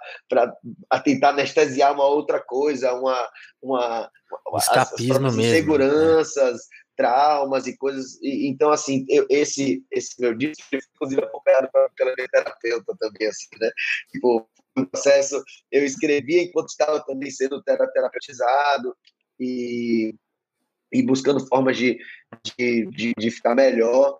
tentar 1.02 1.30
anestesiar 1.30 1.94
uma 1.94 2.04
outra 2.04 2.38
coisa, 2.44 2.92
uma, 2.92 3.30
uma, 3.62 4.10
escapismo 4.58 5.20
mesmo, 5.20 5.40
né? 5.40 5.48
inseguranças, 5.48 6.52
né? 6.52 6.58
Traumas 6.96 7.66
e 7.66 7.76
coisas. 7.76 8.18
E, 8.22 8.48
então, 8.48 8.70
assim, 8.70 9.04
eu, 9.08 9.26
esse, 9.30 9.84
esse 9.90 10.20
meu 10.20 10.34
disco, 10.34 10.62
inclusive, 10.72 11.22
acompanhado 11.22 11.68
pela 11.96 12.14
minha 12.14 12.28
terapeuta 12.28 12.96
também, 12.98 13.28
assim, 13.28 13.46
né? 13.60 13.70
Tipo, 14.10 14.48
no 14.76 14.86
processo, 14.86 15.42
eu 15.70 15.84
escrevia 15.84 16.42
enquanto 16.42 16.68
estava 16.68 17.04
também 17.04 17.30
sendo 17.30 17.62
terapeutizado 17.62 18.96
e, 19.38 20.14
e 20.92 21.02
buscando 21.02 21.46
formas 21.46 21.76
de, 21.76 21.98
de, 22.42 22.86
de, 22.90 23.12
de 23.16 23.30
ficar 23.30 23.54
melhor 23.54 24.16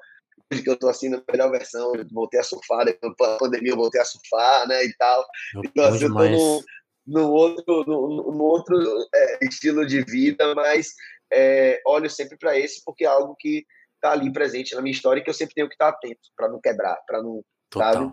que 0.62 0.70
eu 0.70 0.76
tô 0.76 0.88
assim 0.88 1.08
na 1.08 1.22
melhor 1.30 1.50
versão, 1.50 1.94
eu 1.94 2.06
voltei 2.12 2.38
a 2.38 2.44
surfar, 2.44 2.84
depois 2.84 3.14
da 3.18 3.36
pandemia 3.38 3.72
eu 3.72 3.76
voltei 3.76 4.00
a 4.00 4.04
surfar, 4.04 4.68
né, 4.68 4.84
e 4.84 4.94
tal. 4.96 5.24
então, 5.64 5.84
assim, 5.86 6.04
eu 6.04 6.12
tô 6.12 6.28
num, 6.28 6.62
num 7.06 7.30
outro, 7.30 7.84
num, 7.86 8.32
num 8.32 8.42
outro 8.42 8.76
é, 9.14 9.44
estilo 9.44 9.86
de 9.86 10.02
vida, 10.04 10.54
mas 10.54 10.94
é, 11.32 11.80
olho 11.86 12.08
sempre 12.08 12.36
para 12.36 12.58
esse, 12.58 12.82
porque 12.84 13.04
é 13.04 13.08
algo 13.08 13.34
que 13.38 13.64
tá 14.00 14.12
ali 14.12 14.32
presente 14.32 14.74
na 14.74 14.82
minha 14.82 14.94
história 14.94 15.20
e 15.20 15.24
que 15.24 15.30
eu 15.30 15.34
sempre 15.34 15.54
tenho 15.54 15.68
que 15.68 15.74
estar 15.74 15.88
atento 15.88 16.28
para 16.36 16.48
não 16.48 16.60
quebrar, 16.60 16.96
para 17.06 17.22
não, 17.22 17.42
Total. 17.70 17.94
sabe? 17.94 18.10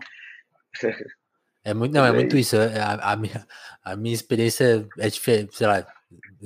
É 1.64 1.72
muito, 1.72 1.92
não, 1.92 2.04
é, 2.04 2.08
é 2.08 2.12
muito 2.12 2.36
isso. 2.36 2.56
É, 2.56 2.80
a, 2.80 3.12
a, 3.12 3.16
minha, 3.16 3.46
a 3.84 3.94
minha 3.94 4.14
experiência 4.14 4.84
é 4.98 5.08
diferente, 5.08 5.56
sei 5.56 5.66
lá. 5.66 5.86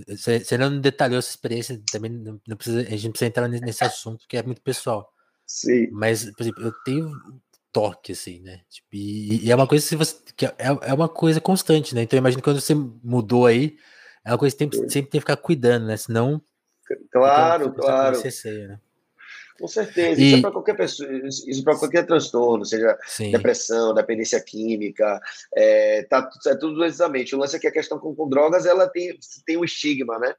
Você 0.08 0.58
não 0.58 0.78
detalhou 0.78 1.18
essa 1.18 1.30
experiência, 1.30 1.80
também 1.90 2.10
não, 2.10 2.38
não 2.46 2.56
precisa, 2.56 2.80
a 2.80 2.90
gente 2.90 3.04
não 3.04 3.12
precisa 3.12 3.28
entrar 3.28 3.48
nesse 3.48 3.82
assunto, 3.82 4.26
que 4.28 4.36
é 4.36 4.42
muito 4.42 4.60
pessoal. 4.60 5.10
Sim. 5.46 5.88
Mas, 5.90 6.30
por 6.32 6.42
exemplo, 6.42 6.64
eu 6.64 6.72
tenho 6.84 7.10
toque, 7.72 8.12
assim, 8.12 8.40
né? 8.40 8.60
Tipo, 8.68 8.88
e, 8.92 9.46
e, 9.46 9.50
é 9.50 9.54
uma 9.54 9.66
coisa 9.66 9.88
que, 9.88 9.96
você, 9.96 10.16
que 10.36 10.46
é, 10.46 10.54
é 10.82 10.94
uma 10.94 11.08
coisa 11.08 11.40
constante, 11.40 11.94
né? 11.94 12.02
Então, 12.02 12.18
imagina 12.18 12.42
quando 12.42 12.60
você 12.60 12.74
mudou 12.74 13.46
aí, 13.46 13.76
é 14.24 14.30
uma 14.32 14.38
coisa 14.38 14.54
que 14.54 14.66
tem, 14.66 14.88
sempre 14.88 15.10
tem 15.10 15.18
que 15.18 15.20
ficar 15.20 15.36
cuidando, 15.36 15.86
né? 15.86 15.96
Senão. 15.96 16.42
Claro, 17.10 17.70
fica, 17.70 17.82
claro. 17.82 18.20
Receio, 18.20 18.68
né? 18.68 18.80
Com 19.58 19.66
certeza, 19.66 20.20
e... 20.20 20.26
isso 20.26 20.36
é 20.36 20.40
para 20.40 20.50
qualquer 20.50 20.76
pessoa, 20.76 21.08
isso 21.26 21.64
para 21.64 21.78
qualquer 21.78 22.06
transtorno, 22.06 22.64
seja 22.64 22.98
Sim. 23.06 23.30
depressão, 23.30 23.94
dependência 23.94 24.40
química, 24.40 25.18
é, 25.54 26.02
tá, 26.02 26.28
é 26.46 26.54
tudo 26.56 26.84
exatamente. 26.84 27.34
O 27.34 27.38
lance 27.38 27.56
é 27.56 27.58
que 27.58 27.66
a 27.66 27.72
questão 27.72 27.98
com, 27.98 28.14
com 28.14 28.28
drogas 28.28 28.66
ela 28.66 28.86
tem, 28.86 29.18
tem 29.46 29.56
um 29.56 29.64
estigma, 29.64 30.18
né? 30.18 30.34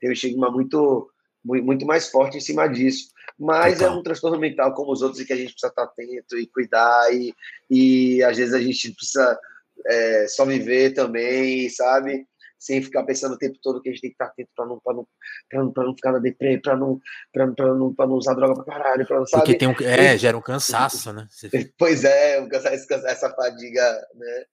Tem 0.00 0.10
um 0.10 0.12
estigma 0.12 0.50
muito, 0.50 1.08
muito 1.44 1.86
mais 1.86 2.08
forte 2.08 2.38
em 2.38 2.40
cima 2.40 2.66
disso. 2.66 3.10
Mas 3.38 3.82
é 3.82 3.90
um 3.90 4.02
transtorno 4.02 4.38
mental 4.38 4.74
como 4.74 4.92
os 4.92 5.02
outros 5.02 5.20
e 5.20 5.26
que 5.26 5.32
a 5.32 5.36
gente 5.36 5.52
precisa 5.52 5.68
estar 5.68 5.84
atento 5.84 6.38
e 6.38 6.46
cuidar, 6.46 7.14
e, 7.14 7.34
e 7.70 8.22
às 8.24 8.36
vezes 8.36 8.54
a 8.54 8.60
gente 8.60 8.92
precisa 8.92 9.38
é, 9.86 10.26
só 10.26 10.44
viver 10.44 10.92
também, 10.94 11.68
sabe? 11.68 12.26
Sem 12.58 12.82
ficar 12.82 13.04
pensando 13.04 13.34
o 13.34 13.38
tempo 13.38 13.58
todo 13.62 13.80
que 13.82 13.88
a 13.88 13.92
gente 13.92 14.00
tem 14.00 14.10
que 14.10 14.14
estar 14.14 14.26
atento 14.26 14.50
para 14.56 14.66
não, 14.66 14.80
não, 14.84 15.06
não, 15.52 15.72
não 15.76 15.94
ficar 15.94 16.12
na 16.12 16.18
deprê, 16.18 16.58
para 16.58 16.76
não, 16.76 16.98
pra, 17.32 17.46
pra 17.48 17.74
não, 17.74 17.94
pra 17.94 18.06
não 18.06 18.14
usar 18.14 18.34
droga 18.34 18.54
para 18.54 18.64
caralho, 18.64 19.06
pra, 19.06 19.24
sabe? 19.26 19.42
Porque 19.42 19.58
tem 19.58 19.68
um, 19.68 19.74
é, 19.80 20.16
gera 20.16 20.36
um 20.36 20.42
cansaço, 20.42 21.12
né? 21.12 21.28
Pois 21.78 22.04
é, 22.04 22.40
um 22.40 22.48
cansaço, 22.48 22.86
essa 23.06 23.30
fadiga, 23.30 23.82
né? 24.14 24.44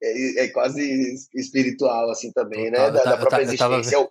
É, 0.00 0.44
é, 0.44 0.48
quase 0.48 1.14
espiritual, 1.34 2.10
assim, 2.10 2.32
também, 2.32 2.70
né? 2.70 2.90
Da, 2.90 3.02
da 3.02 3.16
própria 3.16 3.42
existência. 3.42 3.96
Eu, 3.96 4.10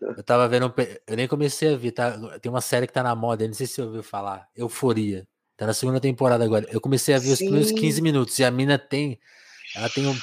eu 0.00 0.22
tava 0.22 0.48
vendo, 0.48 0.72
eu 1.06 1.16
nem 1.16 1.28
comecei 1.28 1.74
a 1.74 1.76
ver, 1.76 1.92
tá? 1.92 2.38
Tem 2.40 2.50
uma 2.50 2.62
série 2.62 2.86
que 2.86 2.92
tá 2.92 3.02
na 3.02 3.14
moda, 3.14 3.46
não 3.46 3.52
sei 3.52 3.66
se 3.66 3.74
você 3.74 3.82
ouviu 3.82 4.02
falar, 4.02 4.48
Euforia. 4.56 5.26
Tá 5.60 5.66
na 5.66 5.74
segunda 5.74 6.00
temporada 6.00 6.42
agora. 6.42 6.66
Eu 6.70 6.80
comecei 6.80 7.14
a 7.14 7.18
ver 7.18 7.26
Sim. 7.26 7.32
os 7.32 7.38
primeiros 7.38 7.72
15 7.72 8.00
minutos 8.00 8.38
e 8.38 8.44
a 8.44 8.50
mina 8.50 8.78
tem, 8.78 9.20
ela 9.74 9.88
tem 9.88 10.06
um, 10.06 10.14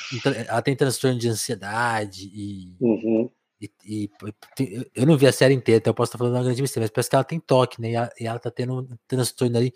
ela 0.48 0.62
tem 0.62 0.76
transtorno 0.76 1.18
de 1.18 1.30
ansiedade 1.30 2.30
e, 2.34 2.76
uhum. 2.80 3.30
e, 3.62 3.72
e, 3.86 4.12
eu 4.94 5.06
não 5.06 5.18
vi 5.18 5.28
a 5.28 5.32
série 5.32 5.54
inteira, 5.54 5.80
então 5.80 5.92
eu 5.92 5.96
posso 5.96 6.10
estar 6.10 6.18
falando 6.18 6.36
uma 6.36 6.44
grande 6.44 6.62
mistério, 6.62 6.84
mas 6.84 6.92
parece 6.92 7.10
que 7.10 7.16
ela 7.16 7.24
tem 7.24 7.40
toque, 7.40 7.82
né? 7.82 7.92
E 7.92 7.96
ela, 7.96 8.10
e 8.20 8.28
ela 8.28 8.40
tá 8.40 8.52
tendo 8.52 8.80
um 8.80 8.88
transtorno 9.08 9.58
ali 9.58 9.74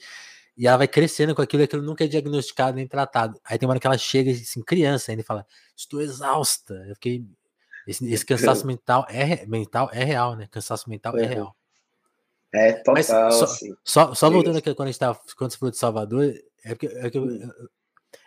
e 0.57 0.67
ela 0.67 0.77
vai 0.77 0.88
crescendo 0.88 1.34
com 1.34 1.41
aquilo, 1.41 1.63
aquilo 1.63 1.81
nunca 1.81 2.03
é 2.03 2.07
diagnosticado 2.07 2.75
nem 2.75 2.88
tratado. 2.88 3.39
Aí 3.45 3.57
tem 3.57 3.67
uma 3.67 3.71
hora 3.73 3.79
que 3.79 3.88
ela 3.88 3.97
chega 3.97 4.31
assim, 4.31 4.62
criança, 4.62 5.12
ainda 5.12 5.23
fala: 5.23 5.45
"Estou 5.75 6.01
exausta". 6.01 6.73
Eu 6.88 6.95
fiquei 6.95 7.25
esse, 7.88 8.12
esse 8.12 8.25
cansaço 8.25 8.67
mental 8.67 9.05
é, 9.10 9.45
mental 9.45 9.89
é 9.93 10.03
real, 10.03 10.36
né? 10.36 10.47
Cansaço 10.51 10.89
mental 10.89 11.17
é, 11.17 11.23
é 11.23 11.25
real. 11.25 11.55
É 12.53 12.73
total, 12.73 12.93
Mas 12.95 13.05
só, 13.07 13.43
assim. 13.45 13.73
só, 13.84 14.13
só 14.13 14.29
voltando 14.29 14.57
aqui 14.57 14.75
quando 14.75 14.89
a 14.89 14.91
gente 14.91 14.99
tava, 14.99 15.19
quando 15.38 15.51
você 15.51 15.57
falou 15.57 15.71
de 15.71 15.77
Salvador, 15.77 16.34
é 16.65 16.69
porque, 16.69 16.88
é 16.88 17.10
que 17.10 17.17
eu, 17.17 17.23
hum. 17.23 17.49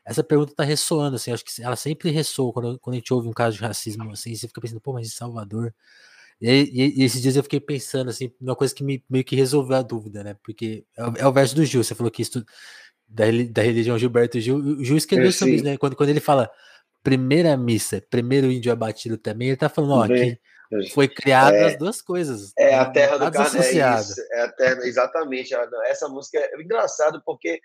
Essa 0.04 0.22
pergunta 0.22 0.54
tá 0.54 0.64
ressoando, 0.64 1.16
assim, 1.16 1.32
acho 1.32 1.44
que 1.44 1.62
ela 1.62 1.76
sempre 1.76 2.10
ressoa 2.10 2.52
quando, 2.52 2.78
quando 2.78 2.94
a 2.94 2.98
gente 2.98 3.12
ouve 3.12 3.28
um 3.28 3.32
caso 3.32 3.56
de 3.56 3.62
racismo, 3.62 4.10
assim, 4.12 4.34
você 4.34 4.46
fica 4.48 4.60
pensando, 4.60 4.80
pô, 4.80 4.92
mas 4.92 5.06
em 5.06 5.10
Salvador. 5.10 5.74
E, 6.40 6.50
e, 6.50 7.00
e 7.00 7.04
esses 7.04 7.22
dias 7.22 7.36
eu 7.36 7.42
fiquei 7.42 7.60
pensando, 7.60 8.10
assim, 8.10 8.32
uma 8.40 8.56
coisa 8.56 8.74
que 8.74 8.84
me, 8.84 9.02
meio 9.08 9.24
que 9.24 9.36
resolveu 9.36 9.76
a 9.76 9.82
dúvida, 9.82 10.22
né? 10.22 10.36
Porque 10.42 10.84
é, 10.96 11.22
é 11.22 11.26
o 11.26 11.32
verso 11.32 11.54
do 11.54 11.64
Gil, 11.64 11.82
você 11.82 11.94
falou 11.94 12.10
que 12.10 12.22
isso 12.22 12.44
da, 13.08 13.24
da 13.50 13.62
religião 13.62 13.98
Gilberto 13.98 14.40
Gil, 14.40 14.56
o 14.56 14.84
Gil 14.84 14.96
escreveu 14.96 15.32
sobre 15.32 15.54
isso, 15.54 15.64
né? 15.64 15.76
Quando, 15.76 15.96
quando 15.96 16.10
ele 16.10 16.20
fala 16.20 16.50
primeira 17.02 17.56
missa, 17.56 18.02
primeiro 18.10 18.50
índio 18.50 18.72
abatido 18.72 19.16
também, 19.16 19.48
ele 19.48 19.56
tá 19.56 19.68
falando, 19.68 19.92
ó, 19.92 20.06
que 20.06 20.38
foi 20.92 21.08
criado 21.08 21.54
é, 21.54 21.66
as 21.66 21.78
duas 21.78 22.00
coisas. 22.00 22.52
É 22.58 22.70
né? 22.70 22.74
a 22.74 22.84
terra 22.86 23.18
do 23.18 23.30
carne, 23.30 23.58
é, 23.58 24.00
isso, 24.00 24.20
é 24.32 24.40
a 24.40 24.48
terra, 24.52 24.86
exatamente. 24.86 25.54
Essa 25.86 26.08
música 26.08 26.38
é 26.38 26.60
engraçado 26.60 27.22
porque 27.24 27.60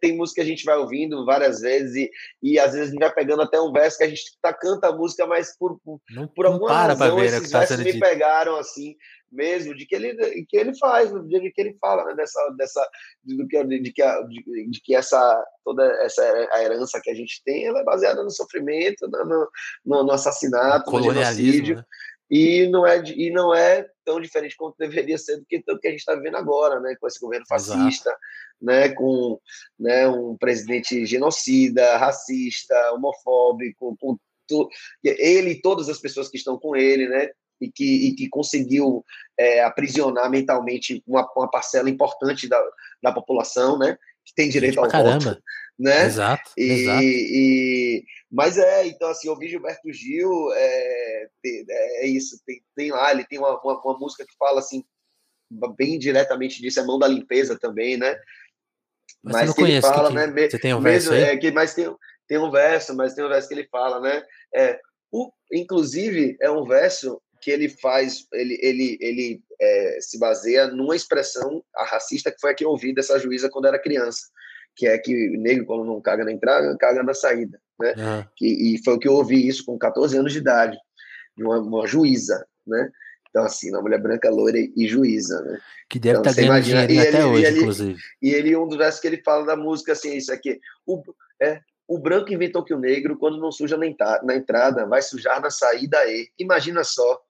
tem 0.00 0.16
música 0.16 0.40
que 0.40 0.46
a 0.46 0.50
gente 0.50 0.64
vai 0.64 0.76
ouvindo 0.76 1.24
várias 1.24 1.60
vezes 1.60 1.94
e, 1.94 2.10
e 2.42 2.58
às 2.58 2.72
vezes 2.72 2.88
a 2.88 2.90
gente 2.92 3.00
vai 3.00 3.12
pegando 3.12 3.42
até 3.42 3.60
um 3.60 3.72
verso 3.72 3.98
que 3.98 4.04
a 4.04 4.08
gente 4.08 4.22
tá, 4.40 4.52
canta 4.52 4.88
a 4.88 4.92
música, 4.92 5.26
mas 5.26 5.56
por, 5.56 5.78
não, 6.10 6.26
por 6.28 6.46
alguma 6.46 6.70
não 6.70 6.76
razão 6.76 7.16
ver, 7.16 7.26
esses 7.26 7.52
né, 7.52 7.58
versos 7.58 7.78
me 7.78 7.92
dito. 7.92 8.00
pegaram 8.00 8.56
assim 8.56 8.96
mesmo 9.34 9.74
de 9.74 9.86
que 9.86 9.94
ele 9.94 10.44
que 10.46 10.56
ele 10.56 10.76
faz, 10.78 11.10
de 11.10 11.50
que 11.50 11.60
ele 11.60 11.76
fala, 11.80 12.04
né, 12.04 12.14
dessa 12.14 12.40
dessa 12.56 12.88
de 13.22 13.46
que 13.46 13.64
de 13.64 13.92
que, 13.92 14.02
a, 14.02 14.20
de, 14.22 14.70
de, 14.70 14.80
que 14.80 14.94
essa 14.94 15.44
toda 15.64 15.84
essa 16.02 16.22
a 16.52 16.62
herança 16.62 17.00
que 17.02 17.10
a 17.10 17.14
gente 17.14 17.42
tem, 17.44 17.66
ela 17.66 17.80
é 17.80 17.84
baseada 17.84 18.22
no 18.22 18.30
sofrimento, 18.30 19.08
no, 19.08 19.48
no, 19.84 20.04
no 20.04 20.12
assassinato, 20.12 20.90
no 20.90 21.02
genocídio. 21.02 21.76
Né? 21.76 21.84
E 22.30 22.66
não, 22.68 22.86
é, 22.86 23.02
e 23.04 23.30
não 23.30 23.54
é 23.54 23.86
tão 24.04 24.20
diferente 24.20 24.56
quanto 24.56 24.76
deveria 24.78 25.18
ser 25.18 25.36
do 25.36 25.44
que 25.44 25.62
tanto 25.62 25.80
que 25.80 25.88
a 25.88 25.90
gente 25.90 26.00
está 26.00 26.14
vivendo 26.14 26.36
agora, 26.36 26.80
né? 26.80 26.96
Com 26.98 27.06
esse 27.06 27.20
governo 27.20 27.46
fascista, 27.46 28.10
Exato. 28.10 28.20
né? 28.60 28.88
Com 28.88 29.38
né, 29.78 30.08
um 30.08 30.36
presidente 30.36 31.04
genocida, 31.04 31.96
racista, 31.96 32.74
homofóbico, 32.92 33.96
com 34.00 34.18
tu, 34.48 34.68
ele 35.02 35.50
e 35.50 35.60
todas 35.60 35.88
as 35.88 35.98
pessoas 35.98 36.28
que 36.28 36.36
estão 36.36 36.58
com 36.58 36.74
ele, 36.74 37.08
né? 37.08 37.28
E 37.60 37.70
que, 37.70 38.08
e 38.08 38.14
que 38.14 38.28
conseguiu 38.28 39.04
é, 39.38 39.62
aprisionar 39.62 40.30
mentalmente 40.30 41.02
uma, 41.06 41.28
uma, 41.36 41.50
parcela 41.50 41.88
importante 41.88 42.48
da, 42.48 42.62
da 43.02 43.12
população, 43.12 43.78
né? 43.78 43.96
Que 44.24 44.34
tem 44.34 44.48
direito 44.48 44.78
ao 44.78 44.88
caramba. 44.88 45.18
voto. 45.18 45.42
Né? 45.78 46.06
Exato, 46.06 46.50
e, 46.56 46.62
exato. 46.70 47.02
E, 47.02 48.04
mas 48.30 48.58
é, 48.58 48.86
então 48.86 49.08
assim, 49.08 49.28
ouvir 49.28 49.48
Gilberto 49.48 49.92
Gil 49.92 50.30
é, 50.52 51.26
é 52.02 52.06
isso, 52.06 52.40
tem, 52.46 52.62
tem 52.76 52.90
lá, 52.92 53.10
ele 53.10 53.24
tem 53.24 53.40
uma, 53.40 53.60
uma, 53.60 53.80
uma, 53.80 53.98
música 53.98 54.24
que 54.24 54.36
fala 54.38 54.60
assim, 54.60 54.84
bem 55.76 55.98
diretamente 55.98 56.60
disso, 56.60 56.78
é 56.78 56.84
Mão 56.84 56.96
da 56.96 57.08
Limpeza 57.08 57.58
também, 57.58 57.96
né? 57.96 58.16
Mas, 59.22 59.34
mas 59.34 59.50
que 59.50 59.62
conheço, 59.62 59.86
ele 59.86 59.96
fala, 59.96 60.08
que, 60.10 60.14
né? 60.14 60.48
Você 60.48 60.58
tem 60.58 60.74
um 60.74 60.80
verso 60.80 61.10
mesmo, 61.10 61.26
aí? 61.26 61.34
É, 61.34 61.36
que, 61.36 61.50
mas 61.50 61.74
tem, 61.74 61.96
tem 62.28 62.38
um 62.38 62.50
verso, 62.50 62.94
mas 62.94 63.14
tem 63.14 63.24
um 63.24 63.28
verso 63.28 63.48
que 63.48 63.54
ele 63.54 63.68
fala, 63.68 64.00
né? 64.00 64.22
É, 64.54 64.78
o, 65.10 65.32
inclusive, 65.52 66.36
é 66.40 66.50
um 66.50 66.64
verso 66.64 67.20
que 67.44 67.50
ele 67.50 67.68
faz, 67.68 68.26
ele, 68.32 68.58
ele, 68.62 68.98
ele 69.02 69.42
é, 69.60 69.98
se 70.00 70.18
baseia 70.18 70.66
numa 70.68 70.96
expressão 70.96 71.62
racista 71.76 72.32
que 72.32 72.40
foi 72.40 72.52
a 72.52 72.54
que 72.54 72.64
eu 72.64 72.70
ouvi 72.70 72.94
dessa 72.94 73.18
juíza 73.18 73.50
quando 73.50 73.66
era 73.66 73.78
criança, 73.78 74.28
que 74.74 74.86
é 74.86 74.96
que 74.96 75.36
o 75.36 75.38
negro, 75.38 75.66
quando 75.66 75.84
não 75.84 76.00
caga 76.00 76.24
na 76.24 76.32
entrada, 76.32 76.74
caga 76.78 77.02
na 77.02 77.12
saída, 77.12 77.60
né? 77.78 77.94
Uhum. 77.98 78.24
Que, 78.34 78.46
e 78.46 78.82
foi 78.82 78.94
o 78.94 78.98
que 78.98 79.06
eu 79.06 79.12
ouvi 79.12 79.46
isso 79.46 79.62
com 79.62 79.76
14 79.76 80.16
anos 80.16 80.32
de 80.32 80.38
idade, 80.38 80.78
de 81.36 81.44
uma, 81.44 81.60
uma 81.60 81.86
juíza, 81.86 82.46
né? 82.66 82.90
Então, 83.28 83.44
assim, 83.44 83.68
uma 83.70 83.82
mulher 83.82 84.00
branca, 84.00 84.30
loira 84.30 84.58
e 84.58 84.88
juíza, 84.88 85.42
né? 85.42 85.58
Que 85.90 85.98
deve 85.98 86.20
então, 86.20 86.30
estar 86.30 86.42
tá 86.42 86.48
ganhando 86.48 86.64
dinheiro 86.64 87.08
até 87.08 87.18
ele, 87.18 87.24
hoje, 87.26 87.42
e 87.42 87.46
ele, 87.46 87.58
inclusive. 87.58 87.98
E 88.22 88.30
ele, 88.30 88.56
um 88.56 88.66
dos 88.66 88.78
versos 88.78 89.00
que 89.02 89.06
ele 89.06 89.22
fala 89.22 89.44
da 89.44 89.56
música, 89.56 89.92
assim, 89.92 90.16
isso 90.16 90.32
aqui, 90.32 90.58
o, 90.86 91.02
é, 91.42 91.60
o 91.86 91.98
branco 91.98 92.32
inventou 92.32 92.64
que 92.64 92.72
o 92.72 92.78
negro, 92.78 93.18
quando 93.18 93.38
não 93.38 93.52
suja 93.52 93.76
na 93.76 94.34
entrada, 94.34 94.86
vai 94.86 95.02
sujar 95.02 95.42
na 95.42 95.50
saída 95.50 95.98
e. 96.06 96.30
Imagina 96.38 96.82
só, 96.82 97.20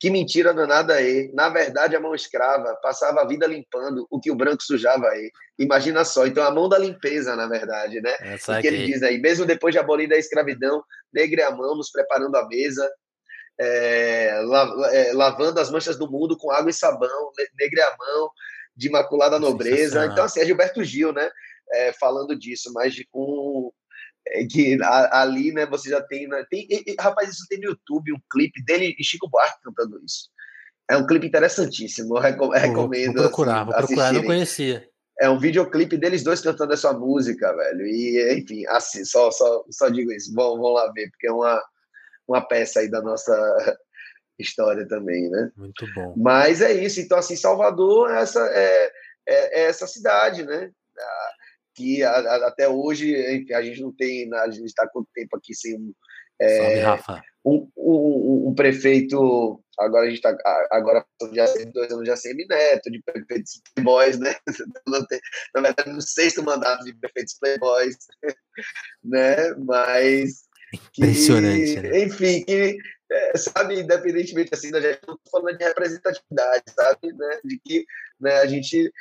Que 0.00 0.08
mentira 0.08 0.54
danada 0.54 0.94
aí. 0.94 1.30
Na 1.34 1.50
verdade, 1.50 1.94
a 1.94 2.00
mão 2.00 2.14
escrava 2.14 2.74
passava 2.82 3.20
a 3.20 3.26
vida 3.26 3.46
limpando 3.46 4.06
o 4.10 4.18
que 4.18 4.30
o 4.30 4.34
branco 4.34 4.62
sujava 4.62 5.06
aí. 5.06 5.30
Imagina 5.58 6.06
só. 6.06 6.26
Então, 6.26 6.42
a 6.42 6.50
mão 6.50 6.70
da 6.70 6.78
limpeza, 6.78 7.36
na 7.36 7.46
verdade, 7.46 8.00
né? 8.00 8.16
É, 8.22 8.34
o 8.36 8.60
que 8.62 8.66
ele 8.66 8.86
diz 8.86 9.02
aí. 9.02 9.20
Mesmo 9.20 9.44
depois 9.44 9.74
de 9.74 9.78
abolida 9.78 10.14
a 10.14 10.18
escravidão, 10.18 10.82
negre 11.12 11.42
a 11.42 11.50
mão, 11.50 11.76
nos 11.76 11.90
preparando 11.90 12.34
a 12.36 12.48
mesa, 12.48 12.90
é, 13.60 14.42
é, 14.92 15.12
lavando 15.12 15.60
as 15.60 15.70
manchas 15.70 15.98
do 15.98 16.10
mundo 16.10 16.34
com 16.34 16.50
água 16.50 16.70
e 16.70 16.74
sabão, 16.74 17.30
negre 17.60 17.82
a 17.82 17.96
mão, 17.98 18.30
de 18.74 18.88
imaculada 18.88 19.38
nobreza. 19.38 20.06
Então, 20.06 20.24
assim, 20.24 20.40
é 20.40 20.46
Gilberto 20.46 20.82
Gil, 20.82 21.12
né? 21.12 21.30
É, 21.72 21.92
falando 21.92 22.34
disso, 22.34 22.72
mas 22.72 22.94
de, 22.94 23.06
com 23.10 23.70
é 24.26 24.44
que 24.44 24.78
a, 24.82 25.22
ali, 25.22 25.52
né, 25.52 25.66
você 25.66 25.90
já 25.90 26.00
tem, 26.02 26.28
né, 26.28 26.44
tem 26.50 26.66
e, 26.70 26.92
e, 26.92 26.96
rapaz, 26.98 27.30
isso 27.30 27.46
tem 27.48 27.58
no 27.58 27.70
YouTube, 27.70 28.12
um 28.12 28.20
clipe 28.30 28.62
dele 28.64 28.94
e 28.98 29.04
Chico 29.04 29.28
Buarque 29.28 29.62
cantando 29.62 30.00
isso. 30.04 30.28
É 30.88 30.96
um 30.96 31.06
clipe 31.06 31.26
interessantíssimo, 31.26 32.16
eu 32.16 32.20
recomendo. 32.20 33.14
Vou 33.14 33.22
procurar, 33.22 33.62
assim, 33.62 33.64
vou 33.64 33.74
procurar, 33.74 34.12
não 34.12 34.24
conhecia. 34.24 34.88
É 35.20 35.28
um 35.28 35.38
videoclipe 35.38 35.96
deles 35.96 36.24
dois 36.24 36.40
cantando 36.40 36.72
essa 36.72 36.92
música, 36.92 37.54
velho. 37.54 37.86
E, 37.86 38.38
enfim, 38.38 38.66
assim, 38.66 39.04
só, 39.04 39.30
só, 39.30 39.64
só 39.70 39.88
digo 39.88 40.10
isso. 40.10 40.34
Vão, 40.34 40.58
vão 40.58 40.72
lá 40.72 40.90
ver, 40.92 41.08
porque 41.10 41.28
é 41.28 41.32
uma, 41.32 41.62
uma 42.26 42.40
peça 42.40 42.80
aí 42.80 42.90
da 42.90 43.02
nossa 43.02 43.32
história 44.38 44.88
também, 44.88 45.30
né? 45.30 45.52
Muito 45.56 45.86
bom. 45.94 46.14
Mas 46.16 46.60
é 46.60 46.72
isso. 46.72 47.00
Então, 47.00 47.18
assim, 47.18 47.36
Salvador 47.36 48.10
é 48.10 48.22
essa, 48.22 48.40
é, 48.40 48.92
é, 49.28 49.60
é 49.60 49.64
essa 49.66 49.86
cidade, 49.86 50.42
né? 50.42 50.72
Que 51.74 52.02
a, 52.02 52.10
a, 52.10 52.48
até 52.48 52.68
hoje 52.68 53.10
enfim, 53.34 53.52
a 53.52 53.62
gente 53.62 53.80
não 53.80 53.92
tem, 53.92 54.32
a 54.34 54.50
gente 54.50 54.66
está 54.66 54.88
quanto 54.88 55.08
tempo 55.14 55.36
aqui 55.36 55.54
sem 55.54 55.76
um, 55.76 55.92
é, 56.40 56.84
um, 57.44 57.68
um, 57.76 58.48
um, 58.48 58.54
prefeito, 58.54 59.62
agora 59.78 60.06
a 60.06 60.06
gente 60.06 60.16
está, 60.16 60.36
agora 60.70 61.04
já 61.32 61.44
dois 61.72 61.92
anos 61.92 62.06
já 62.06 62.16
sem 62.16 62.34
Neto, 62.34 62.90
de 62.90 63.02
prefeitos 63.02 63.60
playboys, 63.74 64.18
né? 64.18 64.34
Na 65.54 65.60
verdade, 65.60 65.90
no 65.90 66.00
sexto 66.00 66.42
mandato 66.42 66.84
de 66.84 66.94
prefeitos 66.94 67.36
playboys, 67.38 67.96
né? 69.04 69.54
Mas 69.58 70.48
Impressionante. 70.96 71.74
Que, 71.74 71.80
né? 71.80 72.04
Enfim, 72.04 72.44
que, 72.44 72.78
é, 73.10 73.36
sabe, 73.36 73.80
independentemente 73.80 74.54
assim, 74.54 74.70
da 74.70 74.80
gente, 74.80 75.00
não 75.06 75.18
falando 75.30 75.58
de 75.58 75.64
representatividade, 75.64 76.64
sabe, 76.68 77.12
né? 77.12 77.40
De 77.44 77.58
que 77.64 77.84
né, 78.20 78.38
a 78.38 78.46
gente 78.46 78.92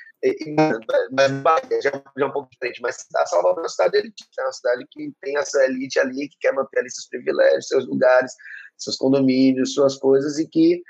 mas 1.11 1.31
Bahia 1.31 1.81
já, 1.81 1.91
já 1.91 2.25
é 2.25 2.25
um 2.25 2.31
pouco 2.31 2.49
diferente, 2.51 2.81
mas 2.81 3.05
a 3.15 3.25
Salvador 3.25 3.59
é 3.59 3.61
uma 3.61 3.69
cidade 3.69 3.97
elitista, 3.97 4.41
é 4.41 4.45
uma 4.45 4.51
cidade 4.51 4.85
que 4.91 5.13
tem 5.21 5.37
a 5.37 5.45
sua 5.45 5.63
elite 5.65 5.97
ali, 5.97 6.27
que 6.27 6.37
quer 6.39 6.53
manter 6.53 6.79
ali 6.79 6.91
seus 6.91 7.07
privilégios, 7.07 7.67
seus 7.67 7.87
lugares, 7.87 8.33
seus 8.77 8.97
condomínios, 8.97 9.73
suas 9.73 9.95
coisas, 9.95 10.37
e 10.37 10.47
que, 10.47 10.81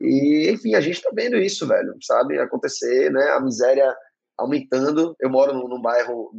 e, 0.00 0.50
enfim, 0.50 0.74
a 0.74 0.80
gente 0.80 0.96
está 0.96 1.10
vendo 1.14 1.36
isso, 1.36 1.66
velho, 1.66 1.94
sabe, 2.02 2.38
acontecer, 2.38 3.10
né, 3.10 3.30
a 3.30 3.40
miséria 3.40 3.94
aumentando, 4.36 5.16
eu 5.18 5.30
moro 5.30 5.54
num, 5.54 5.66
num 5.66 5.80
bairro, 5.80 6.30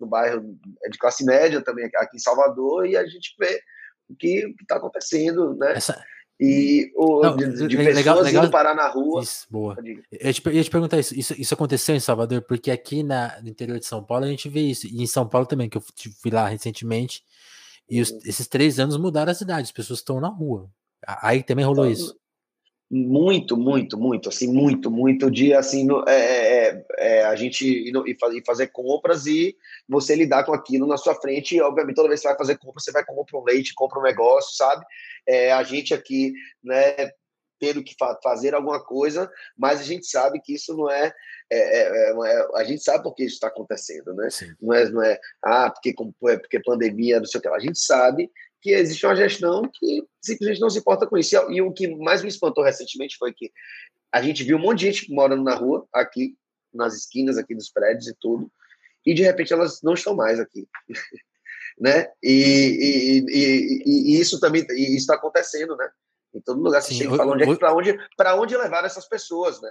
no 0.00 0.06
bairro 0.06 0.42
de 0.90 0.98
classe 0.98 1.24
média 1.24 1.62
também, 1.62 1.88
aqui 1.94 2.16
em 2.16 2.20
Salvador, 2.20 2.86
e 2.86 2.96
a 2.96 3.06
gente 3.06 3.36
vê 3.38 3.60
o 4.08 4.14
que 4.16 4.54
está 4.60 4.76
acontecendo, 4.76 5.54
né? 5.54 5.74
Essa, 5.76 6.02
e 6.38 6.92
o, 6.96 7.22
Não, 7.22 7.36
de, 7.36 7.68
de 7.68 7.76
legal, 7.76 8.16
pessoas 8.16 8.24
legal, 8.26 8.50
parar 8.50 8.74
na 8.74 8.88
rua. 8.88 9.22
Isso, 9.22 9.46
boa. 9.48 9.76
Eu, 10.10 10.32
te, 10.32 10.42
eu 10.44 10.52
ia 10.52 10.64
te 10.64 10.70
perguntar 10.70 10.98
isso, 10.98 11.14
isso, 11.14 11.34
isso. 11.40 11.54
aconteceu 11.54 11.94
em 11.94 12.00
Salvador? 12.00 12.42
Porque 12.42 12.70
aqui 12.70 13.02
na, 13.02 13.40
no 13.40 13.48
interior 13.48 13.78
de 13.78 13.86
São 13.86 14.02
Paulo 14.02 14.24
a 14.24 14.28
gente 14.28 14.48
vê 14.48 14.60
isso. 14.60 14.86
E 14.86 15.00
em 15.00 15.06
São 15.06 15.28
Paulo 15.28 15.46
também, 15.46 15.68
que 15.68 15.78
eu 15.78 15.82
fui 16.20 16.30
lá 16.30 16.48
recentemente. 16.48 17.22
E 17.88 18.00
os, 18.00 18.10
uhum. 18.10 18.18
esses 18.24 18.48
três 18.48 18.80
anos 18.80 18.96
mudaram 18.96 19.30
a 19.30 19.34
cidade, 19.34 19.62
as 19.62 19.72
pessoas 19.72 20.00
estão 20.00 20.20
na 20.20 20.28
rua. 20.28 20.68
Aí 21.06 21.42
também 21.42 21.64
rolou 21.64 21.86
então, 21.86 21.92
isso. 21.92 22.16
Muito, 22.96 23.56
muito, 23.56 23.98
muito, 23.98 24.28
assim, 24.28 24.46
muito, 24.46 24.88
muito 24.88 25.28
de 25.28 25.52
assim, 25.52 25.84
no, 25.84 26.08
é, 26.08 26.14
é, 26.14 26.68
é, 26.68 27.18
é 27.18 27.24
a 27.24 27.34
gente 27.34 27.66
ir, 27.66 27.92
ir, 28.06 28.44
fazer 28.46 28.68
compras 28.68 29.26
e 29.26 29.56
você 29.88 30.14
lidar 30.14 30.44
com 30.44 30.54
aquilo 30.54 30.86
na 30.86 30.96
sua 30.96 31.16
frente. 31.16 31.56
E, 31.56 31.60
obviamente, 31.60 31.96
toda 31.96 32.06
vez 32.06 32.20
que 32.20 32.22
você 32.22 32.28
vai 32.28 32.38
fazer 32.38 32.56
compra, 32.56 32.80
você 32.80 32.92
vai 32.92 33.04
comprar 33.04 33.40
um 33.40 33.42
leite, 33.42 33.74
compra 33.74 33.98
um 33.98 34.04
negócio, 34.04 34.56
sabe? 34.56 34.86
É, 35.26 35.52
a 35.52 35.64
gente 35.64 35.92
aqui, 35.92 36.34
né, 36.62 37.10
tendo 37.58 37.82
que 37.82 37.96
fa 37.98 38.16
fazer 38.22 38.54
alguma 38.54 38.80
coisa, 38.80 39.28
mas 39.58 39.80
a 39.80 39.82
gente 39.82 40.06
sabe 40.06 40.40
que 40.40 40.54
isso 40.54 40.76
não 40.76 40.88
é, 40.88 41.12
é, 41.50 41.58
é, 41.58 42.12
é 42.12 42.46
a 42.54 42.62
gente 42.62 42.84
sabe 42.84 43.02
por 43.02 43.12
que 43.12 43.24
isso 43.24 43.34
está 43.34 43.48
acontecendo, 43.48 44.14
né? 44.14 44.28
Não 44.62 44.72
é, 44.72 44.88
não 44.88 45.02
é, 45.02 45.18
ah, 45.42 45.68
porque, 45.68 45.92
porque 46.20 46.62
pandemia, 46.62 47.18
não 47.18 47.26
sei 47.26 47.40
o 47.40 47.42
que, 47.42 47.48
a 47.48 47.58
gente 47.58 47.80
sabe 47.80 48.30
que 48.64 48.70
existe 48.70 49.04
uma 49.04 49.14
gestão 49.14 49.70
que 49.70 50.02
simplesmente 50.22 50.58
não 50.58 50.70
se 50.70 50.78
importa 50.78 51.06
com 51.06 51.18
isso. 51.18 51.36
E 51.50 51.60
o 51.60 51.70
que 51.70 51.86
mais 51.96 52.22
me 52.22 52.30
espantou 52.30 52.64
recentemente 52.64 53.18
foi 53.18 53.30
que 53.30 53.52
a 54.10 54.22
gente 54.22 54.42
viu 54.42 54.56
um 54.56 54.60
monte 54.60 54.78
de 54.78 54.90
gente 54.90 55.12
morando 55.12 55.44
na 55.44 55.54
rua, 55.54 55.86
aqui, 55.92 56.34
nas 56.72 56.94
esquinas 56.94 57.36
aqui 57.36 57.54
dos 57.54 57.68
prédios 57.68 58.08
e 58.08 58.16
tudo, 58.18 58.50
e 59.04 59.12
de 59.12 59.22
repente 59.22 59.52
elas 59.52 59.82
não 59.82 59.92
estão 59.92 60.16
mais 60.16 60.40
aqui. 60.40 60.66
né? 61.78 62.10
E, 62.22 62.32
e, 62.80 63.24
e, 63.28 63.82
e, 63.84 64.18
isso 64.18 64.40
também 64.40 64.64
está 64.96 65.16
acontecendo, 65.16 65.76
né? 65.76 65.90
Em 66.34 66.40
todo 66.40 66.62
lugar 66.62 66.80
Sim, 66.80 66.96
você 66.96 67.16
fala 67.16 67.34
onde, 67.34 67.44
é 67.44 67.56
para 67.56 67.74
onde, 67.74 67.98
onde 68.38 68.56
levar 68.56 68.82
essas 68.86 69.06
pessoas, 69.06 69.60
né? 69.60 69.70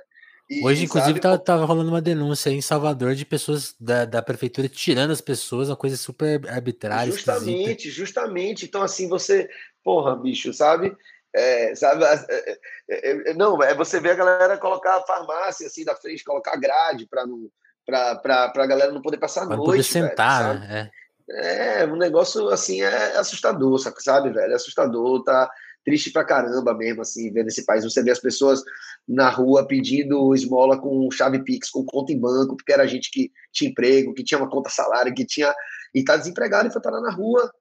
E, 0.49 0.63
Hoje, 0.65 0.85
inclusive, 0.85 1.19
tá, 1.19 1.37
tá, 1.37 1.55
rolando 1.55 1.89
uma 1.89 2.01
denúncia 2.01 2.49
em 2.49 2.61
Salvador 2.61 3.15
de 3.15 3.25
pessoas 3.25 3.75
da, 3.79 4.05
da 4.05 4.21
prefeitura 4.21 4.67
tirando 4.67 5.11
as 5.11 5.21
pessoas, 5.21 5.69
uma 5.69 5.75
coisa 5.75 5.95
super 5.95 6.47
arbitrária. 6.49 7.11
Justamente, 7.11 7.87
esquisita. 7.87 7.95
justamente. 7.95 8.65
Então, 8.65 8.81
assim, 8.81 9.07
você, 9.07 9.49
porra, 9.83 10.15
bicho, 10.15 10.53
sabe? 10.53 10.95
É, 11.33 11.73
sabe 11.73 12.03
é, 12.03 12.59
é, 12.89 13.31
é, 13.31 13.33
não, 13.33 13.61
é 13.63 13.73
você 13.73 13.99
ver 13.99 14.11
a 14.11 14.15
galera 14.15 14.57
colocar 14.57 14.97
a 14.97 15.01
farmácia 15.01 15.65
assim 15.65 15.83
da 15.83 15.95
frente, 15.95 16.23
colocar 16.23 16.55
grade 16.57 17.07
para 17.07 17.25
não 17.25 17.49
para 17.85 18.51
a 18.55 18.67
galera 18.67 18.91
não 18.91 19.01
poder 19.01 19.17
passar 19.17 19.43
a 19.43 19.45
noite. 19.45 19.65
Poder 19.65 19.83
sentar, 19.83 20.53
velho, 20.53 20.59
né? 20.59 20.91
É. 21.29 21.81
é, 21.81 21.85
um 21.85 21.97
negócio 21.97 22.47
assim 22.49 22.81
é 22.81 23.17
assustador, 23.17 23.77
sabe, 23.79 24.29
velho? 24.29 24.51
É 24.51 24.55
assustador, 24.55 25.23
tá? 25.23 25.49
Triste 25.83 26.11
pra 26.11 26.23
caramba 26.23 26.73
mesmo, 26.73 27.01
assim, 27.01 27.31
ver 27.31 27.43
nesse 27.43 27.65
país. 27.65 27.83
Você 27.83 28.01
vê 28.01 28.11
as 28.11 28.19
pessoas 28.19 28.63
na 29.07 29.29
rua 29.29 29.67
pedindo 29.67 30.33
esmola 30.33 30.79
com 30.79 31.09
chave 31.11 31.43
Pix, 31.43 31.69
com 31.69 31.85
conta 31.85 32.11
em 32.11 32.19
banco, 32.19 32.55
porque 32.55 32.71
era 32.71 32.87
gente 32.87 33.11
que 33.11 33.31
tinha 33.51 33.69
emprego, 33.69 34.13
que 34.13 34.23
tinha 34.23 34.39
uma 34.39 34.49
conta 34.49 34.69
salário, 34.69 35.13
que 35.13 35.25
tinha. 35.25 35.53
e 35.93 36.03
tá 36.03 36.17
desempregado 36.17 36.69
e 36.69 36.71
foi 36.71 36.81
parar 36.81 37.01
na 37.01 37.11
rua. 37.11 37.51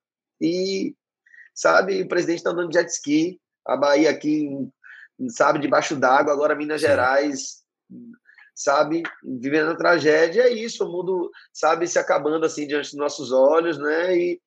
E, 0.40 0.94
sabe, 1.54 2.02
o 2.02 2.08
presidente 2.08 2.42
tá 2.42 2.50
andando 2.50 2.70
de 2.70 2.78
jet 2.78 2.88
ski, 2.88 3.40
a 3.66 3.76
Bahia 3.76 4.10
aqui, 4.10 4.48
sabe, 5.28 5.58
debaixo 5.58 5.96
d'água, 5.96 6.32
agora 6.32 6.54
Minas. 6.54 6.80
Gerais, 6.80 7.62
sabe, 8.54 9.02
vivendo 9.22 9.72
a 9.72 9.76
tragédia. 9.76 10.42
É 10.42 10.52
isso, 10.52 10.84
o 10.84 10.90
mundo, 10.90 11.30
sabe, 11.52 11.86
se 11.86 11.98
acabando 11.98 12.44
assim 12.44 12.66
diante 12.66 12.90
dos 12.90 12.98
nossos 12.98 13.32
olhos, 13.32 13.78
né? 13.78 14.16
E 14.16 14.40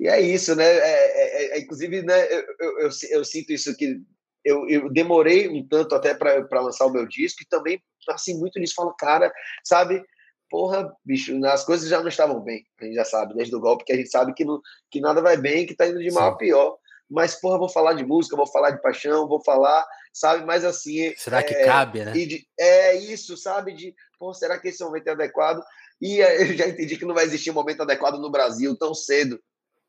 e 0.00 0.08
é 0.08 0.18
isso, 0.18 0.56
né? 0.56 0.64
É, 0.64 0.78
é, 0.78 1.58
é, 1.58 1.60
inclusive, 1.60 2.00
né, 2.00 2.24
eu, 2.32 2.40
eu, 2.58 2.78
eu, 2.78 2.90
eu, 3.10 3.24
sinto 3.24 3.52
isso 3.52 3.76
que 3.76 4.00
eu, 4.42 4.66
eu 4.66 4.90
demorei 4.90 5.46
um 5.46 5.68
tanto 5.68 5.94
até 5.94 6.14
para 6.14 6.60
lançar 6.62 6.86
o 6.86 6.90
meu 6.90 7.06
disco 7.06 7.42
e 7.42 7.46
também, 7.46 7.82
assim, 8.08 8.38
muito 8.38 8.58
nisso, 8.58 8.74
falo, 8.74 8.94
cara, 8.98 9.30
sabe? 9.62 10.02
Porra, 10.48 10.90
bicho, 11.04 11.38
as 11.44 11.64
coisas 11.64 11.86
já 11.86 12.00
não 12.00 12.08
estavam 12.08 12.40
bem, 12.40 12.64
a 12.80 12.84
gente 12.86 12.94
já 12.94 13.04
sabe, 13.04 13.34
desde 13.34 13.54
o 13.54 13.60
golpe, 13.60 13.84
que 13.84 13.92
a 13.92 13.96
gente 13.96 14.08
sabe 14.08 14.32
que, 14.32 14.42
não, 14.42 14.58
que 14.90 15.02
nada 15.02 15.20
vai 15.20 15.36
bem, 15.36 15.66
que 15.66 15.76
tá 15.76 15.86
indo 15.86 16.00
de 16.00 16.10
mal 16.10 16.30
a 16.30 16.36
pior. 16.36 16.78
Mas, 17.08 17.34
porra, 17.34 17.58
vou 17.58 17.68
falar 17.68 17.92
de 17.92 18.04
música, 18.04 18.36
vou 18.36 18.46
falar 18.46 18.70
de 18.70 18.80
paixão, 18.80 19.28
vou 19.28 19.44
falar, 19.44 19.84
sabe? 20.14 20.46
Mas 20.46 20.64
assim. 20.64 21.12
Será 21.16 21.42
que 21.42 21.52
é, 21.52 21.64
cabe, 21.66 22.04
né? 22.04 22.12
De, 22.12 22.46
é 22.58 22.96
isso, 22.96 23.36
sabe? 23.36 23.74
De, 23.74 23.94
pô, 24.18 24.32
será 24.32 24.58
que 24.58 24.68
esse 24.68 24.82
momento 24.82 25.08
é 25.08 25.10
adequado? 25.10 25.60
E 26.00 26.22
é, 26.22 26.40
eu 26.48 26.56
já 26.56 26.68
entendi 26.68 26.96
que 26.96 27.04
não 27.04 27.14
vai 27.14 27.24
existir 27.24 27.50
um 27.50 27.54
momento 27.54 27.82
adequado 27.82 28.18
no 28.18 28.30
Brasil 28.30 28.74
tão 28.78 28.94
cedo 28.94 29.38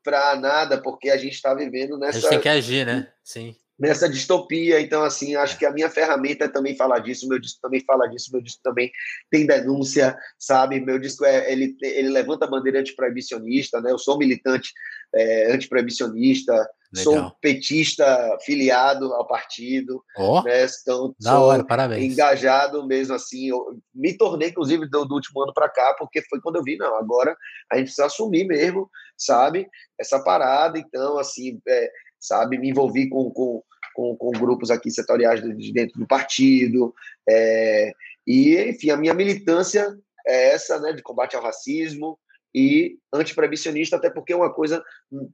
para 0.02 0.36
nada, 0.36 0.80
porque 0.80 1.10
a 1.10 1.16
gente 1.16 1.34
está 1.34 1.54
vivendo 1.54 1.98
nessa. 1.98 2.18
A 2.18 2.20
gente 2.20 2.30
tem 2.30 2.40
que 2.40 2.48
agir, 2.48 2.86
né? 2.86 3.08
Sim. 3.22 3.56
Nessa 3.78 4.08
distopia. 4.08 4.80
Então, 4.80 5.02
assim, 5.02 5.34
acho 5.34 5.58
que 5.58 5.66
a 5.66 5.72
minha 5.72 5.90
ferramenta 5.90 6.44
é 6.44 6.48
também 6.48 6.76
falar 6.76 7.00
disso, 7.00 7.28
meu 7.28 7.38
disco 7.38 7.60
também 7.60 7.80
fala 7.80 8.06
disso, 8.06 8.30
meu 8.32 8.40
disco 8.40 8.60
também 8.62 8.92
tem 9.30 9.46
denúncia, 9.46 10.16
sabe? 10.38 10.80
Meu 10.80 10.98
disco 10.98 11.24
é, 11.24 11.50
ele, 11.50 11.76
ele 11.82 12.10
levanta 12.10 12.44
a 12.44 12.50
bandeira 12.50 12.80
antiproibicionista, 12.80 13.80
né? 13.80 13.90
Eu 13.90 13.98
sou 13.98 14.18
militante 14.18 14.72
é, 15.14 15.52
antiproibicionista. 15.52 16.68
Sou 16.94 17.30
petista 17.40 18.36
filiado 18.44 19.14
ao 19.14 19.26
partido. 19.26 20.04
Oh, 20.16 20.42
né? 20.42 20.66
Então, 20.82 21.14
da 21.18 21.40
hora, 21.40 21.64
parabéns. 21.64 22.12
Engajado 22.12 22.86
mesmo 22.86 23.14
assim. 23.14 23.48
Eu 23.48 23.80
me 23.94 24.12
tornei, 24.14 24.50
inclusive, 24.50 24.86
do, 24.88 25.04
do 25.06 25.14
último 25.14 25.42
ano 25.42 25.54
para 25.54 25.70
cá, 25.70 25.94
porque 25.98 26.20
foi 26.28 26.40
quando 26.40 26.56
eu 26.56 26.62
vi, 26.62 26.76
não, 26.76 26.94
agora 26.96 27.34
a 27.70 27.76
gente 27.76 27.86
precisa 27.86 28.06
assumir 28.06 28.44
mesmo, 28.44 28.90
sabe? 29.16 29.66
Essa 29.98 30.22
parada. 30.22 30.78
Então, 30.78 31.18
assim, 31.18 31.58
é, 31.66 31.90
sabe, 32.22 32.58
me 32.58 32.70
envolvi 32.70 33.08
com, 33.08 33.30
com, 33.30 33.62
com, 33.94 34.16
com, 34.16 34.30
grupos 34.32 34.70
aqui 34.70 34.90
setoriais 34.90 35.42
de 35.42 35.72
dentro 35.72 35.98
do 35.98 36.06
partido. 36.06 36.94
É, 37.28 37.92
e, 38.26 38.56
enfim, 38.70 38.90
a 38.90 38.96
minha 38.96 39.12
militância 39.12 39.94
é 40.26 40.50
essa, 40.50 40.78
né, 40.78 40.92
de 40.92 41.02
combate 41.02 41.34
ao 41.34 41.42
racismo, 41.42 42.18
e 42.54 42.98
antiproibicionista, 43.12 43.96
até 43.96 44.10
porque 44.10 44.34
uma 44.34 44.52
coisa 44.52 44.84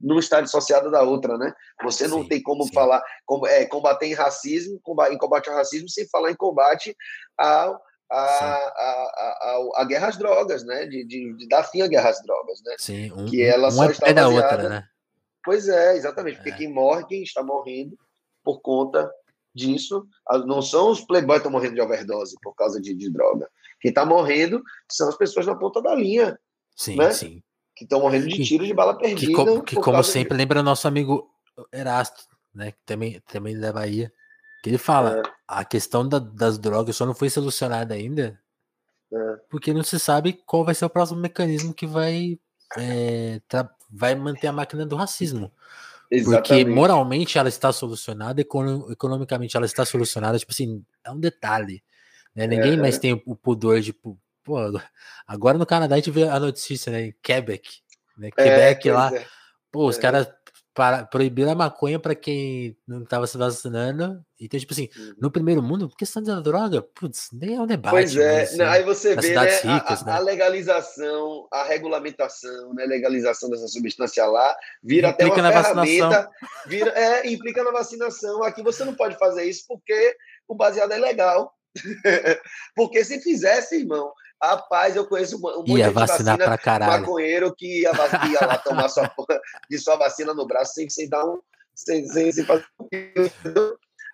não 0.01 0.19
está 0.19 0.39
dissociada 0.39 0.89
da 0.89 1.01
outra, 1.01 1.37
né? 1.37 1.53
Você 1.83 2.07
não 2.07 2.23
sim, 2.23 2.29
tem 2.29 2.41
como 2.41 2.63
sim. 2.63 2.73
falar, 2.73 3.03
como, 3.25 3.45
é, 3.45 3.65
combater 3.65 4.07
em 4.07 4.13
racismo, 4.13 4.79
em 5.11 5.17
combate 5.17 5.49
ao 5.49 5.55
racismo, 5.55 5.89
sem 5.89 6.07
falar 6.07 6.31
em 6.31 6.35
combate 6.35 6.95
ao 7.37 7.81
a, 8.11 8.15
a, 8.15 8.71
a, 8.77 9.81
a, 9.81 9.85
guerra 9.85 10.07
às 10.07 10.17
drogas, 10.17 10.63
né? 10.63 10.85
De, 10.85 11.05
de, 11.05 11.33
de, 11.35 11.47
dar 11.47 11.63
fim 11.63 11.81
à 11.81 11.87
guerra 11.87 12.09
às 12.09 12.21
drogas, 12.23 12.59
né? 12.65 12.75
Sim, 12.79 13.11
um, 13.11 13.25
que 13.25 13.41
ela 13.41 13.69
só 13.69 13.85
é 13.85 13.91
está 13.91 14.11
da 14.11 14.27
outra, 14.29 14.69
né? 14.69 14.83
Pois 15.43 15.67
é, 15.67 15.95
exatamente, 15.95 16.37
porque 16.37 16.51
é. 16.51 16.57
quem 16.57 16.71
morre, 16.71 17.05
quem 17.05 17.23
está 17.23 17.43
morrendo 17.43 17.97
por 18.43 18.61
conta 18.61 19.09
disso, 19.53 20.07
não 20.45 20.61
são 20.61 20.91
os 20.91 21.01
playboys 21.01 21.41
que 21.41 21.47
estão 21.47 21.51
morrendo 21.51 21.75
de 21.75 21.81
overdose 21.81 22.35
por 22.41 22.53
causa 22.55 22.79
de, 22.79 22.93
de 22.93 23.11
droga. 23.11 23.49
Quem 23.81 23.89
está 23.89 24.05
morrendo 24.05 24.61
são 24.89 25.09
as 25.09 25.17
pessoas 25.17 25.45
na 25.45 25.55
ponta 25.55 25.81
da 25.81 25.95
linha. 25.95 26.37
Sim, 26.75 26.95
né? 26.95 27.11
sim. 27.11 27.43
Que 27.75 27.85
estão 27.85 28.01
morrendo 28.01 28.27
de 28.27 28.43
tiros 28.43 28.67
de 28.67 28.73
bala 28.73 28.97
perdida. 28.97 29.31
Que, 29.31 29.33
como, 29.33 29.63
que 29.63 29.75
como 29.75 30.03
sempre, 30.03 30.35
de... 30.35 30.37
lembra 30.37 30.61
nosso 30.61 30.87
amigo 30.87 31.29
Erasto, 31.71 32.25
né? 32.53 32.71
Que 32.71 32.79
também, 32.85 33.21
também 33.21 33.59
da 33.59 33.71
Bahia. 33.71 34.11
Que 34.61 34.69
ele 34.69 34.77
fala, 34.77 35.19
é. 35.19 35.23
a 35.47 35.63
questão 35.63 36.07
da, 36.07 36.19
das 36.19 36.57
drogas 36.57 36.95
só 36.95 37.05
não 37.05 37.15
foi 37.15 37.29
solucionada 37.29 37.93
ainda, 37.93 38.39
é. 39.11 39.35
porque 39.49 39.73
não 39.73 39.83
se 39.83 39.97
sabe 39.97 40.33
qual 40.45 40.65
vai 40.65 40.75
ser 40.75 40.85
o 40.85 40.89
próximo 40.89 41.19
mecanismo 41.19 41.73
que 41.73 41.87
vai, 41.87 42.37
é, 42.77 43.41
vai 43.89 44.15
manter 44.15 44.47
a 44.47 44.51
máquina 44.51 44.85
do 44.85 44.95
racismo. 44.95 45.51
Exatamente. 46.11 46.47
Porque 46.47 46.65
moralmente 46.65 47.37
ela 47.37 47.49
está 47.49 47.71
solucionada, 47.71 48.41
economicamente 48.41 49.55
ela 49.55 49.65
está 49.65 49.85
solucionada, 49.85 50.39
tipo 50.39 50.51
assim, 50.51 50.83
é 51.03 51.11
um 51.11 51.19
detalhe. 51.19 51.83
Né? 52.35 52.47
Ninguém 52.47 52.77
mais 52.77 52.97
é. 52.97 52.99
tem 52.99 53.23
o 53.25 53.35
pudor 53.35 53.79
de. 53.81 53.93
Pô, 53.93 54.57
agora 55.27 55.57
no 55.57 55.65
Canadá 55.65 55.95
a 55.95 55.97
gente 55.97 56.11
vê 56.11 56.23
a 56.23 56.39
notícia, 56.39 56.91
né? 56.91 57.07
Em 57.07 57.15
Quebec. 57.21 57.69
Né? 58.17 58.29
É, 58.37 58.43
Quebec 58.43 58.91
lá. 58.91 59.15
É. 59.15 59.25
Pô, 59.71 59.87
os 59.87 59.97
caras 59.97 60.27
para, 60.79 61.03
proibiram 61.03 61.51
a 61.51 61.55
maconha 61.55 61.99
para 61.99 62.15
quem 62.15 62.73
não 62.87 63.03
estava 63.03 63.27
se 63.27 63.37
vacinando. 63.37 64.23
Então, 64.39 64.57
tipo 64.57 64.71
assim, 64.71 64.87
uhum. 64.97 65.13
no 65.19 65.29
primeiro 65.29 65.61
mundo, 65.61 65.89
questão 65.89 66.23
da 66.23 66.39
droga, 66.39 66.81
putz, 66.81 67.27
nem 67.33 67.57
é 67.57 67.59
um 67.59 67.67
debate. 67.67 67.91
Pois 67.91 68.15
é, 68.15 68.43
assim, 68.43 68.61
aí 68.61 68.81
você 68.83 69.13
vê 69.13 69.35
né, 69.35 69.57
ricas, 69.57 70.03
a, 70.03 70.05
né? 70.05 70.11
a, 70.13 70.19
legalização, 70.19 71.49
a 71.51 71.65
regulamentação, 71.65 72.73
né, 72.73 72.85
legalização 72.85 73.49
dessa 73.49 73.67
substância 73.67 74.25
lá, 74.25 74.55
vira 74.81 75.09
implica 75.09 75.33
até 75.33 75.41
uma 75.41 75.51
ferramenta, 75.51 76.07
vacinação. 76.07 76.31
vira, 76.65 76.91
é, 76.91 77.29
implica 77.29 77.61
na 77.61 77.71
vacinação. 77.71 78.41
Aqui 78.43 78.63
você 78.63 78.85
não 78.85 78.95
pode 78.95 79.17
fazer 79.17 79.43
isso 79.43 79.65
porque 79.67 80.15
o 80.47 80.55
baseado 80.55 80.93
é 80.93 80.97
legal. 80.97 81.53
porque 82.73 83.03
se 83.03 83.19
fizesse, 83.19 83.79
irmão, 83.79 84.13
Rapaz, 84.41 84.95
eu 84.95 85.05
conheço 85.05 85.37
um 85.37 85.39
monte 85.39 85.77
ia 85.77 85.87
de 85.87 85.93
vacinar 85.93 86.37
vacina, 86.37 86.45
pra 86.45 86.57
caralho. 86.57 87.01
maconheiro 87.01 87.53
que 87.55 87.81
ia, 87.81 87.91
ia 87.91 88.47
lá 88.47 88.57
tomar 88.57 88.87
sua, 88.87 89.11
de 89.69 89.77
sua 89.77 89.97
vacina 89.97 90.33
no 90.33 90.47
braço 90.47 90.73
sem, 90.73 90.89
sem 90.89 91.09
dar 91.09 91.25
um. 91.25 91.39
Sem, 91.75 92.05
sem, 92.07 92.31
sem 92.31 92.45
fazer 92.45 92.69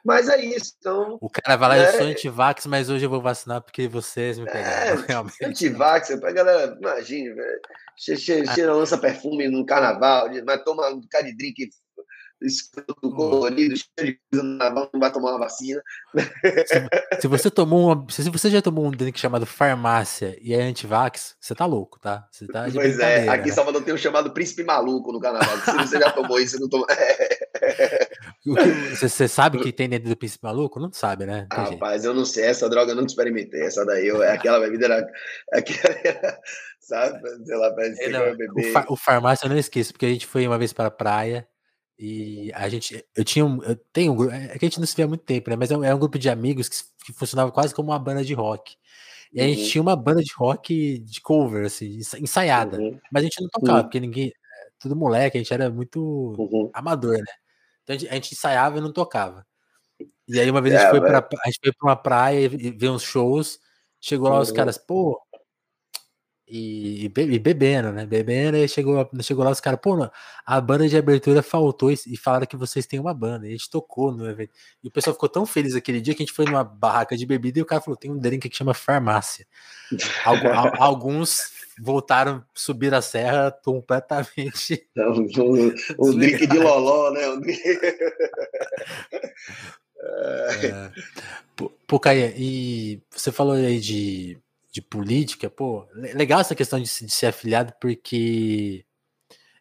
mas 0.05 0.29
é 0.29 0.39
isso. 0.39 0.75
Então, 0.77 1.17
o 1.19 1.27
cara 1.27 1.57
vai 1.57 1.69
lá, 1.69 1.77
é, 1.77 1.89
eu 1.89 1.97
sou 1.97 2.05
antivax, 2.05 2.67
mas 2.67 2.91
hoje 2.91 3.03
eu 3.03 3.09
vou 3.09 3.19
vacinar 3.19 3.59
porque 3.59 3.87
vocês 3.87 4.37
me 4.37 4.45
pegaram. 4.45 5.01
É, 5.01 5.05
realmente. 5.09 5.43
Antivax, 5.43 6.11
a 6.11 6.31
galera, 6.31 6.77
imagine, 6.79 7.33
velho. 7.33 7.59
Cheira, 7.97 8.73
lança 8.73 8.99
perfume 8.99 9.47
no 9.47 9.65
carnaval, 9.65 10.29
mas 10.45 10.63
toma 10.63 10.87
um 10.89 11.01
cara 11.09 11.25
de 11.25 11.35
drink 11.35 11.69
escroto, 12.41 13.09
colorido, 13.11 13.75
cheio 13.77 14.13
de 14.13 14.19
coisa 14.31 14.43
não 14.43 14.99
vai 14.99 15.11
tomar 15.11 15.31
uma 15.31 15.39
vacina. 15.39 15.81
Se, 16.65 17.21
se, 17.21 17.27
você 17.27 17.49
tomou 17.49 17.91
uma, 17.91 18.05
se 18.09 18.29
você 18.29 18.49
já 18.49 18.61
tomou 18.61 18.85
um 18.85 18.91
drink 18.91 19.19
chamado 19.19 19.45
farmácia 19.45 20.37
e 20.41 20.53
é 20.53 20.61
antivax, 20.61 21.35
você 21.39 21.55
tá 21.55 21.65
louco, 21.65 21.99
tá? 21.99 22.27
Você 22.31 22.47
tá 22.47 22.65
pois 22.73 22.99
é, 22.99 23.27
aqui 23.29 23.49
em? 23.49 23.51
Salvador 23.51 23.83
tem 23.83 23.93
um 23.93 23.97
chamado 23.97 24.31
príncipe 24.31 24.63
maluco 24.63 25.11
no 25.11 25.19
carnaval. 25.19 25.57
Se 25.59 25.71
você 25.71 25.99
já 25.99 26.11
tomou 26.11 26.39
isso, 26.39 26.57
você 26.57 26.61
não 26.61 26.69
tomou. 26.69 26.87
você, 28.45 29.09
você, 29.09 29.27
sabe 29.27 29.59
que 29.59 29.71
tem 29.71 29.89
dentro 29.89 30.09
do 30.09 30.17
príncipe 30.17 30.43
maluco? 30.43 30.79
Não 30.79 30.91
sabe, 30.91 31.25
né? 31.25 31.47
Tem 31.49 31.59
Rapaz, 31.59 32.01
jeito. 32.01 32.07
eu 32.07 32.13
não 32.13 32.25
sei, 32.25 32.45
essa 32.45 32.69
droga 32.69 32.91
eu 32.91 32.95
nunca 32.95 33.07
experimentei. 33.07 33.61
Essa 33.61 33.85
daí, 33.85 34.07
eu, 34.07 34.21
é 34.21 34.31
aquela 34.31 34.59
bebida 34.59 34.85
era. 34.85 35.07
Aquela, 35.53 36.39
sabe? 36.79 37.19
Sei 37.45 37.55
lá, 37.55 37.73
parece 37.73 37.99
que 37.99 38.09
não, 38.09 38.35
o, 38.55 38.73
fa, 38.73 38.85
o 38.89 38.95
farmácia 38.95 39.45
eu 39.45 39.49
não 39.49 39.57
esqueço, 39.57 39.93
porque 39.93 40.05
a 40.05 40.09
gente 40.09 40.27
foi 40.27 40.45
uma 40.45 40.57
vez 40.57 40.73
para 40.73 40.87
a 40.87 40.91
praia 40.91 41.47
e 41.97 42.51
a 42.53 42.67
gente, 42.67 43.05
eu 43.15 43.23
tinha 43.23 43.45
um, 43.45 43.63
eu 43.63 43.75
tenho 43.93 44.11
um 44.11 44.15
grupo, 44.15 44.33
é 44.33 44.57
que 44.57 44.65
a 44.65 44.69
gente 44.69 44.79
não 44.79 44.87
se 44.87 44.95
vê 44.95 45.03
há 45.03 45.07
muito 45.07 45.23
tempo, 45.23 45.49
né? 45.49 45.55
Mas 45.55 45.71
é 45.71 45.77
um, 45.77 45.83
é 45.83 45.95
um 45.95 45.99
grupo 45.99 46.19
de 46.19 46.29
amigos 46.29 46.67
que, 46.67 46.77
que, 47.05 47.13
funcionava 47.13 47.51
quase 47.51 47.73
como 47.73 47.91
uma 47.91 47.99
banda 47.99 48.23
de 48.23 48.33
rock. 48.33 48.75
E 49.33 49.39
uhum. 49.39 49.45
a 49.45 49.47
gente 49.47 49.61
uhum. 49.61 49.69
tinha 49.69 49.81
uma 49.81 49.95
banda 49.95 50.21
de 50.21 50.33
rock 50.35 50.99
de 50.99 51.21
cover, 51.21 51.65
assim, 51.65 51.99
ensaiada. 52.19 52.77
Uhum. 52.77 52.99
Mas 53.11 53.21
a 53.21 53.25
gente 53.25 53.41
não 53.41 53.49
tocava, 53.49 53.77
uhum. 53.77 53.83
porque 53.83 53.99
ninguém, 53.99 54.27
é, 54.27 54.31
tudo 54.77 54.95
moleque, 54.95 55.37
a 55.37 55.41
gente 55.41 55.53
era 55.53 55.69
muito 55.69 56.01
uhum. 56.01 56.69
amador, 56.73 57.17
né? 57.17 57.33
Então 57.83 57.95
a 57.95 57.97
gente, 57.97 58.09
a 58.09 58.13
gente, 58.15 58.33
ensaiava 58.33 58.77
e 58.77 58.81
não 58.81 58.91
tocava. 58.91 59.45
E 60.27 60.39
aí 60.39 60.51
uma 60.51 60.61
vez 60.61 60.75
a 60.75 60.79
gente, 60.79 60.87
é, 60.87 60.89
foi, 60.89 60.99
pra, 60.99 61.19
a 61.19 61.47
gente 61.47 61.59
foi 61.63 61.71
pra 61.71 61.87
uma 61.87 61.95
praia 61.95 62.39
e 62.41 62.71
ver 62.71 62.89
uns 62.89 63.03
shows, 63.03 63.57
chegou 64.01 64.27
lá 64.27 64.39
os 64.39 64.49
uhum. 64.49 64.55
caras, 64.55 64.77
pô, 64.77 65.21
e, 66.47 67.05
e, 67.05 67.39
bebendo, 67.39 67.91
né? 67.91 68.05
Bebendo, 68.05 68.57
e 68.57 68.67
chegou, 68.67 69.09
chegou 69.21 69.43
lá 69.43 69.49
os 69.49 69.59
caras, 69.59 69.79
pô, 69.81 69.97
a 70.45 70.61
banda 70.61 70.87
de 70.87 70.95
abertura 70.95 71.41
faltou 71.41 71.91
e 71.91 72.15
falaram 72.17 72.45
que 72.45 72.55
vocês 72.55 72.85
têm 72.85 72.99
uma 72.99 73.13
banda. 73.13 73.47
E 73.47 73.49
a 73.49 73.51
gente 73.51 73.69
tocou 73.69 74.11
no 74.11 74.29
evento. 74.29 74.51
E 74.83 74.87
o 74.87 74.91
pessoal 74.91 75.15
ficou 75.15 75.27
tão 75.27 75.45
feliz 75.45 75.73
aquele 75.75 75.99
dia 75.99 76.13
que 76.13 76.21
a 76.21 76.25
gente 76.25 76.35
foi 76.35 76.45
numa 76.45 76.63
barraca 76.63 77.17
de 77.17 77.25
bebida 77.25 77.57
e 77.57 77.61
o 77.63 77.65
cara 77.65 77.81
falou: 77.81 77.97
tem 77.97 78.11
um 78.11 78.17
drink 78.17 78.47
que 78.47 78.55
chama 78.55 78.75
farmácia. 78.75 79.47
Alguns 80.77 81.55
voltaram, 81.79 82.43
subir 82.53 82.93
a 82.93 83.01
serra 83.01 83.51
completamente. 83.63 84.87
Um, 84.95 85.73
um 85.99 86.15
drink 86.17 86.45
de 86.45 86.59
loló, 86.59 87.11
né? 87.11 87.27
Um 87.29 87.39
drink... 87.39 87.61
é, 89.99 90.91
pô, 91.87 91.99
Caia, 91.99 92.33
e 92.37 93.01
você 93.09 93.31
falou 93.31 93.53
aí 93.55 93.79
de 93.79 94.37
de 94.75 94.81
política, 94.81 95.49
pô, 95.49 95.87
legal 95.93 96.41
essa 96.41 96.53
questão 96.53 96.77
de, 96.77 96.83
de 96.83 97.09
ser 97.09 97.27
afiliado, 97.27 97.73
porque 97.79 98.85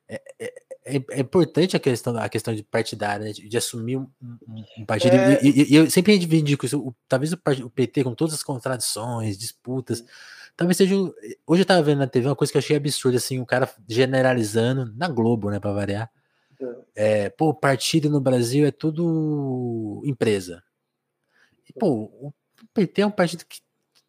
é, 0.09 0.21
é, 0.41 0.55
é, 0.85 0.97
é, 0.97 1.21
importante 1.21 1.77
a 1.77 1.79
questão, 1.79 2.17
a 2.17 2.29
questão 2.29 2.53
de 2.53 2.65
partidária, 2.65 3.27
né, 3.27 3.33
de, 3.33 3.49
de, 3.49 3.57
assumir 3.57 3.97
um, 3.97 4.09
um, 4.21 4.65
um 4.81 4.85
partido. 4.85 5.15
É... 5.15 5.41
E, 5.41 5.51
e, 5.51 5.73
e, 5.73 5.77
eu 5.77 5.89
sempre 5.89 6.17
reivindico 6.17 6.67
isso. 6.67 6.81
O, 6.81 6.93
talvez 7.07 7.33
o, 7.33 7.39
o, 7.65 7.71
PT, 7.71 8.03
com 8.03 8.13
todas 8.13 8.35
as 8.35 8.43
contradições, 8.43 9.39
disputas, 9.39 10.05
talvez 10.57 10.77
seja. 10.77 10.97
Hoje 11.47 11.63
eu 11.63 11.67
tava 11.67 11.81
vendo 11.81 12.01
na 12.01 12.09
TV 12.09 12.27
uma 12.27 12.35
coisa 12.35 12.53
que 12.53 12.59
eu 12.59 12.61
achei 12.61 12.75
absurda, 12.77 13.19
assim, 13.19 13.39
o 13.39 13.47
cara 13.47 13.73
generalizando, 13.89 14.93
na 14.97 15.07
Globo, 15.07 15.49
né, 15.49 15.61
para 15.61 15.73
variar. 15.73 16.11
É, 16.93 17.31
pô, 17.31 17.55
partido 17.55 18.11
no 18.11 18.21
Brasil 18.21 18.67
é 18.67 18.73
tudo 18.73 20.03
empresa. 20.05 20.61
E, 21.69 21.73
pô, 21.73 22.11
o 22.21 22.35
PT 22.75 23.03
é 23.03 23.07
um 23.07 23.13
partido 23.13 23.45
que 23.45 23.61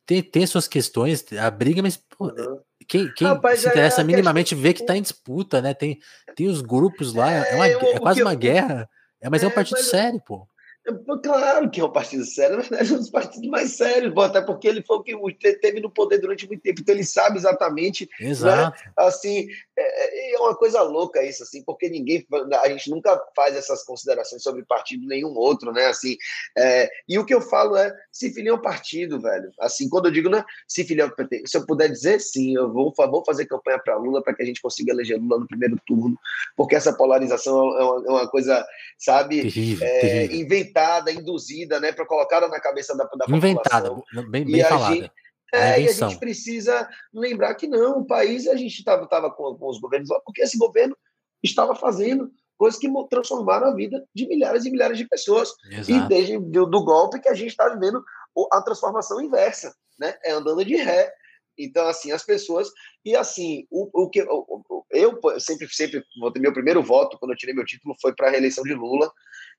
tem, 0.05 0.21
tem 0.21 0.45
suas 0.45 0.67
questões, 0.67 1.25
a 1.33 1.49
briga, 1.49 1.81
mas 1.81 1.97
pô, 1.97 2.25
uhum. 2.25 2.59
quem, 2.87 3.11
quem 3.13 3.27
Rapaz, 3.27 3.61
se 3.61 3.67
é 3.67 3.69
interessa 3.71 4.01
é, 4.01 4.03
minimamente 4.03 4.49
questão... 4.49 4.61
vê 4.63 4.73
que 4.73 4.81
está 4.81 4.95
em 4.95 5.01
disputa, 5.01 5.61
né? 5.61 5.73
Tem, 5.73 5.99
tem 6.35 6.47
os 6.47 6.61
grupos 6.61 7.13
lá, 7.13 7.31
é, 7.31 7.51
é, 7.51 7.55
uma, 7.55 7.67
é 7.67 7.99
quase 7.99 8.21
uma 8.21 8.35
guerra, 8.35 8.89
é, 9.21 9.29
mas 9.29 9.43
é, 9.43 9.47
um 9.47 9.51
partido 9.51 9.77
mas... 9.77 9.87
sério, 9.87 10.21
pô. 10.25 10.47
Claro 11.23 11.69
que 11.71 11.81
é 11.81 11.83
um 11.83 11.91
partido 11.91 12.23
sério, 12.25 12.57
na 12.57 12.61
verdade 12.61 12.91
é 12.91 12.95
um 12.95 12.99
dos 12.99 13.09
partidos 13.09 13.49
mais 13.49 13.71
sérios, 13.71 14.13
até 14.17 14.39
porque 14.39 14.67
ele 14.67 14.83
foi 14.83 14.97
o 14.97 15.03
que 15.03 15.53
teve 15.55 15.79
no 15.79 15.89
poder 15.89 16.19
durante 16.19 16.47
muito 16.47 16.61
tempo, 16.61 16.81
então 16.81 16.93
ele 16.93 17.03
sabe 17.03 17.37
exatamente. 17.37 18.07
Né, 18.19 18.29
Exato. 18.29 18.83
Né? 18.83 18.93
Assim, 18.95 19.47
é, 19.77 20.35
é, 20.35 20.39
uma 20.39 20.55
coisa 20.55 20.81
louca 20.83 21.23
isso, 21.23 21.41
assim, 21.41 21.63
porque 21.63 21.89
ninguém, 21.89 22.25
a 22.61 22.69
gente 22.69 22.89
nunca 22.91 23.19
faz 23.35 23.55
essas 23.55 23.83
considerações 23.83 24.43
sobre 24.43 24.63
partido 24.63 25.07
nenhum 25.07 25.33
outro, 25.35 25.71
né? 25.71 25.87
Assim, 25.87 26.17
é, 26.55 26.89
e 27.09 27.17
o 27.17 27.25
que 27.25 27.33
eu 27.33 27.41
falo 27.41 27.75
é 27.75 27.91
se 28.11 28.31
filiar 28.31 28.55
um 28.55 28.61
partido, 28.61 29.19
velho. 29.19 29.51
Assim, 29.59 29.89
quando 29.89 30.05
eu 30.05 30.11
digo, 30.11 30.29
né, 30.29 30.43
se 30.67 30.83
filiar 30.83 31.09
ao 31.09 31.15
PT, 31.15 31.43
se 31.47 31.57
eu 31.57 31.65
puder 31.65 31.89
dizer 31.89 32.19
sim, 32.19 32.55
eu 32.55 32.71
vou, 32.71 32.93
vou 32.95 33.25
fazer 33.25 33.45
campanha 33.45 33.79
para 33.79 33.97
Lula 33.97 34.21
para 34.21 34.35
que 34.35 34.43
a 34.43 34.45
gente 34.45 34.61
consiga 34.61 34.93
eleger 34.93 35.19
Lula 35.19 35.39
no 35.39 35.47
primeiro 35.47 35.79
turno, 35.87 36.17
porque 36.55 36.75
essa 36.75 36.93
polarização 36.93 37.55
é 37.79 37.83
uma, 37.83 38.05
é 38.05 38.11
uma 38.11 38.29
coisa, 38.29 38.63
sabe, 38.99 39.41
terrível, 39.41 39.87
é, 39.87 39.99
terrível 39.99 40.35
inventada, 40.35 40.74
induzida, 41.11 41.79
né, 41.79 41.91
para 41.91 42.05
colocar 42.05 42.41
na 42.47 42.59
cabeça 42.59 42.95
da, 42.95 43.03
da 43.05 43.35
inventada, 43.35 43.89
população. 43.89 44.31
bem, 44.31 44.45
bem 44.45 44.63
falada. 44.63 44.95
Gente, 44.95 45.11
é, 45.53 45.81
e 45.81 45.87
a 45.87 45.91
gente 45.91 46.19
precisa 46.19 46.89
lembrar 47.13 47.55
que 47.55 47.67
não, 47.67 47.99
o 47.99 48.05
país 48.05 48.47
a 48.47 48.55
gente 48.55 48.77
estava 48.77 49.07
com, 49.31 49.55
com 49.55 49.69
os 49.69 49.79
governos 49.79 50.09
lá, 50.09 50.19
porque 50.25 50.41
esse 50.41 50.57
governo 50.57 50.97
estava 51.41 51.75
fazendo 51.75 52.31
coisas 52.57 52.79
que 52.79 52.89
transformaram 53.09 53.67
a 53.67 53.75
vida 53.75 54.03
de 54.13 54.27
milhares 54.27 54.65
e 54.65 54.71
milhares 54.71 54.97
de 54.97 55.07
pessoas. 55.07 55.53
Exato. 55.69 55.91
E 55.91 56.07
desde 56.07 56.37
do, 56.39 56.65
do 56.65 56.83
golpe 56.83 57.19
que 57.19 57.29
a 57.29 57.33
gente 57.33 57.49
está 57.49 57.69
vivendo 57.69 58.03
a 58.51 58.61
transformação 58.61 59.21
inversa, 59.21 59.73
né? 59.99 60.15
É 60.23 60.31
andando 60.31 60.63
de 60.65 60.75
ré. 60.75 61.11
Então, 61.57 61.87
assim, 61.87 62.11
as 62.11 62.23
pessoas. 62.23 62.69
E 63.03 63.15
assim, 63.15 63.65
o, 63.69 64.03
o 64.03 64.09
que 64.09 64.19
eu, 64.19 64.45
eu 64.91 65.39
sempre, 65.39 65.67
sempre, 65.69 66.03
meu 66.37 66.53
primeiro 66.53 66.83
voto, 66.83 67.17
quando 67.17 67.31
eu 67.31 67.37
tirei 67.37 67.55
meu 67.55 67.65
título, 67.65 67.95
foi 68.01 68.13
para 68.13 68.27
a 68.27 68.31
reeleição 68.31 68.63
de 68.63 68.73
Lula. 68.73 69.11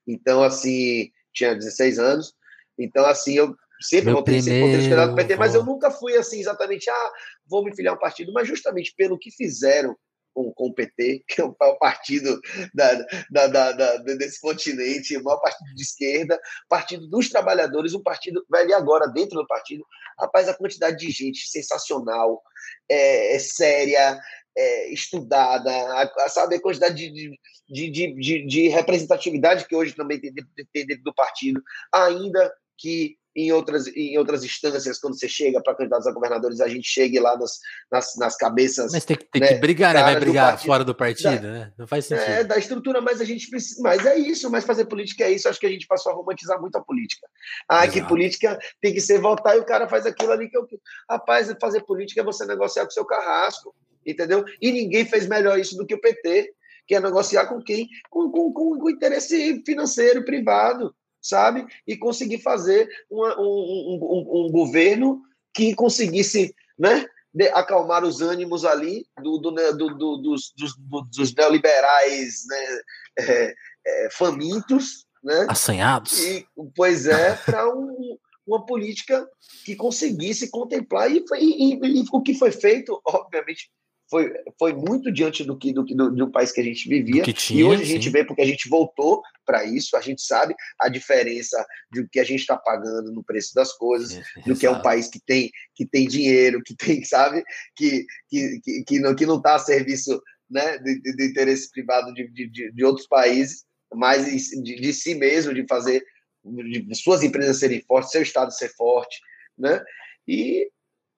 Então, 0.07 0.41
assim, 0.41 1.11
tinha 1.33 1.53
16 1.53 1.99
anos. 1.99 2.33
Então, 2.79 3.05
assim, 3.05 3.33
eu, 3.33 3.55
sempre 3.81 4.13
vou 4.13 4.23
ter 4.23 4.41
primeiro, 4.41 4.67
sempre 4.67 4.83
candidato 4.83 5.15
PT, 5.15 5.35
mas 5.35 5.53
eu 5.53 5.63
nunca 5.63 5.91
fui 5.91 6.15
assim 6.15 6.39
exatamente, 6.39 6.89
ah, 6.89 7.11
vou 7.47 7.63
me 7.63 7.75
filiar 7.75 7.93
um 7.93 7.99
partido, 7.99 8.31
mas 8.31 8.47
justamente 8.47 8.93
pelo 8.95 9.17
que 9.17 9.31
fizeram 9.31 9.95
com, 10.37 10.53
com 10.53 10.67
o 10.67 10.73
PT, 10.73 11.23
que 11.27 11.41
é 11.41 11.43
o 11.43 11.55
maior 11.59 11.79
partido 11.79 12.39
da, 12.71 12.93
da, 13.31 13.47
da, 13.47 13.71
da, 13.71 13.97
desse 13.97 14.39
continente, 14.39 15.17
o 15.17 15.23
maior 15.23 15.39
partido 15.39 15.73
de 15.73 15.81
esquerda, 15.81 16.39
partido 16.69 17.07
dos 17.07 17.27
trabalhadores, 17.29 17.95
um 17.95 18.03
partido, 18.03 18.45
velho, 18.51 18.69
e 18.69 18.73
agora 18.73 19.07
dentro 19.07 19.39
do 19.39 19.47
partido, 19.47 19.83
rapaz, 20.19 20.47
a 20.47 20.53
quantidade 20.53 20.97
de 20.97 21.11
gente 21.11 21.47
sensacional, 21.47 22.39
é, 22.87 23.35
é 23.35 23.39
séria, 23.39 24.19
é, 24.55 24.93
estudada, 24.93 25.71
a, 25.71 26.03
a, 26.03 26.29
sabe, 26.29 26.55
a 26.55 26.61
quantidade 26.61 26.95
de, 26.95 27.31
de, 27.67 27.89
de, 27.89 28.13
de, 28.13 28.45
de 28.45 28.67
representatividade 28.67 29.65
que 29.67 29.75
hoje 29.75 29.95
também 29.95 30.21
tem, 30.21 30.31
tem 30.71 30.85
dentro 30.85 31.03
do 31.03 31.15
partido, 31.15 31.63
ainda 31.91 32.53
que 32.77 33.17
em 33.37 33.51
outras, 33.51 33.85
em 33.95 34.17
outras 34.17 34.43
instâncias, 34.43 34.99
quando 34.99 35.17
você 35.17 35.29
chega 35.29 35.61
para 35.61 35.75
candidatos 35.75 36.07
a 36.07 36.11
governadores, 36.11 36.59
a 36.59 36.67
gente 36.67 36.89
chegue 36.89 37.19
lá 37.19 37.37
nas, 37.37 37.59
nas, 37.91 38.15
nas 38.17 38.35
cabeças. 38.35 38.91
Mas 38.91 39.05
tem, 39.05 39.15
tem 39.15 39.39
né, 39.39 39.49
que 39.49 39.59
brigar, 39.59 39.93
né? 39.93 40.01
Vai 40.01 40.19
brigar 40.19 40.57
do 40.57 40.63
fora 40.63 40.83
do 40.83 40.95
partido, 40.95 41.43
da, 41.43 41.51
né? 41.51 41.73
Não 41.77 41.85
faz 41.85 42.11
é, 42.11 42.17
sentido. 42.17 42.33
É, 42.33 42.43
da 42.43 42.57
estrutura, 42.57 42.99
mas 42.99 43.21
a 43.21 43.23
gente 43.23 43.47
precisa. 43.47 43.79
Mas 43.83 44.03
é 44.07 44.17
isso, 44.17 44.49
mas 44.49 44.65
fazer 44.65 44.85
política 44.85 45.25
é 45.25 45.31
isso. 45.31 45.47
Acho 45.47 45.59
que 45.59 45.67
a 45.67 45.69
gente 45.69 45.85
passou 45.85 46.11
a 46.11 46.15
romantizar 46.15 46.59
muito 46.59 46.79
a 46.79 46.81
política. 46.81 47.27
Ah, 47.69 47.85
Exato. 47.85 47.91
que 47.91 48.07
política 48.07 48.57
tem 48.81 48.91
que 48.91 49.01
ser 49.01 49.21
votar 49.21 49.55
e 49.55 49.59
o 49.59 49.65
cara 49.65 49.87
faz 49.87 50.07
aquilo 50.07 50.31
ali 50.31 50.49
que 50.49 50.57
eu. 50.57 50.67
Rapaz, 51.07 51.53
fazer 51.61 51.81
política 51.81 52.21
é 52.21 52.23
você 52.23 52.43
negociar 52.43 52.85
com 52.85 52.89
o 52.89 52.93
seu 52.93 53.05
carrasco, 53.05 53.75
entendeu? 54.03 54.43
E 54.59 54.71
ninguém 54.71 55.05
fez 55.05 55.27
melhor 55.27 55.59
isso 55.59 55.77
do 55.77 55.85
que 55.85 55.93
o 55.93 56.01
PT, 56.01 56.55
que 56.87 56.95
é 56.95 56.99
negociar 56.99 57.45
com 57.45 57.61
quem? 57.61 57.87
Com, 58.09 58.31
com, 58.31 58.51
com, 58.51 58.79
com 58.79 58.89
interesse 58.89 59.61
financeiro 59.63 60.25
privado 60.25 60.91
sabe? 61.27 61.65
E 61.85 61.97
conseguir 61.97 62.39
fazer 62.39 62.87
uma, 63.09 63.39
um, 63.39 63.43
um, 63.43 64.45
um, 64.45 64.51
governo 64.51 65.21
que 65.53 65.75
conseguisse 65.75 66.55
né, 66.77 67.05
de, 67.33 67.49
acalmar 67.49 68.03
os 68.03 68.21
ânimos 68.21 68.63
ali 68.63 69.05
do, 69.21 69.37
do, 69.37 69.51
né, 69.51 69.71
do, 69.71 69.95
do 69.95 70.17
dos, 70.17 70.53
dos, 70.55 70.73
dos, 71.11 71.35
neoliberais 71.35 72.43
né, 72.47 72.79
é, 73.19 73.55
é, 73.85 74.09
famintos, 74.11 75.05
né? 75.23 75.45
Assanhados. 75.49 76.17
E, 76.19 76.47
pois 76.75 77.07
é, 77.07 77.35
para 77.35 77.67
um, 77.73 78.17
uma 78.45 78.65
política 78.65 79.27
que 79.65 79.75
conseguisse 79.75 80.49
contemplar 80.49 81.11
e, 81.11 81.23
e, 81.35 81.73
e, 81.73 82.01
e, 82.01 82.05
o 82.11 82.21
que 82.21 82.33
foi 82.33 82.51
feito, 82.51 83.01
obviamente, 83.05 83.69
foi, 84.09 84.31
foi 84.57 84.73
muito 84.73 85.11
diante 85.11 85.43
do 85.43 85.57
que 85.57 85.73
do, 85.73 85.83
do, 85.83 86.11
do 86.11 86.31
país 86.31 86.51
que 86.51 86.61
a 86.61 86.63
gente 86.63 86.87
vivia. 86.87 87.23
Tinha, 87.23 87.59
e 87.59 87.63
hoje 87.63 87.83
a 87.83 87.85
gente 87.85 88.05
sim. 88.05 88.11
vê 88.11 88.23
porque 88.23 88.41
a 88.41 88.45
gente 88.45 88.69
voltou 88.69 89.21
para 89.45 89.65
isso, 89.65 89.95
a 89.97 90.01
gente 90.01 90.21
sabe 90.21 90.55
a 90.79 90.87
diferença 90.87 91.65
do 91.91 92.07
que 92.07 92.19
a 92.19 92.23
gente 92.23 92.39
está 92.39 92.57
pagando 92.57 93.11
no 93.11 93.23
preço 93.23 93.53
das 93.53 93.73
coisas, 93.73 94.15
é, 94.15 94.41
do 94.45 94.55
que 94.55 94.65
é 94.65 94.71
um 94.71 94.81
país 94.81 95.07
que 95.07 95.19
tem, 95.19 95.51
que 95.75 95.85
tem 95.85 96.07
dinheiro, 96.07 96.61
que 96.63 96.75
tem, 96.75 97.03
sabe, 97.03 97.43
que, 97.75 98.05
que, 98.29 98.59
que, 98.61 98.83
que 98.83 98.99
não 98.99 99.11
está 99.11 99.17
que 99.17 99.25
não 99.25 99.41
tá 99.41 99.55
a 99.55 99.59
serviço 99.59 100.21
né, 100.49 100.77
de, 100.77 101.01
de, 101.01 101.15
de 101.15 101.25
interesse 101.25 101.69
privado 101.69 102.13
de, 102.13 102.27
de, 102.29 102.71
de, 102.71 102.85
outros 102.85 103.07
países, 103.07 103.65
mas 103.93 104.25
de, 104.25 104.75
de 104.75 104.93
si 104.93 105.15
mesmo, 105.15 105.53
de 105.53 105.65
fazer 105.67 106.03
de 106.43 106.95
suas 106.95 107.23
empresas 107.23 107.59
serem 107.59 107.81
fortes, 107.81 108.11
seu 108.11 108.21
Estado 108.21 108.53
ser 108.53 108.69
forte, 108.69 109.19
né? 109.57 109.83
E, 110.25 110.69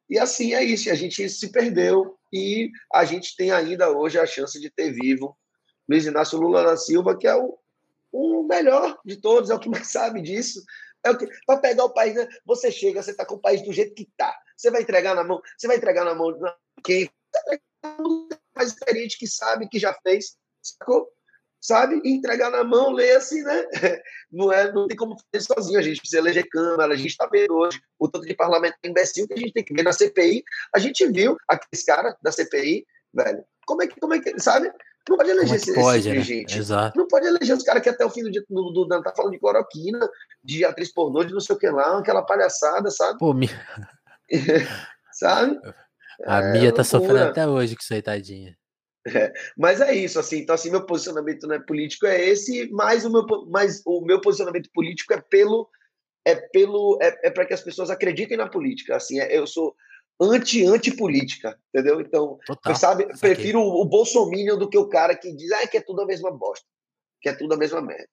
e 0.09 0.17
assim 0.17 0.55
é 0.55 0.63
isso, 0.63 0.89
a 0.89 0.95
gente 0.95 1.29
se 1.29 1.51
perdeu 1.51 2.18
e 2.31 2.71
a 2.93 3.05
gente 3.05 3.35
tem 3.35 3.51
ainda 3.51 3.89
hoje 3.89 4.19
a 4.19 4.25
chance 4.25 4.59
de 4.59 4.69
ter 4.69 4.91
vivo 4.91 5.37
Luiz 5.89 6.05
Inácio 6.05 6.39
Lula 6.39 6.63
da 6.63 6.77
Silva, 6.77 7.17
que 7.17 7.27
é 7.27 7.35
o, 7.35 7.57
o 8.11 8.43
melhor 8.43 8.99
de 9.03 9.17
todos, 9.17 9.49
é 9.49 9.55
o 9.55 9.59
que 9.59 9.69
mais 9.69 9.87
sabe 9.91 10.21
disso. 10.21 10.63
É 11.03 11.09
o 11.09 11.17
que 11.17 11.27
para 11.45 11.59
pegar 11.59 11.85
o 11.85 11.93
país, 11.93 12.13
né? 12.13 12.27
você 12.45 12.71
chega, 12.71 13.01
você 13.01 13.11
está 13.11 13.25
com 13.25 13.35
o 13.35 13.41
país 13.41 13.61
do 13.63 13.71
jeito 13.71 13.95
que 13.95 14.03
está. 14.03 14.37
Você 14.55 14.69
vai 14.69 14.81
entregar 14.81 15.15
na 15.15 15.23
mão, 15.23 15.41
você 15.57 15.67
vai 15.67 15.77
entregar 15.77 16.05
na 16.05 16.13
mão 16.13 16.31
de 16.33 16.39
quem 16.83 17.09
mais 18.53 18.69
experiente 18.69 19.17
que 19.17 19.25
sabe 19.25 19.69
que 19.69 19.79
já 19.79 19.93
fez, 20.03 20.37
sacou? 20.61 21.09
Sabe? 21.61 22.01
Entregar 22.05 22.49
na 22.49 22.63
mão, 22.63 22.91
ler 22.91 23.17
assim, 23.17 23.41
né? 23.43 23.65
Não, 24.31 24.51
é, 24.53 24.71
não 24.71 24.87
tem 24.87 24.95
como 24.95 25.17
fazer 25.31 25.43
sozinho, 25.43 25.79
a 25.79 25.81
gente 25.81 25.97
precisa 25.97 26.21
eleger 26.21 26.47
Câmara, 26.49 26.93
a 26.93 26.95
gente 26.95 27.09
está 27.09 27.25
vendo 27.25 27.55
hoje 27.55 27.81
o 27.97 28.07
tanto 28.07 28.27
de 28.27 28.35
parlamento 28.35 28.75
imbecil 28.83 29.27
que 29.27 29.33
a 29.33 29.37
gente 29.37 29.53
tem 29.53 29.63
que 29.63 29.73
ver 29.73 29.81
na 29.81 29.91
CPI. 29.91 30.43
A 30.75 30.77
gente 30.77 31.03
viu 31.07 31.35
aqueles 31.47 31.83
caras 31.83 32.13
da 32.21 32.31
CPI, 32.31 32.85
velho, 33.11 33.43
como 33.65 33.81
é 33.81 33.87
que, 33.87 33.99
como 33.99 34.13
é 34.13 34.19
que, 34.19 34.39
sabe? 34.39 34.71
Não 35.09 35.17
pode 35.17 35.31
eleger 35.31 35.53
é 35.53 35.55
esse, 35.55 35.73
pode, 35.73 36.09
né? 36.09 36.21
gente. 36.21 36.57
Exato. 36.59 36.97
Não 36.97 37.07
pode 37.07 37.25
eleger 37.25 37.57
os 37.57 37.63
caras 37.63 37.81
que 37.81 37.89
até 37.89 38.05
o 38.05 38.09
fim 38.11 38.21
do 38.21 38.31
dia 38.31 38.43
do, 38.47 38.71
do, 38.71 38.85
do 38.85 39.01
tá 39.01 39.11
falando 39.15 39.31
de 39.31 39.39
cloroquina, 39.39 40.07
de 40.43 40.63
atriz 40.63 40.93
pornô, 40.93 41.23
de 41.23 41.33
não 41.33 41.39
sei 41.39 41.55
o 41.55 41.59
que 41.59 41.69
lá, 41.69 41.97
aquela 41.97 42.21
palhaçada, 42.21 42.91
sabe? 42.91 43.17
Pô, 43.17 43.33
mi... 43.33 43.49
sabe? 45.11 45.59
A 46.25 46.41
é, 46.41 46.51
Mia 46.51 46.71
tá 46.71 46.81
loucura. 46.81 46.83
sofrendo 46.83 47.23
até 47.23 47.47
hoje 47.47 47.75
com 47.75 47.81
isso 47.81 47.93
aí, 47.93 48.01
tadinha. 48.01 48.58
É, 49.07 49.31
mas 49.57 49.81
é 49.81 49.93
isso, 49.93 50.19
assim. 50.19 50.39
Então, 50.39 50.55
assim, 50.55 50.69
meu 50.69 50.85
posicionamento 50.85 51.47
né, 51.47 51.59
político 51.59 52.05
é 52.05 52.19
esse, 52.27 52.69
mas 52.71 53.05
o 53.05 53.11
meu, 53.11 53.25
mas 53.49 53.81
o 53.85 54.01
meu 54.01 54.21
posicionamento 54.21 54.69
político 54.73 55.13
é 55.13 55.21
pelo 55.21 55.69
é 56.25 56.35
pelo 56.35 56.99
é, 57.01 57.27
é 57.27 57.31
para 57.31 57.45
que 57.45 57.53
as 57.53 57.61
pessoas 57.61 57.89
acreditem 57.89 58.37
na 58.37 58.49
política. 58.49 58.95
Assim, 58.95 59.19
é, 59.19 59.37
eu 59.37 59.47
sou 59.47 59.75
anti 60.19 60.65
anti 60.65 60.95
política, 60.95 61.57
entendeu? 61.73 62.01
Então, 62.01 62.37
Total, 62.45 62.75
sabe, 62.75 63.17
prefiro 63.19 63.59
o, 63.59 63.81
o 63.81 63.85
Bolsonaro 63.85 64.57
do 64.57 64.69
que 64.69 64.77
o 64.77 64.89
cara 64.89 65.15
que 65.15 65.33
diz 65.33 65.51
ah, 65.51 65.67
que 65.67 65.77
é 65.77 65.81
tudo 65.81 66.01
a 66.01 66.05
mesma 66.05 66.31
bosta, 66.31 66.65
que 67.21 67.29
é 67.29 67.33
tudo 67.33 67.53
a 67.53 67.57
mesma 67.57 67.81
merda, 67.81 68.09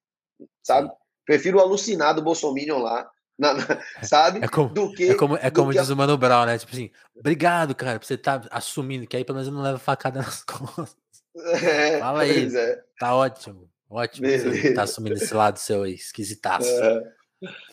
sabe? 0.62 0.90
Prefiro 1.24 1.58
o 1.58 1.60
alucinado 1.60 2.22
Bolsonaro 2.22 2.78
lá 2.78 3.10
na, 3.38 3.54
na, 3.54 3.82
sabe? 4.02 4.42
É 4.42 4.48
como, 4.48 4.70
do 4.70 4.92
que, 4.92 5.10
é 5.10 5.14
como, 5.14 5.36
é 5.36 5.50
como 5.50 5.72
diz 5.72 5.90
a... 5.90 5.92
o 5.92 5.96
Mano 5.96 6.16
Brown, 6.16 6.46
né? 6.46 6.58
Tipo 6.58 6.72
assim, 6.72 6.90
obrigado, 7.14 7.74
cara, 7.74 7.98
por 7.98 8.06
você 8.06 8.14
estar 8.14 8.40
tá 8.40 8.48
assumindo, 8.50 9.06
que 9.06 9.16
aí 9.16 9.24
pelo 9.24 9.38
menos 9.38 9.52
não 9.52 9.62
leva 9.62 9.78
facada 9.78 10.20
nas 10.22 10.42
costas. 10.42 10.96
É, 11.36 11.98
Fala 11.98 12.22
aí. 12.22 12.54
É. 12.54 12.82
Tá 12.98 13.14
ótimo. 13.14 13.68
Ótimo. 13.88 14.26
Você 14.26 14.72
tá 14.72 14.82
assumindo 14.82 15.16
esse 15.16 15.32
lado 15.34 15.58
seu 15.58 15.82
aí, 15.82 15.94
esquisitaço. 15.94 16.68
É. 16.68 17.02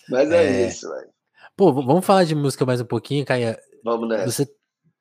Mas 0.10 0.32
é, 0.32 0.64
é, 0.64 0.68
isso, 0.68 0.90
velho. 0.90 1.10
Pô, 1.56 1.72
vamos 1.72 2.06
falar 2.06 2.26
de 2.26 2.36
música 2.36 2.66
mais 2.66 2.82
um 2.82 2.86
pouquinho, 2.86 3.26
Caia. 3.26 3.58
Vamos 3.84 4.10
nessa. 4.10 4.26
Você, 4.26 4.46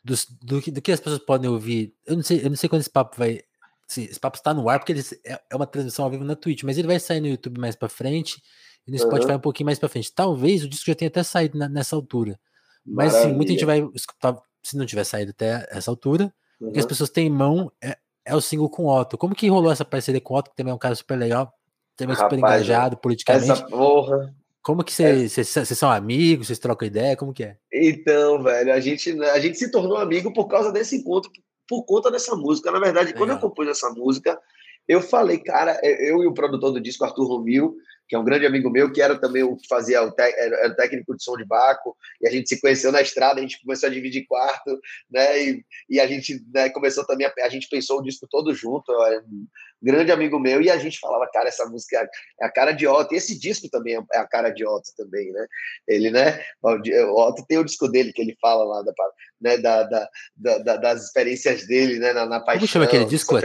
do, 0.05 0.15
do, 0.43 0.73
do, 0.73 0.83
que 0.83 0.93
as 0.93 1.01
pessoas 1.01 1.23
podem 1.25 1.51
ouvir. 1.51 1.95
Eu 2.07 2.17
não 2.17 2.23
sei, 2.23 2.45
eu 2.45 2.49
não 2.49 2.57
sei 2.57 2.69
quando 2.69 2.83
esse 2.83 2.91
papo 2.91 3.17
vai. 3.17 3.41
Se, 3.89 4.05
esse 4.05 4.21
papo 4.21 4.37
está 4.37 4.55
no 4.55 4.69
ar, 4.69 4.79
porque 4.79 4.93
ele, 4.93 5.03
é, 5.27 5.41
é 5.51 5.57
uma 5.57 5.67
transmissão 5.67 6.05
ao 6.05 6.11
vivo 6.11 6.25
na 6.25 6.37
Twitch, 6.37 6.63
mas 6.63 6.79
ele 6.79 6.87
vai 6.87 7.01
sair 7.01 7.21
no 7.21 7.27
YouTube 7.27 7.61
mais 7.61 7.75
pra 7.75 7.89
frente 7.89 8.41
e 8.87 8.91
no 8.91 8.99
Spotify 8.99 9.33
uhum. 9.33 9.37
um 9.37 9.41
pouquinho 9.41 9.66
mais 9.66 9.78
para 9.78 9.89
frente. 9.89 10.12
Talvez 10.12 10.64
o 10.64 10.68
disco 10.68 10.87
já 10.87 10.95
tenha 10.95 11.09
até 11.09 11.22
saído 11.22 11.59
na, 11.59 11.68
nessa 11.68 11.95
altura. 11.95 12.39
Mas 12.85 13.12
sim, 13.12 13.33
muita 13.33 13.53
gente 13.53 13.64
vai 13.64 13.89
escutar, 13.95 14.37
se 14.62 14.76
não 14.76 14.85
tiver 14.85 15.05
saído 15.05 15.30
até 15.30 15.66
essa 15.70 15.91
altura, 15.91 16.33
uhum. 16.61 16.68
o 16.68 16.72
que 16.72 16.80
as 16.80 16.87
pessoas 16.87 17.11
têm 17.11 17.28
em 17.28 17.30
mão 17.30 17.70
é, 17.83 17.97
é 18.24 18.35
o 18.35 18.41
single 18.41 18.68
com 18.68 18.85
o 18.85 19.01
Otto. 19.01 19.16
Como 19.16 19.35
que 19.35 19.49
rolou 19.49 19.70
essa 19.70 19.85
parceria 19.85 20.20
com 20.20 20.35
o 20.35 20.37
Otto, 20.37 20.51
que 20.51 20.57
também 20.57 20.72
é 20.72 20.74
um 20.74 20.78
cara 20.78 20.95
super 20.95 21.16
legal, 21.16 21.53
também 21.97 22.16
Rapaz, 22.16 22.30
super 22.33 22.39
engajado 22.39 22.97
politicamente? 22.97 23.51
Essa 23.51 23.66
porra. 23.66 24.35
Como 24.62 24.85
que 24.85 24.93
vocês 24.93 25.37
é. 25.39 25.64
são 25.64 25.91
amigos, 25.91 26.47
vocês 26.47 26.59
trocam 26.59 26.87
ideia, 26.87 27.16
como 27.16 27.33
que 27.33 27.43
é? 27.43 27.57
Então, 27.72 28.43
velho, 28.43 28.72
a 28.72 28.78
gente, 28.78 29.11
a 29.20 29.41
gente 29.41 29.59
se 29.59 29.70
tornou 29.70 29.97
amigo 29.97 30.33
por 30.33 30.47
causa 30.47 30.70
desse 30.70 30.97
encontro, 30.97 31.30
por 31.68 31.85
conta 31.85 32.12
dessa 32.12 32.37
música. 32.37 32.70
Na 32.70 32.78
verdade, 32.78 33.07
legal. 33.07 33.18
quando 33.18 33.30
eu 33.30 33.39
compus 33.41 33.66
essa 33.66 33.91
música, 33.91 34.39
eu 34.87 35.01
falei, 35.01 35.39
cara, 35.39 35.80
eu 35.83 36.22
e 36.22 36.26
o 36.28 36.35
produtor 36.35 36.72
do 36.72 36.80
disco, 36.80 37.05
Arthur 37.05 37.26
Romil, 37.26 37.76
que 38.13 38.17
é 38.17 38.19
um 38.19 38.25
grande 38.25 38.45
amigo 38.45 38.69
meu, 38.69 38.93
que 38.93 39.01
era 39.01 39.19
também 39.19 39.43
o 39.43 39.57
que 39.57 39.67
fazia 39.67 40.05
o, 40.05 40.13
era 40.19 40.69
o 40.69 40.77
técnico 40.77 41.17
de 41.17 41.25
som 41.25 41.35
de 41.35 41.47
Baco, 41.47 41.97
e 42.21 42.29
a 42.29 42.31
gente 42.31 42.47
se 42.47 42.61
conheceu 42.61 42.93
na 42.93 43.01
estrada, 43.01 43.39
a 43.39 43.43
gente 43.43 43.59
começou 43.63 43.89
a 43.89 43.91
dividir 43.91 44.27
quarto, 44.27 44.79
né? 45.11 45.43
E, 45.43 45.65
e 45.89 45.99
a 45.99 46.07
gente 46.07 46.45
né, 46.53 46.69
começou 46.69 47.07
também, 47.07 47.27
a, 47.27 47.33
a, 47.43 47.49
gente 47.49 47.71
pensou 47.71 48.01
o 48.01 48.03
disco 48.03 48.29
todo 48.31 48.53
junto, 48.55 48.93
um 48.93 49.47
grande 49.83 50.13
amigo 50.13 50.39
meu, 50.39 50.61
e 50.61 50.69
a 50.69 50.77
gente 50.77 51.01
falava, 51.01 51.27
cara, 51.33 51.49
essa 51.49 51.65
música 51.65 52.07
é 52.39 52.45
a 52.45 52.51
cara 52.51 52.73
de 52.73 52.87
Otto, 52.87 53.15
e 53.15 53.17
esse 53.17 53.39
disco 53.39 53.67
também 53.71 53.97
é 54.13 54.19
a 54.19 54.27
cara 54.27 54.51
de 54.51 54.63
Otto 54.67 54.91
também, 54.95 55.33
né? 55.33 55.47
Ele, 55.89 56.11
né? 56.11 56.39
O 56.63 57.19
Otto 57.19 57.47
tem 57.49 57.57
o 57.57 57.65
disco 57.65 57.89
dele 57.89 58.13
que 58.13 58.21
ele 58.21 58.37
fala 58.43 58.63
lá 58.63 58.83
da, 58.83 58.93
né, 59.41 59.57
da, 59.57 59.85
da, 59.85 60.59
da 60.59 60.77
das 60.77 61.07
experiências 61.07 61.67
dele, 61.67 61.99
né? 61.99 62.13
Na, 62.13 62.27
na 62.27 62.41
paixão. 62.41 62.61
Como 62.61 62.69
chama 62.69 62.85
aquele 62.85 63.07
disco? 63.07 63.39
É, 63.39 63.41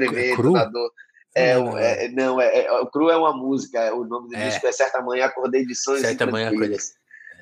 é? 1.38 1.52
É, 1.52 2.06
é, 2.06 2.10
não, 2.10 2.42
é, 2.42 2.66
é, 2.66 2.72
o 2.72 2.88
Cru 2.88 3.10
é 3.10 3.18
uma 3.18 3.36
música, 3.36 3.94
o 3.94 4.04
nome 4.06 4.30
do 4.30 4.36
é. 4.36 4.50
disco 4.50 4.66
é 4.68 4.72
Certa 4.72 5.02
Manhã 5.02 5.26
Acordei 5.26 5.66
de 5.66 5.76
Sonhos 5.76 6.02
Certa 6.02 6.26
Manhã 6.26 6.50
Acordei. 6.50 6.78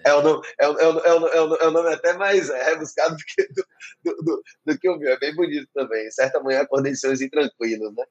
É 0.05 0.13
o, 0.13 0.21
nome, 0.21 0.47
é, 0.59 0.67
o, 0.67 0.79
é, 0.79 0.87
o, 0.87 0.99
é, 0.99 1.41
o, 1.41 1.55
é 1.55 1.67
o 1.67 1.71
nome 1.71 1.91
até 1.91 2.13
mais 2.13 2.49
rebuscado 2.49 3.15
do 3.15 3.23
que, 3.23 3.47
do, 3.47 3.65
do, 4.03 4.23
do, 4.23 4.43
do, 4.67 4.79
que 4.79 4.87
o 4.87 4.97
meu, 4.97 5.11
é 5.11 5.17
bem 5.17 5.33
bonito 5.33 5.67
também. 5.73 6.11
Certa 6.11 6.39
manhã 6.43 6.61
acordei 6.61 6.91
de 6.91 6.99
sonhos 6.99 7.21
intranquilos, 7.21 7.91
né? 7.95 8.03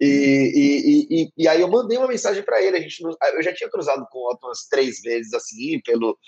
E, 0.00 0.08
e, 0.08 1.22
e, 1.22 1.32
e, 1.38 1.48
aí 1.48 1.60
eu 1.60 1.68
mandei 1.68 1.98
uma 1.98 2.08
mensagem 2.08 2.42
para 2.42 2.60
ele. 2.60 2.78
A 2.78 2.80
gente, 2.80 3.00
eu 3.00 3.42
já 3.44 3.54
tinha 3.54 3.70
cruzado 3.70 4.04
com 4.10 4.18
o 4.18 4.32
Otto 4.32 4.44
umas 4.44 4.66
três 4.68 5.00
vezes, 5.00 5.32
assim, 5.34 5.80
pelo, 5.84 6.18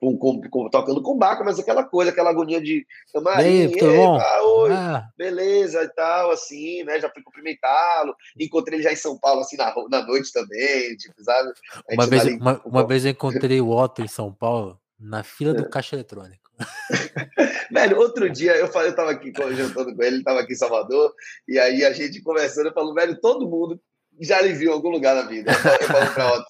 com, 0.00 0.16
com, 0.16 0.40
com, 0.48 0.70
tocando 0.70 1.02
com 1.02 1.18
Baco, 1.18 1.44
mas 1.44 1.58
aquela 1.58 1.84
coisa, 1.84 2.10
aquela 2.10 2.30
agonia 2.30 2.60
de 2.60 2.86
Marinho, 3.22 3.70
bom? 3.78 4.18
oi, 4.62 4.72
ah. 4.72 5.06
beleza 5.16 5.82
e 5.82 5.88
tal, 5.90 6.30
assim, 6.30 6.82
né? 6.84 6.98
Já 6.98 7.10
fui 7.10 7.22
cumprimentá-lo, 7.22 8.16
encontrei 8.38 8.78
ele 8.78 8.82
já 8.82 8.92
em 8.92 8.96
São 8.96 9.18
Paulo, 9.18 9.42
assim, 9.42 9.58
na, 9.58 9.74
na 9.90 10.06
noite 10.06 10.32
também, 10.32 10.96
tipo, 10.96 11.22
sabe? 11.22 11.52
Uma 11.92 12.06
vez, 12.06 12.22
ali, 12.22 12.36
uma, 12.38 12.60
uma 12.64 12.86
vez 12.86 13.04
eu 13.04 13.10
encontrei 13.10 13.60
o 13.60 13.70
Otto 13.70 14.02
em 14.02 14.08
São 14.08 14.32
Paulo, 14.32 14.80
Na 14.98 15.22
fila 15.22 15.52
do 15.52 15.68
caixa 15.68 15.96
eletrônico. 15.96 16.50
Velho, 17.70 17.98
outro 17.98 18.28
dia 18.28 18.56
eu, 18.56 18.68
falei, 18.68 18.90
eu 18.90 18.96
tava 18.96 19.12
aqui 19.12 19.32
jantando 19.52 19.94
com 19.94 20.02
ele, 20.02 20.16
ele 20.16 20.24
tava 20.24 20.40
aqui 20.40 20.54
em 20.54 20.56
Salvador, 20.56 21.14
e 21.46 21.58
aí 21.58 21.84
a 21.84 21.92
gente 21.92 22.20
conversando, 22.22 22.66
eu 22.66 22.72
falo, 22.72 22.92
velho, 22.92 23.20
todo 23.20 23.48
mundo 23.48 23.80
já 24.20 24.40
lhe 24.40 24.52
viu 24.52 24.70
em 24.70 24.74
algum 24.74 24.90
lugar 24.90 25.14
na 25.14 25.22
vida. 25.22 25.50
Eu 25.52 25.86
falo 25.86 26.14
pra 26.14 26.34
Otto, 26.34 26.46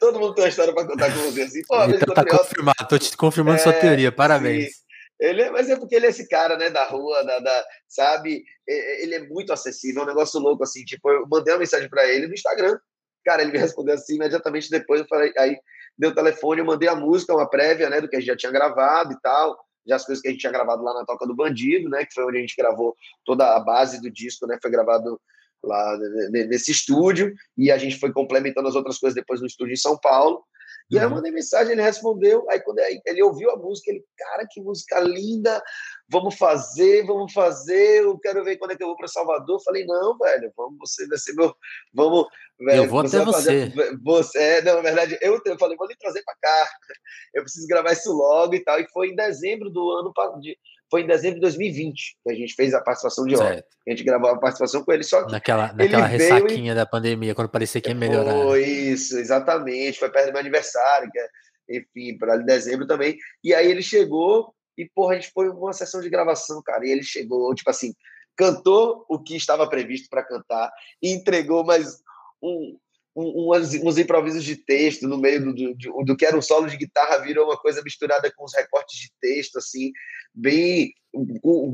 todo 0.00 0.20
mundo 0.20 0.34
tem 0.34 0.44
uma 0.44 0.50
história 0.50 0.74
pra 0.74 0.86
contar 0.86 1.12
com 1.12 1.20
você. 1.20 1.42
Assim, 1.42 1.60
então 1.60 2.14
tá 2.14 2.24
confirmado, 2.24 2.88
tô 2.88 2.98
te 2.98 3.16
confirmando 3.16 3.56
é, 3.56 3.62
sua 3.62 3.72
teoria, 3.72 4.10
parabéns. 4.10 4.76
Sim. 4.76 4.84
Ele, 5.20 5.42
é, 5.42 5.50
mas 5.50 5.70
é 5.70 5.76
porque 5.76 5.94
ele 5.94 6.06
é 6.06 6.10
esse 6.10 6.28
cara, 6.28 6.56
né, 6.56 6.70
da 6.70 6.84
rua, 6.84 7.22
da, 7.24 7.38
da, 7.38 7.64
sabe? 7.88 8.44
Ele 8.66 9.14
é 9.14 9.26
muito 9.28 9.52
acessível, 9.52 10.02
é 10.02 10.04
um 10.04 10.08
negócio 10.08 10.40
louco, 10.40 10.64
assim. 10.64 10.84
Tipo, 10.84 11.10
eu 11.10 11.26
mandei 11.28 11.52
uma 11.54 11.60
mensagem 11.60 11.88
para 11.88 12.06
ele 12.06 12.26
no 12.26 12.34
Instagram. 12.34 12.78
Cara, 13.24 13.42
ele 13.42 13.52
me 13.52 13.58
respondeu 13.58 13.94
assim 13.94 14.16
imediatamente 14.16 14.68
depois. 14.68 15.00
Eu 15.00 15.06
falei, 15.06 15.32
aí 15.38 15.56
deu 15.96 16.10
o 16.10 16.14
telefone, 16.14 16.60
eu 16.60 16.64
mandei 16.64 16.88
a 16.88 16.96
música, 16.96 17.32
uma 17.32 17.48
prévia, 17.48 17.88
né, 17.88 18.00
do 18.00 18.08
que 18.08 18.16
a 18.16 18.18
gente 18.18 18.28
já 18.28 18.36
tinha 18.36 18.52
gravado 18.52 19.12
e 19.12 19.20
tal. 19.20 19.56
Já 19.86 19.96
as 19.96 20.04
coisas 20.04 20.20
que 20.20 20.28
a 20.28 20.30
gente 20.30 20.40
tinha 20.40 20.52
gravado 20.52 20.82
lá 20.82 20.94
na 20.94 21.04
Toca 21.04 21.26
do 21.26 21.36
Bandido, 21.36 21.88
né, 21.88 22.04
que 22.04 22.14
foi 22.14 22.24
onde 22.24 22.38
a 22.38 22.40
gente 22.40 22.56
gravou 22.56 22.96
toda 23.24 23.54
a 23.54 23.60
base 23.60 24.00
do 24.00 24.10
disco, 24.10 24.46
né, 24.46 24.58
foi 24.60 24.70
gravado 24.70 25.20
lá 25.66 25.98
nesse 26.30 26.70
estúdio. 26.70 27.32
E 27.56 27.70
a 27.70 27.78
gente 27.78 27.98
foi 27.98 28.12
complementando 28.12 28.68
as 28.68 28.74
outras 28.74 28.98
coisas 28.98 29.14
depois 29.14 29.40
no 29.40 29.46
estúdio 29.46 29.72
em 29.72 29.76
São 29.76 29.98
Paulo. 29.98 30.44
E 30.90 30.98
aí 30.98 31.04
eu 31.04 31.08
uhum. 31.08 31.16
mandei 31.16 31.32
mensagem, 31.32 31.72
ele 31.72 31.82
respondeu. 31.82 32.46
Aí 32.50 32.60
quando 32.60 32.78
ele 32.78 33.22
ouviu 33.22 33.50
a 33.50 33.56
música, 33.56 33.90
ele, 33.90 34.04
cara, 34.18 34.46
que 34.50 34.60
música 34.60 35.00
linda, 35.00 35.62
vamos 36.08 36.36
fazer, 36.36 37.06
vamos 37.06 37.32
fazer. 37.32 38.02
Eu 38.02 38.18
quero 38.18 38.44
ver 38.44 38.56
quando 38.56 38.72
é 38.72 38.76
que 38.76 38.82
eu 38.82 38.88
vou 38.88 38.96
para 38.96 39.08
Salvador. 39.08 39.56
Eu 39.56 39.62
falei, 39.62 39.86
não, 39.86 40.16
velho, 40.18 40.52
vamos, 40.56 40.78
você 40.78 41.06
vai 41.08 41.18
ser 41.18 41.32
meu. 41.34 41.54
Vamos. 41.92 42.26
Velho, 42.60 42.84
eu 42.84 42.88
vou 42.88 43.00
até 43.00 43.24
você. 43.24 43.70
Fazer, 43.70 43.98
você. 44.02 44.38
É, 44.38 44.62
não, 44.62 44.76
na 44.76 44.82
verdade, 44.82 45.18
eu, 45.22 45.40
eu 45.44 45.58
falei, 45.58 45.76
vou 45.76 45.88
lhe 45.88 45.96
trazer 45.96 46.22
para 46.22 46.36
cá. 46.40 46.70
Eu 47.34 47.42
preciso 47.42 47.66
gravar 47.66 47.92
isso 47.92 48.12
logo 48.12 48.54
e 48.54 48.60
tal. 48.62 48.78
E 48.78 48.86
foi 48.92 49.08
em 49.08 49.16
dezembro 49.16 49.68
do 49.68 49.90
ano 49.90 50.12
de, 50.40 50.56
foi 50.90 51.02
em 51.02 51.06
dezembro 51.06 51.36
de 51.36 51.40
2020 51.42 52.16
que 52.22 52.30
a 52.30 52.34
gente 52.34 52.54
fez 52.54 52.74
a 52.74 52.80
participação 52.80 53.24
de 53.26 53.34
Otto. 53.34 53.44
A 53.44 53.90
gente 53.90 54.04
gravou 54.04 54.30
a 54.30 54.38
participação 54.38 54.84
com 54.84 54.92
ele, 54.92 55.02
só 55.02 55.24
que. 55.24 55.32
Naquela, 55.32 55.72
naquela 55.72 56.06
ressaquinha 56.06 56.72
e... 56.72 56.74
da 56.74 56.86
pandemia, 56.86 57.34
quando 57.34 57.48
parecia 57.48 57.80
que 57.80 57.88
ia 57.88 57.94
melhorar. 57.94 58.32
Foi 58.32 58.64
isso, 58.64 59.18
exatamente. 59.18 59.98
Foi 59.98 60.10
perto 60.10 60.26
do 60.26 60.32
meu 60.32 60.40
aniversário, 60.40 61.10
que 61.10 61.18
é, 61.18 61.28
enfim, 61.70 62.18
para 62.18 62.36
dezembro 62.36 62.86
também. 62.86 63.16
E 63.42 63.54
aí 63.54 63.70
ele 63.70 63.82
chegou 63.82 64.54
e, 64.76 64.88
porra, 64.88 65.14
a 65.14 65.16
gente 65.16 65.32
foi 65.32 65.48
uma 65.48 65.72
sessão 65.72 66.00
de 66.00 66.10
gravação, 66.10 66.62
cara. 66.62 66.86
E 66.86 66.90
ele 66.90 67.02
chegou, 67.02 67.54
tipo 67.54 67.70
assim, 67.70 67.94
cantou 68.36 69.04
o 69.08 69.18
que 69.18 69.36
estava 69.36 69.68
previsto 69.68 70.08
para 70.08 70.24
cantar 70.24 70.70
e 71.02 71.12
entregou 71.12 71.64
mais 71.64 72.02
um, 72.42 72.76
uns, 73.16 73.74
uns 73.74 73.98
improvisos 73.98 74.42
de 74.42 74.56
texto 74.56 75.06
no 75.06 75.16
meio 75.18 75.44
do, 75.44 75.74
do, 75.74 76.04
do, 76.04 76.16
que 76.16 76.26
era 76.26 76.36
um 76.36 76.42
solo 76.42 76.66
de 76.66 76.76
guitarra 76.76 77.18
virou 77.18 77.46
uma 77.46 77.56
coisa 77.56 77.80
misturada 77.82 78.32
com 78.34 78.44
os 78.44 78.54
recortes 78.54 78.98
de 78.98 79.10
texto, 79.20 79.58
assim, 79.58 79.92
bem, 80.34 80.92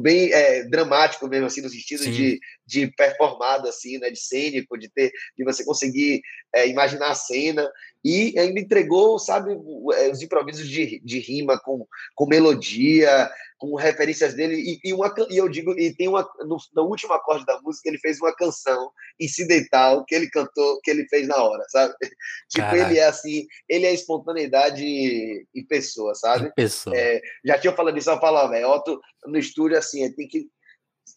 bem 0.01 0.32
é, 0.32 0.64
dramático 0.64 1.26
mesmo, 1.26 1.47
assim, 1.47 1.62
no 1.62 1.70
sentido 1.70 2.11
de, 2.11 2.38
de 2.66 2.86
performado, 2.88 3.68
assim, 3.68 3.99
né, 3.99 4.11
de 4.11 4.20
cênico, 4.20 4.78
de 4.78 4.91
ter, 4.91 5.11
de 5.36 5.45
você 5.45 5.64
conseguir 5.64 6.20
é, 6.55 6.68
imaginar 6.68 7.11
a 7.11 7.14
cena 7.14 7.70
e 8.05 8.39
ainda 8.39 8.61
entregou, 8.61 9.19
sabe, 9.19 9.53
é, 9.95 10.11
os 10.11 10.23
improvisos 10.23 10.69
de, 10.69 11.01
de 11.05 11.19
rima 11.19 11.59
com, 11.59 11.87
com 12.15 12.27
melodia, 12.27 13.31
com 13.61 13.75
referências 13.75 14.33
dele 14.33 14.57
e, 14.57 14.89
e, 14.89 14.95
uma, 14.95 15.15
e 15.29 15.37
eu 15.37 15.47
digo 15.47 15.79
e 15.79 15.95
tem 15.95 16.09
uma 16.09 16.27
no, 16.41 16.57
no, 16.75 16.85
último 16.85 17.13
acorde 17.13 17.45
da 17.45 17.61
música 17.61 17.91
ele 17.91 17.99
fez 17.99 18.19
uma 18.19 18.35
canção 18.35 18.91
incidental 19.21 20.03
que 20.07 20.15
ele 20.15 20.31
cantou 20.31 20.81
que 20.81 20.91
ele 20.91 21.07
fez 21.09 21.29
na 21.29 21.37
hora 21.37 21.63
sabe 21.69 21.95
tipo 22.49 22.67
Caraca. 22.67 22.79
ele 22.79 22.99
é 22.99 23.05
assim 23.05 23.47
ele 23.69 23.85
é 23.85 23.93
espontaneidade 23.93 24.83
em 24.83 25.67
pessoa 25.67 26.15
sabe 26.15 26.47
em 26.47 26.55
pessoa. 26.55 26.97
É, 26.97 27.21
já 27.45 27.59
tinha 27.59 27.75
falado 27.75 27.99
isso 27.99 28.11
eu 28.11 28.19
falava 28.19 28.49
velho 28.49 28.71
Otto 28.71 28.99
no 29.27 29.39
estúdio 29.39 29.77
assim 29.77 30.11
tem 30.15 30.27
que 30.27 30.49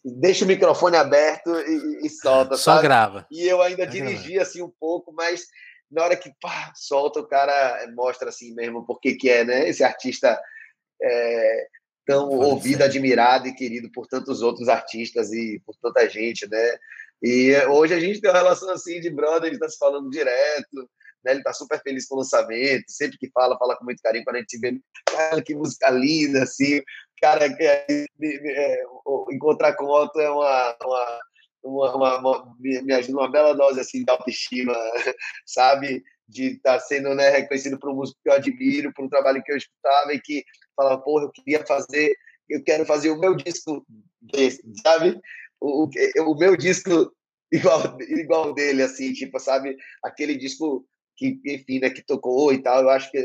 deixa 0.04 0.44
o 0.44 0.48
microfone 0.48 0.98
aberto 0.98 1.50
e, 1.50 2.06
e 2.06 2.10
solta 2.10 2.58
só 2.58 2.74
sabe? 2.74 2.82
grava 2.82 3.26
e 3.30 3.42
eu 3.48 3.62
ainda 3.62 3.86
dirigi 3.86 4.38
assim 4.38 4.60
um 4.60 4.72
pouco 4.78 5.14
mas 5.14 5.46
na 5.94 6.02
hora 6.02 6.16
que 6.16 6.32
pá, 6.40 6.72
solta 6.74 7.20
o 7.20 7.26
cara 7.26 7.86
mostra 7.94 8.28
assim 8.28 8.52
mesmo 8.54 8.84
porque 8.84 9.14
que 9.14 9.30
é 9.30 9.44
né 9.44 9.68
esse 9.68 9.84
artista 9.84 10.40
é, 11.02 11.66
tão 12.06 12.28
Pode 12.28 12.44
ouvido, 12.44 12.78
ser. 12.78 12.84
admirado 12.84 13.48
e 13.48 13.54
querido 13.54 13.90
por 13.92 14.06
tantos 14.06 14.42
outros 14.42 14.68
artistas 14.68 15.32
e 15.32 15.60
por 15.64 15.74
tanta 15.76 16.08
gente, 16.08 16.48
né? 16.48 16.78
E 17.22 17.56
hoje 17.68 17.94
a 17.94 18.00
gente 18.00 18.20
tem 18.20 18.30
uma 18.30 18.38
relação 18.38 18.70
assim 18.70 19.00
de 19.00 19.10
brother, 19.10 19.44
gente 19.44 19.54
está 19.54 19.68
se 19.68 19.78
falando 19.78 20.10
direto, 20.10 20.88
né? 21.24 21.32
Ele 21.32 21.40
está 21.40 21.52
super 21.52 21.80
feliz 21.82 22.06
com 22.06 22.16
o 22.16 22.18
lançamento, 22.18 22.84
sempre 22.88 23.16
que 23.16 23.30
fala, 23.30 23.58
fala 23.58 23.76
com 23.76 23.84
muito 23.84 24.02
carinho 24.02 24.24
quando 24.24 24.36
a 24.36 24.38
gente 24.40 24.50
se 24.50 24.58
vê, 24.58 24.78
cara, 25.06 25.42
que 25.42 25.54
música 25.54 25.90
linda, 25.90 26.42
assim, 26.42 26.82
cara, 27.20 27.46
é, 27.46 28.06
é, 28.20 28.82
encontrar 29.30 29.74
com 29.74 29.84
o 29.86 30.02
Otto 30.02 30.20
é 30.20 30.30
uma, 30.30 30.76
uma 30.84 31.20
uma, 31.64 31.96
uma, 31.96 32.18
uma, 32.18 32.56
me 32.60 32.92
ajuda 32.92 33.18
uma 33.18 33.30
bela 33.30 33.54
dose 33.54 33.80
assim 33.80 34.04
de 34.04 34.10
autoestima, 34.10 34.74
sabe? 35.46 36.04
De 36.28 36.52
estar 36.52 36.74
tá 36.74 36.80
sendo 36.80 37.14
né, 37.14 37.30
reconhecido 37.30 37.78
por 37.78 37.90
um 37.90 37.96
músico 37.96 38.20
que 38.22 38.28
eu 38.28 38.34
admiro, 38.34 38.92
por 38.92 39.04
um 39.04 39.08
trabalho 39.08 39.42
que 39.42 39.50
eu 39.50 39.56
escutava 39.56 40.12
e 40.12 40.20
que 40.20 40.44
falava, 40.76 41.00
porra, 41.00 41.24
eu 41.24 41.30
queria 41.30 41.64
fazer, 41.66 42.14
eu 42.48 42.62
quero 42.62 42.84
fazer 42.84 43.10
o 43.10 43.18
meu 43.18 43.34
disco 43.34 43.84
desse, 44.20 44.62
sabe? 44.82 45.18
O, 45.60 45.84
o, 45.84 45.90
o 46.30 46.38
meu 46.38 46.56
disco 46.56 47.12
igual, 47.50 47.98
igual 48.00 48.54
dele, 48.54 48.82
assim, 48.82 49.12
tipo, 49.12 49.38
sabe? 49.38 49.76
Aquele 50.02 50.36
disco 50.36 50.86
que, 51.16 51.40
enfim, 51.46 51.78
né, 51.78 51.90
que 51.90 52.02
tocou 52.02 52.52
e 52.52 52.62
tal, 52.62 52.82
eu 52.82 52.90
acho 52.90 53.10
que 53.10 53.18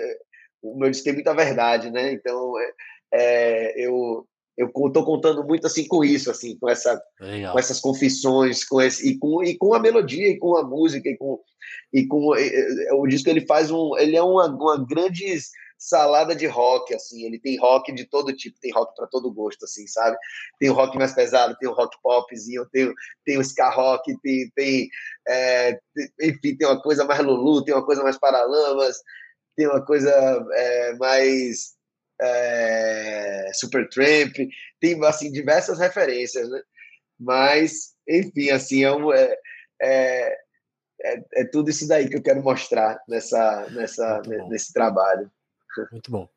o 0.61 0.77
meu 0.77 0.89
disco 0.89 1.05
tem 1.05 1.13
muita 1.13 1.33
verdade, 1.33 1.91
né? 1.91 2.13
Então, 2.13 2.53
é, 2.59 2.73
é 3.13 3.85
eu 3.85 4.27
eu 4.59 4.87
estou 4.87 5.05
contando 5.05 5.41
muito 5.45 5.65
assim 5.65 5.87
com 5.87 6.03
isso, 6.03 6.29
assim, 6.29 6.57
com 6.59 6.67
essa, 6.67 7.01
com 7.17 7.57
essas 7.57 7.79
confissões, 7.79 8.65
com 8.65 8.81
esse 8.81 9.09
e 9.09 9.17
com 9.17 9.41
e 9.41 9.57
com 9.57 9.73
a 9.73 9.79
melodia 9.79 10.27
e 10.27 10.37
com 10.37 10.57
a 10.57 10.63
música 10.63 11.07
e 11.07 11.17
com 11.17 11.39
e 11.93 12.05
com 12.05 12.35
e, 12.35 12.91
o 12.91 13.07
disco 13.07 13.29
ele 13.29 13.45
faz 13.45 13.71
um, 13.71 13.97
ele 13.97 14.17
é 14.17 14.21
uma, 14.21 14.47
uma 14.47 14.85
grande 14.85 15.33
salada 15.77 16.35
de 16.35 16.45
rock, 16.45 16.93
assim, 16.93 17.25
ele 17.25 17.39
tem 17.39 17.57
rock 17.57 17.93
de 17.93 18.03
todo 18.03 18.35
tipo, 18.35 18.59
tem 18.59 18.73
rock 18.73 18.93
para 18.97 19.07
todo 19.07 19.31
gosto, 19.31 19.63
assim, 19.63 19.87
sabe? 19.87 20.17
Tem 20.59 20.69
o 20.69 20.73
rock 20.73 20.97
mais 20.97 21.13
pesado, 21.13 21.55
tem 21.57 21.69
o 21.69 21.73
rock 21.73 21.95
popzinho, 22.03 22.67
tem, 22.69 22.93
tem 23.23 23.37
o 23.37 23.41
ska 23.41 23.69
rock, 23.69 24.13
tem, 24.21 24.51
tem 24.53 24.89
é, 25.25 25.79
enfim, 26.21 26.57
tem 26.57 26.67
uma 26.67 26.81
coisa 26.81 27.05
mais 27.05 27.21
Lulu, 27.21 27.63
tem 27.63 27.73
uma 27.73 27.85
coisa 27.85 28.03
mais 28.03 28.17
Paralamas, 28.17 28.97
tem 29.55 29.67
uma 29.67 29.83
coisa 29.85 30.11
é, 30.51 30.93
mais 30.97 31.78
é, 32.21 33.51
Supertramp, 33.53 34.35
tem, 34.79 35.05
assim, 35.05 35.31
diversas 35.31 35.79
referências, 35.79 36.49
né? 36.49 36.61
Mas, 37.19 37.93
enfim, 38.07 38.49
assim, 38.49 38.83
é, 38.83 38.91
um, 38.91 39.13
é, 39.13 39.37
é, 39.81 40.37
é, 41.01 41.23
é 41.33 41.45
tudo 41.45 41.69
isso 41.69 41.87
daí 41.87 42.09
que 42.09 42.17
eu 42.17 42.23
quero 42.23 42.41
mostrar 42.41 43.01
nessa, 43.07 43.67
nessa, 43.71 44.21
nesse 44.49 44.73
trabalho. 44.73 45.29
Muito 45.91 46.11
bom. 46.11 46.29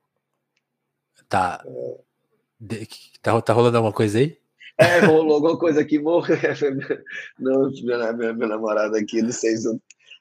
Tá. 1.28 1.64
Tá, 3.20 3.41
tá 3.41 3.53
rolando 3.53 3.76
alguma 3.76 3.93
coisa 3.93 4.18
aí? 4.18 4.39
É, 4.78 5.01
rolou 5.01 5.35
alguma 5.35 5.59
coisa 5.59 5.80
aqui, 5.80 5.99
morreu. 5.99 6.37
Não, 7.39 7.70
minha, 7.70 8.12
minha, 8.12 8.33
minha 8.33 8.49
namorada 8.49 8.99
aqui, 8.99 9.22
não 9.22 9.33
sei. 9.33 9.55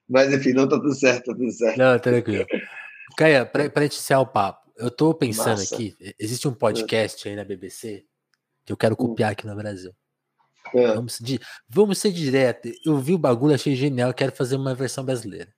Mas 0.09 0.34
enfim, 0.34 0.53
não 0.53 0.68
tá 0.68 0.76
tudo 0.76 0.93
certo, 0.93 1.26
tá 1.26 1.34
tudo 1.34 1.51
certo. 1.51 1.78
Não, 1.78 1.97
tranquilo. 1.97 2.45
Caia, 3.18 3.45
pra, 3.45 3.70
pra 3.70 3.86
iniciar 3.86 4.20
o 4.20 4.26
papo, 4.26 4.61
eu 4.82 4.91
tô 4.91 5.13
pensando 5.13 5.59
Massa. 5.59 5.75
aqui, 5.75 5.95
existe 6.19 6.47
um 6.47 6.53
podcast 6.53 7.27
aí 7.27 7.36
na 7.36 7.43
BBC 7.43 8.05
que 8.65 8.73
eu 8.73 8.77
quero 8.77 8.93
hum. 8.93 8.97
copiar 8.97 9.32
aqui 9.32 9.45
no 9.45 9.55
Brasil. 9.55 9.93
É. 10.73 10.93
Vamos, 10.93 11.19
vamos 11.67 11.97
ser 11.97 12.11
direto. 12.11 12.71
Eu 12.86 12.97
vi 12.97 13.13
o 13.13 13.17
bagulho, 13.17 13.55
achei 13.55 13.75
genial, 13.75 14.13
quero 14.13 14.32
fazer 14.32 14.55
uma 14.55 14.75
versão 14.75 15.03
brasileira. 15.03 15.53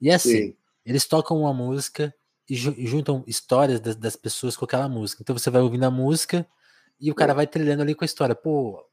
E 0.00 0.10
é 0.10 0.14
assim, 0.14 0.48
Sim. 0.48 0.56
eles 0.84 1.06
tocam 1.06 1.38
uma 1.38 1.52
música 1.52 2.14
e 2.48 2.56
juntam 2.56 3.22
histórias 3.26 3.78
das, 3.78 3.94
das, 3.94 4.16
pessoas 4.16 4.56
com 4.56 4.64
aquela 4.64 4.88
música. 4.88 5.22
Então 5.22 5.38
você 5.38 5.50
vai 5.50 5.62
ouvindo 5.62 5.84
a 5.84 5.90
música 5.90 6.46
e 6.98 7.10
o 7.10 7.14
cara 7.14 7.32
vai 7.32 7.46
trilhando 7.46 7.82
ali 7.82 7.94
com 7.94 8.04
a 8.04 8.06
história. 8.06 8.34
Pô, 8.34 8.84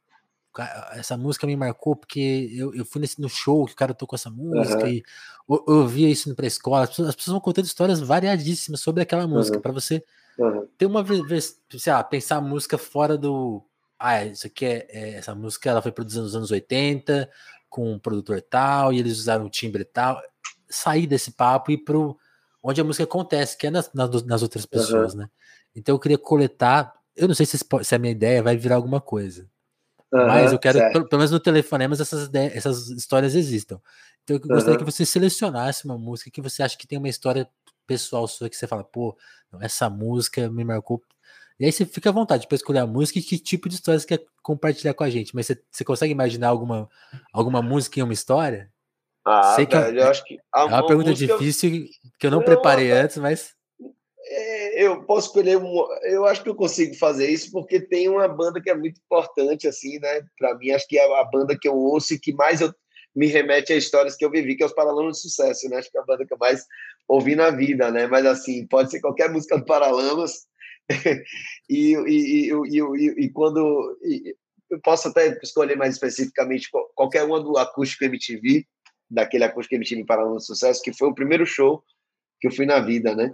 essa 0.94 1.18
música 1.18 1.46
me 1.46 1.56
marcou 1.56 1.96
porque 1.96 2.50
eu, 2.54 2.74
eu 2.74 2.86
fui 2.86 3.02
nesse, 3.02 3.22
no 3.22 3.30
show 3.30 3.66
que 3.66 3.74
o 3.74 3.76
cara 3.76 3.94
tocou 3.94 4.16
essa 4.16 4.30
música 4.30 4.84
uhum. 4.84 4.88
e 4.88 5.04
eu, 5.50 5.64
eu 5.68 5.76
ouvia 5.76 6.10
isso 6.10 6.34
pra 6.36 6.48
escola. 6.48 6.84
As 6.84 6.90
pessoas, 6.90 7.10
as 7.10 7.16
pessoas, 7.16 7.34
vão 7.34 7.42
contando 7.42 7.66
histórias 7.66 8.00
variadíssimas 8.00 8.82
sobre 8.82 9.04
aquela 9.04 9.28
música 9.28 9.58
uhum. 9.58 9.62
para 9.62 9.72
você 9.72 10.04
uhum. 10.38 10.68
ter 10.78 10.86
uma 10.86 11.04
vez, 11.04 11.60
sei 11.78 11.94
lá, 11.94 12.04
pensar 12.04 12.38
a 12.38 12.42
música 12.42 12.78
fora 12.78 13.18
do. 13.18 13.64
Ah, 14.00 14.26
isso 14.26 14.46
aqui 14.46 14.66
é, 14.66 14.88
é, 14.90 15.10
essa 15.16 15.34
música 15.34 15.70
ela 15.70 15.82
foi 15.82 15.92
produzida 15.92 16.22
nos 16.22 16.36
anos 16.36 16.52
80 16.52 17.30
com 17.70 17.94
um 17.94 18.00
produtor 18.00 18.42
tal 18.42 18.94
e 18.94 19.00
eles 19.00 19.18
usaram 19.18 19.46
um 19.46 19.50
timbre 19.50 19.84
tal. 19.84 20.22
Sair 20.70 21.08
desse 21.08 21.32
papo 21.32 21.72
e 21.72 21.76
ir 21.76 21.80
pro 21.80 22.18
onde 22.62 22.82
a 22.82 22.84
música 22.84 23.06
acontece, 23.06 23.58
que 23.58 23.68
é 23.68 23.72
nas, 23.72 23.92
nas, 23.94 24.24
nas 24.24 24.42
outras 24.42 24.66
pessoas, 24.66 25.14
né? 25.14 25.30
Então 25.76 25.96
eu 25.96 26.00
queria 26.00 26.18
coletar. 26.18 26.94
Eu 27.16 27.28
não 27.28 27.36
sei 27.36 27.46
se, 27.46 27.58
se 27.58 27.96
a 27.96 28.00
minha 28.00 28.12
ideia 28.12 28.44
vai 28.44 28.58
virar 28.58 28.76
alguma 28.76 29.00
coisa. 29.00 29.48
Uhum, 30.14 30.28
mas 30.28 30.54
eu 30.54 30.60
quero, 30.60 30.80
pelo, 30.92 31.08
pelo, 31.08 31.20
menos 31.20 31.32
no 31.32 31.40
telefonemas, 31.40 32.00
essas, 32.00 32.30
essas 32.34 32.90
histórias 32.90 33.36
existam. 33.36 33.80
Então 34.24 34.38
eu 34.38 34.40
gostaria 34.40 34.80
uhum. 34.80 34.86
que 34.86 34.92
você 34.92 35.06
selecionasse 35.06 35.86
uma 35.86 35.98
música 35.98 36.32
que 36.32 36.42
você 36.42 36.64
acha 36.64 36.78
que 36.78 36.88
tem 36.88 36.98
uma 36.98 37.10
história 37.10 37.48
pessoal 37.86 38.28
sua 38.28 38.50
que 38.50 38.56
você 38.56 38.68
fala, 38.68 38.84
pô, 38.84 39.18
essa 39.62 39.90
música 39.90 40.50
me 40.50 40.64
marcou. 40.64 41.02
E 41.60 41.66
aí 41.66 41.72
você 41.72 41.86
fica 41.86 42.10
à 42.10 42.14
vontade 42.14 42.48
para 42.48 42.56
escolher 42.56 42.80
a 42.80 42.88
música 42.88 43.18
e 43.18 43.24
que 43.24 43.40
tipo 43.40 43.68
de 43.68 43.76
história 43.76 44.00
você 44.00 44.06
quer 44.06 44.26
compartilhar 44.44 44.94
com 44.94 45.04
a 45.04 45.10
gente. 45.10 45.36
Mas 45.36 45.48
você, 45.48 45.62
você 45.72 45.84
consegue 45.84 46.12
imaginar 46.12 46.50
alguma, 46.50 46.88
alguma 47.34 47.62
música 47.62 48.00
em 48.00 48.04
uma 48.04 48.14
história? 48.14 48.72
Ah, 49.26 49.56
Sei 49.56 49.66
que 49.66 49.76
é 49.76 49.82
velho, 49.82 50.00
eu 50.02 50.10
acho 50.10 50.24
que. 50.24 50.38
é 50.56 50.64
uma 50.64 50.86
pergunta 50.86 51.14
difícil 51.14 51.86
que 52.20 52.28
eu 52.28 52.32
não, 52.32 52.38
não 52.40 52.46
preparei 52.46 52.92
antes, 52.92 53.18
mas. 53.18 53.57
É, 54.30 54.84
eu 54.84 55.04
posso 55.04 55.28
escolher 55.28 55.58
um, 55.58 55.88
eu 56.04 56.26
acho 56.26 56.44
que 56.44 56.50
eu 56.50 56.56
consigo 56.56 56.94
fazer 56.96 57.30
isso 57.30 57.52
porque 57.52 57.80
tem 57.80 58.10
uma 58.10 58.28
banda 58.28 58.62
que 58.62 58.70
é 58.70 58.76
muito 58.76 59.00
importante 59.00 59.68
assim 59.68 60.00
né 60.00 60.22
para 60.38 60.54
mim 60.58 60.72
acho 60.72 60.86
que 60.86 60.98
é 60.98 61.20
a 61.20 61.24
banda 61.24 61.58
que 61.58 61.68
eu 61.68 61.76
ouço 61.76 62.14
e 62.14 62.20
que 62.20 62.34
mais 62.34 62.60
eu 62.60 62.74
me 63.18 63.26
remete 63.26 63.74
a 63.74 63.76
histórias 63.76 64.16
que 64.16 64.24
eu 64.24 64.30
vivi, 64.30 64.56
que 64.56 64.62
é 64.62 64.66
os 64.68 64.74
Paralamas 64.74 65.16
de 65.16 65.24
Sucesso, 65.24 65.68
né? 65.68 65.78
Acho 65.78 65.90
que 65.90 65.98
é 65.98 66.02
a 66.02 66.06
banda 66.06 66.24
que 66.24 66.32
eu 66.32 66.38
mais 66.38 66.64
ouvi 67.08 67.36
na 67.36 67.50
vida, 67.50 67.90
né? 67.90 68.06
Mas, 68.06 68.24
assim, 68.28 68.68
pode 68.68 68.92
ser 68.92 69.02
qualquer 69.02 69.28
música 69.32 69.58
do 69.58 69.66
Paralamas. 69.66 70.46
e, 71.68 71.96
e, 71.96 72.52
e, 72.52 73.26
e, 73.26 73.30
quando... 73.32 73.98
eu 74.70 74.80
posso 74.84 75.08
até 75.08 75.36
escolher 75.42 75.76
mais 75.76 75.96
especificamente 75.96 76.70
qualquer 76.94 77.24
uma 77.24 77.42
do 77.42 77.58
Acústico 77.58 78.06
MTV, 78.06 78.68
daquele 79.10 79.46
Acústico 79.46 79.74
MTV 79.74 80.06
Paralamas 80.06 80.44
de 80.44 80.48
Sucesso, 80.48 80.84
que 80.84 80.94
foi 80.94 81.08
o 81.08 81.16
primeiro 81.16 81.46
show 81.46 81.84
que 82.40 82.48
eu 82.48 82.52
fui 82.52 82.68
na 82.68 82.80
vida, 82.80 83.16
né? 83.16 83.34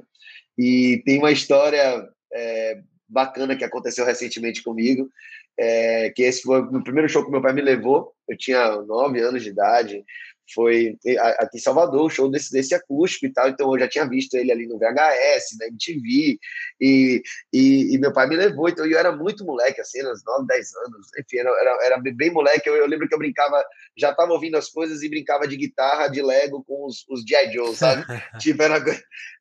E 0.58 1.02
tem 1.06 1.20
uma 1.20 1.32
história 1.32 2.08
é, 2.34 2.80
bacana 3.08 3.56
que 3.56 3.64
aconteceu 3.64 4.06
recentemente 4.06 4.64
comigo, 4.64 5.10
é, 5.58 6.10
que 6.12 6.24
esse 6.24 6.42
foi 6.42 6.62
o 6.62 6.84
primeiro 6.84 7.10
show 7.10 7.24
que 7.24 7.32
meu 7.32 7.42
pai 7.42 7.54
me 7.54 7.62
levou. 7.62 8.14
Eu 8.28 8.38
tinha 8.38 8.76
nove 8.82 9.20
anos 9.22 9.44
de 9.44 9.50
idade. 9.50 10.04
Foi 10.52 10.98
aqui 11.40 11.58
em 11.58 11.62
Salvador, 11.62 12.06
o 12.06 12.10
show 12.10 12.30
desse, 12.30 12.52
desse 12.52 12.76
acústico 12.76 13.26
e 13.26 13.34
tal. 13.34 13.48
Então 13.50 13.72
eu 13.74 13.80
já 13.80 13.88
tinha 13.88 14.08
visto 14.08 14.36
ele 14.36 14.52
ali 14.52 14.68
no 14.68 14.78
VHS, 14.78 15.58
na 15.60 15.68
MTV. 15.68 16.38
E, 16.82 17.22
e, 17.52 17.96
e 17.96 17.98
meu 17.98 18.12
pai 18.12 18.28
me 18.28 18.36
levou. 18.36 18.68
Então 18.68 18.86
eu 18.86 18.98
era 18.98 19.12
muito 19.12 19.46
moleque, 19.46 19.80
assim, 19.80 20.06
uns 20.06 20.24
nove, 20.26 20.46
dez 20.48 20.74
anos. 20.76 21.08
Enfim, 21.18 21.38
era, 21.38 21.50
era, 21.50 21.86
era 21.86 21.98
bem 21.98 22.32
moleque. 22.32 22.68
Eu, 22.68 22.76
eu, 22.76 22.88
lembro 22.88 23.08
que 23.08 23.14
eu 23.14 23.20
brincava, 23.20 23.64
já 23.98 24.12
estava 24.12 24.34
ouvindo 24.34 24.58
as 24.58 24.70
coisas 24.70 25.02
e 25.02 25.10
brincava 25.10 25.48
de 25.48 25.56
guitarra, 25.56 26.08
de 26.10 26.22
Lego 26.22 26.64
com 26.64 26.86
os, 26.86 27.06
os 27.10 27.22
G.I. 27.22 27.54
Joe, 27.54 27.76
sabe? 27.76 28.04
tipo, 28.40 28.62
era, 28.62 28.84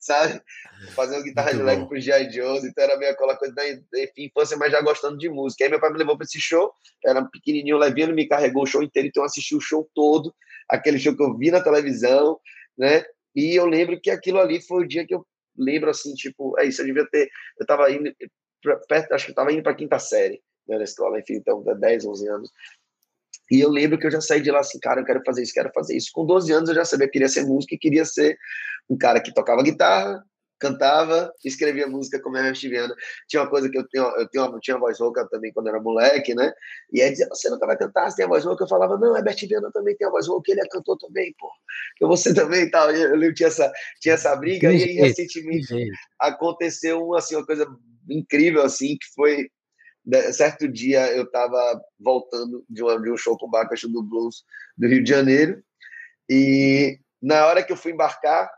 sabe? 0.00 0.40
Fazendo 0.94 1.24
guitarra 1.24 1.52
muito 1.52 1.58
de 1.58 1.64
Lego 1.64 1.88
com 1.88 1.94
os 1.96 2.04
G.I. 2.04 2.30
Joe. 2.30 2.58
Então 2.58 2.84
era 2.84 2.96
meio 2.96 3.10
aquela 3.10 3.36
coisa 3.36 3.54
da 3.54 3.68
enfim, 3.68 4.26
infância, 4.26 4.56
mas 4.56 4.70
já 4.70 4.80
gostando 4.80 5.18
de 5.18 5.28
música. 5.28 5.64
Aí 5.64 5.70
meu 5.70 5.80
pai 5.80 5.90
me 5.90 5.98
levou 5.98 6.16
para 6.16 6.24
esse 6.24 6.40
show. 6.40 6.72
Era 7.04 7.24
pequenininho, 7.24 7.76
levinho, 7.76 8.06
ele 8.06 8.14
me 8.14 8.28
carregou 8.28 8.62
o 8.62 8.66
show 8.66 8.82
inteiro. 8.82 9.08
Então 9.08 9.24
eu 9.24 9.26
assisti 9.26 9.56
o 9.56 9.60
show 9.60 9.90
todo 9.92 10.32
aquele 10.68 10.98
show 10.98 11.16
que 11.16 11.22
eu 11.22 11.36
vi 11.36 11.50
na 11.50 11.62
televisão, 11.62 12.38
né? 12.76 13.04
E 13.34 13.54
eu 13.58 13.66
lembro 13.66 14.00
que 14.00 14.10
aquilo 14.10 14.38
ali 14.38 14.60
foi 14.60 14.84
o 14.84 14.88
dia 14.88 15.06
que 15.06 15.14
eu 15.14 15.26
lembro 15.56 15.90
assim, 15.90 16.14
tipo, 16.14 16.58
é 16.58 16.66
isso, 16.66 16.82
eu 16.82 16.86
devia 16.86 17.06
ter, 17.10 17.28
eu 17.58 17.66
tava 17.66 17.90
indo 17.90 18.12
perto, 18.88 19.12
acho 19.12 19.26
que 19.26 19.30
eu 19.32 19.34
tava 19.34 19.52
indo 19.52 19.62
para 19.62 19.74
quinta 19.74 19.98
série 19.98 20.42
né, 20.66 20.78
na 20.78 20.84
escola, 20.84 21.18
enfim, 21.18 21.34
então, 21.34 21.62
10, 21.62 22.06
11 22.06 22.28
anos. 22.28 22.50
E 23.50 23.60
eu 23.60 23.68
lembro 23.68 23.98
que 23.98 24.06
eu 24.06 24.10
já 24.10 24.20
saí 24.20 24.40
de 24.40 24.50
lá 24.50 24.60
assim, 24.60 24.78
cara, 24.78 25.00
eu 25.00 25.04
quero 25.04 25.22
fazer 25.26 25.42
isso, 25.42 25.52
quero 25.52 25.70
fazer 25.74 25.96
isso. 25.96 26.10
Com 26.12 26.24
12 26.24 26.52
anos 26.52 26.68
eu 26.68 26.74
já 26.74 26.84
sabia 26.84 27.06
que 27.06 27.12
queria 27.12 27.28
ser 27.28 27.44
músico 27.44 27.74
e 27.74 27.78
queria 27.78 28.04
ser 28.04 28.38
um 28.88 28.96
cara 28.96 29.20
que 29.20 29.32
tocava 29.32 29.62
guitarra, 29.62 30.24
cantava, 30.62 31.34
escrevia 31.44 31.88
música 31.88 32.20
como 32.20 32.36
Herbert 32.36 32.60
Viana. 32.60 32.94
Tinha 33.26 33.42
uma 33.42 33.50
coisa 33.50 33.68
que 33.68 33.76
eu 33.76 33.86
tenho, 33.88 34.04
eu 34.16 34.28
tenho 34.28 34.46
uma, 34.46 34.60
tinha 34.60 34.76
uma 34.76 34.86
voz 34.86 35.00
rouca 35.00 35.26
também 35.28 35.52
quando 35.52 35.68
era 35.68 35.80
moleque, 35.80 36.36
né? 36.36 36.52
E 36.92 37.02
aí 37.02 37.10
dizia, 37.10 37.28
você 37.28 37.50
nunca 37.50 37.66
vai 37.66 37.76
cantar, 37.76 38.08
você 38.08 38.18
tem 38.18 38.24
a 38.24 38.28
voz 38.28 38.44
rouca? 38.44 38.62
Eu 38.62 38.68
falava, 38.68 38.96
não, 38.96 39.16
Herbert 39.16 39.36
Viana 39.48 39.72
também 39.72 39.96
tem 39.96 40.06
a 40.06 40.10
voz 40.10 40.28
rouca, 40.28 40.52
ele 40.52 40.60
é 40.60 40.68
cantor 40.68 40.96
também, 40.98 41.34
pô. 41.36 41.50
Eu 42.00 42.06
você 42.06 42.32
também 42.32 42.62
e 42.62 42.70
tal. 42.70 42.90
Eu, 42.92 43.20
eu 43.20 43.34
tinha 43.34 43.48
essa, 43.48 43.72
tinha 44.00 44.14
essa 44.14 44.36
briga 44.36 44.72
e 44.72 44.84
aí 44.84 44.92
recentemente 44.92 45.74
aconteceu 46.20 47.04
uma, 47.04 47.18
assim, 47.18 47.34
uma 47.34 47.44
coisa 47.44 47.66
incrível, 48.08 48.62
assim, 48.62 48.96
que 48.96 49.12
foi 49.16 49.48
né, 50.06 50.32
certo 50.32 50.68
dia 50.68 51.12
eu 51.12 51.24
estava 51.24 51.80
voltando 51.98 52.64
de, 52.68 52.82
uma, 52.82 53.00
de 53.00 53.10
um 53.10 53.16
show 53.16 53.36
com 53.36 53.46
o 53.46 53.50
Bacacho 53.50 53.88
do 53.88 54.02
Blues 54.02 54.44
do 54.76 54.88
Rio 54.88 55.02
de 55.02 55.10
Janeiro 55.10 55.62
e 56.28 56.98
na 57.20 57.46
hora 57.46 57.62
que 57.62 57.72
eu 57.72 57.76
fui 57.76 57.92
embarcar 57.92 58.50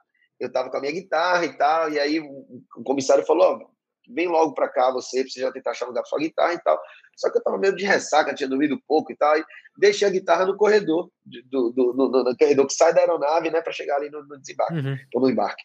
eu 0.45 0.49
estava 0.49 0.71
com 0.71 0.77
a 0.77 0.81
minha 0.81 0.93
guitarra 0.93 1.45
e 1.45 1.57
tal, 1.57 1.91
e 1.91 1.99
aí 1.99 2.21
o 2.21 2.83
comissário 2.85 3.25
falou, 3.25 3.59
oh, 3.61 3.75
vem 4.13 4.29
logo 4.29 4.53
para 4.55 4.69
cá 4.69 4.91
você, 4.91 5.23
pra 5.23 5.31
você 5.31 5.41
já 5.41 5.53
tentar 5.53 5.71
achar 5.71 5.87
lugar 5.87 6.03
para 6.03 6.09
sua 6.09 6.19
guitarra 6.19 6.55
e 6.55 6.59
tal. 6.59 6.81
Só 7.17 7.31
que 7.31 7.37
eu 7.37 7.41
estava 7.41 7.59
meio 7.59 7.75
de 7.75 7.85
ressaca, 7.85 8.35
tinha 8.35 8.49
dormido 8.49 8.81
pouco 8.87 9.13
e 9.13 9.17
tal, 9.17 9.37
e 9.39 9.45
deixei 9.79 10.07
a 10.07 10.11
guitarra 10.11 10.47
no 10.47 10.57
corredor, 10.57 11.11
do, 11.25 11.71
do, 11.71 11.93
do, 11.93 12.37
corredor 12.37 12.67
que 12.67 12.75
sai 12.75 12.93
da 12.93 13.01
aeronave, 13.01 13.51
né, 13.51 13.61
para 13.61 13.73
chegar 13.73 13.97
ali 13.97 14.11
no, 14.11 14.25
no 14.25 14.39
desembarque, 14.39 14.75
uhum. 14.75 14.97
ou 15.15 15.21
no 15.23 15.31
embarque. 15.31 15.63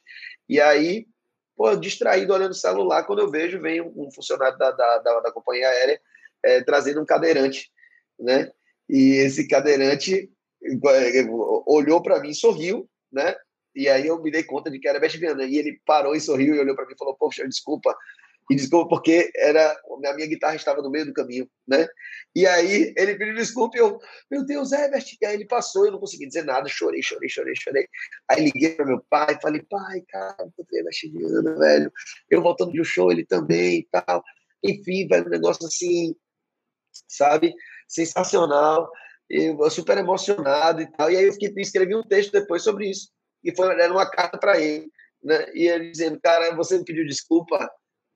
E 0.48 0.62
aí, 0.62 1.08
pô, 1.56 1.76
distraído 1.76 2.34
olhando 2.34 2.52
o 2.52 2.56
celular, 2.56 3.04
quando 3.04 3.20
eu 3.20 3.30
vejo, 3.30 3.60
vem 3.60 3.82
um, 3.82 4.08
um 4.08 4.12
funcionário 4.12 4.58
da, 4.58 4.72
da, 4.72 4.98
da, 5.00 5.20
da, 5.22 5.32
companhia 5.32 5.68
aérea 5.68 6.00
é, 6.44 6.64
trazendo 6.64 7.02
um 7.02 7.06
cadeirante, 7.06 7.72
né, 8.20 8.52
e 8.88 9.16
esse 9.16 9.48
cadeirante 9.48 10.32
é, 10.64 11.26
olhou 11.66 12.02
para 12.02 12.20
mim, 12.20 12.34
sorriu, 12.34 12.90
né, 13.12 13.36
e 13.76 13.88
aí 13.88 14.08
eu 14.08 14.22
me 14.22 14.32
dei 14.32 14.44
conta 14.44 14.70
de 14.70 14.80
que 14.80 14.88
era 14.88 15.00
Beth 15.00 15.18
Viana. 15.18 15.44
E 15.44 15.58
ele 15.58 15.80
parou 15.86 16.16
e 16.16 16.22
sorriu 16.22 16.56
e 16.56 16.60
olhou 16.60 16.76
para 16.76 16.86
mim 16.86 16.94
e 16.94 16.98
falou: 16.98 17.16
Poxa, 17.16 17.48
desculpa. 17.48 17.96
E 18.50 18.56
desculpa 18.56 18.90
porque 18.90 19.32
era 19.36 19.72
a 19.72 20.14
minha 20.16 20.28
guitarra 20.28 20.56
estava 20.56 20.82
no 20.82 20.90
meio 20.90 21.06
do 21.06 21.14
caminho, 21.14 21.48
né? 21.68 21.88
E 22.36 22.48
aí 22.48 22.92
ele 22.98 23.16
pediu 23.16 23.36
desculpa 23.36 23.78
e 23.78 23.80
eu, 23.80 24.00
meu 24.30 24.44
Deus, 24.44 24.72
Herbert. 24.72 25.06
E 25.22 25.26
aí 25.26 25.36
ele 25.36 25.46
passou, 25.46 25.86
eu 25.86 25.92
não 25.92 26.00
consegui 26.00 26.26
dizer 26.26 26.44
nada, 26.44 26.68
chorei, 26.68 27.00
chorei, 27.04 27.30
chorei, 27.30 27.54
chorei. 27.56 27.88
Aí 28.28 28.46
liguei 28.46 28.72
para 28.72 28.88
meu 28.88 29.06
pai, 29.08 29.38
falei: 29.40 29.62
Pai, 29.70 30.02
cara, 30.10 30.36
encontrei 30.40 30.80
Herbert 30.80 30.98
Viana, 31.14 31.60
velho. 31.60 31.92
Eu 32.30 32.42
voltando 32.42 32.72
de 32.72 32.82
um 32.82 32.84
show, 32.84 33.12
ele 33.12 33.24
também 33.24 33.80
e 33.82 33.88
tal. 33.92 34.24
Enfim, 34.64 35.08
velho, 35.08 35.28
um 35.28 35.30
negócio 35.30 35.68
assim, 35.68 36.16
sabe? 37.08 37.54
Sensacional. 37.88 38.90
Eu 39.30 39.70
super 39.70 39.96
emocionado 39.96 40.82
e 40.82 40.88
tal. 40.92 41.12
E 41.12 41.18
aí 41.18 41.26
eu 41.26 41.34
fiquei, 41.34 41.54
escrevi 41.58 41.96
um 41.96 42.02
texto 42.02 42.32
depois 42.32 42.64
sobre 42.64 42.90
isso 42.90 43.10
e 43.44 43.56
foi 43.56 43.68
era 43.80 43.92
uma 43.92 44.10
carta 44.10 44.38
para 44.38 44.60
ele, 44.60 44.92
né? 45.24 45.46
E 45.54 45.68
ele 45.68 45.92
dizendo, 45.92 46.20
cara, 46.22 46.56
você 46.56 46.78
me 46.78 46.86
pediu 46.86 47.06
desculpa 47.06 47.70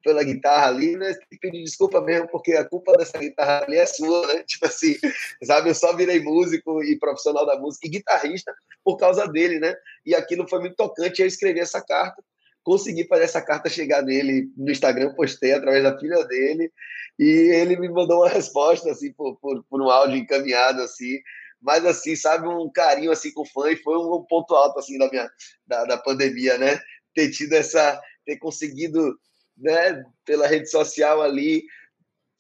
pela 0.04 0.24
guitarra 0.24 0.68
ali, 0.68 0.96
né? 0.98 1.16
Pedir 1.42 1.64
desculpa 1.64 2.02
mesmo, 2.02 2.28
porque 2.28 2.54
a 2.54 2.66
culpa 2.66 2.94
dessa 2.94 3.18
guitarra 3.18 3.64
ali 3.64 3.78
é 3.78 3.86
sua, 3.86 4.28
né? 4.28 4.44
Tipo 4.46 4.66
assim, 4.66 4.96
sabe? 5.42 5.70
Eu 5.70 5.76
só 5.76 5.96
virei 5.96 6.20
músico 6.22 6.84
e 6.84 7.00
profissional 7.00 7.46
da 7.46 7.58
música 7.58 7.88
e 7.88 7.92
guitarrista 7.92 8.54
por 8.84 8.98
causa 8.98 9.26
dele, 9.28 9.60
né? 9.60 9.74
E 10.06 10.14
aquilo 10.14 10.48
foi 10.48 10.60
muito 10.60 10.76
tocante. 10.76 11.22
Eu 11.22 11.28
escrevi 11.28 11.62
essa 11.62 11.82
carta, 11.82 12.22
consegui 12.64 13.08
fazer 13.08 13.24
essa 13.24 13.42
carta 13.42 13.70
chegar 13.70 14.02
nele 14.04 14.50
no 14.58 14.72
Instagram, 14.72 15.14
postei 15.16 15.54
através 15.54 15.84
da 15.84 15.98
filha 15.98 16.24
dele, 16.26 16.72
e 17.18 17.26
ele 17.26 17.78
me 17.78 17.90
mandou 17.90 18.20
uma 18.20 18.30
resposta, 18.30 18.92
assim, 18.92 19.14
por, 19.14 19.38
por, 19.38 19.64
por 19.70 19.82
um 19.82 19.90
áudio 19.90 20.18
encaminhado, 20.18 20.82
assim, 20.82 21.20
mas 21.64 21.86
assim, 21.86 22.16
sabe, 22.16 22.48
um 22.48 22.70
carinho 22.72 23.12
assim 23.12 23.32
com 23.32 23.42
o 23.42 23.46
fã 23.46 23.72
e 23.72 23.78
foi 23.78 23.98
um 23.98 24.24
ponto 24.28 24.54
alto 24.54 24.80
assim 24.80 24.98
da 24.98 25.10
minha 25.10 25.30
da, 25.66 25.86
da 25.86 25.98
pandemia, 25.98 26.58
né? 26.58 26.80
Ter 27.16 27.32
tido 27.32 27.54
essa 27.54 28.00
ter 28.26 28.38
conseguido, 28.38 29.18
né, 29.58 30.04
pela 30.26 30.48
rede 30.48 30.70
social 30.70 31.22
ali 31.22 31.64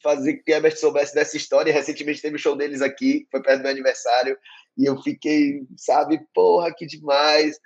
fazer 0.03 0.33
que 0.33 0.51
Herbert 0.51 0.75
soubesse 0.75 1.15
dessa 1.15 1.37
história. 1.37 1.71
Recentemente 1.73 2.21
teve 2.21 2.35
o 2.35 2.39
show 2.39 2.57
deles 2.57 2.81
aqui, 2.81 3.25
foi 3.31 3.41
perto 3.41 3.59
do 3.59 3.63
meu 3.63 3.71
aniversário, 3.71 4.37
e 4.77 4.85
eu 4.85 5.01
fiquei, 5.01 5.61
sabe, 5.77 6.19
porra, 6.33 6.73
que 6.75 6.85
demais. 6.85 7.57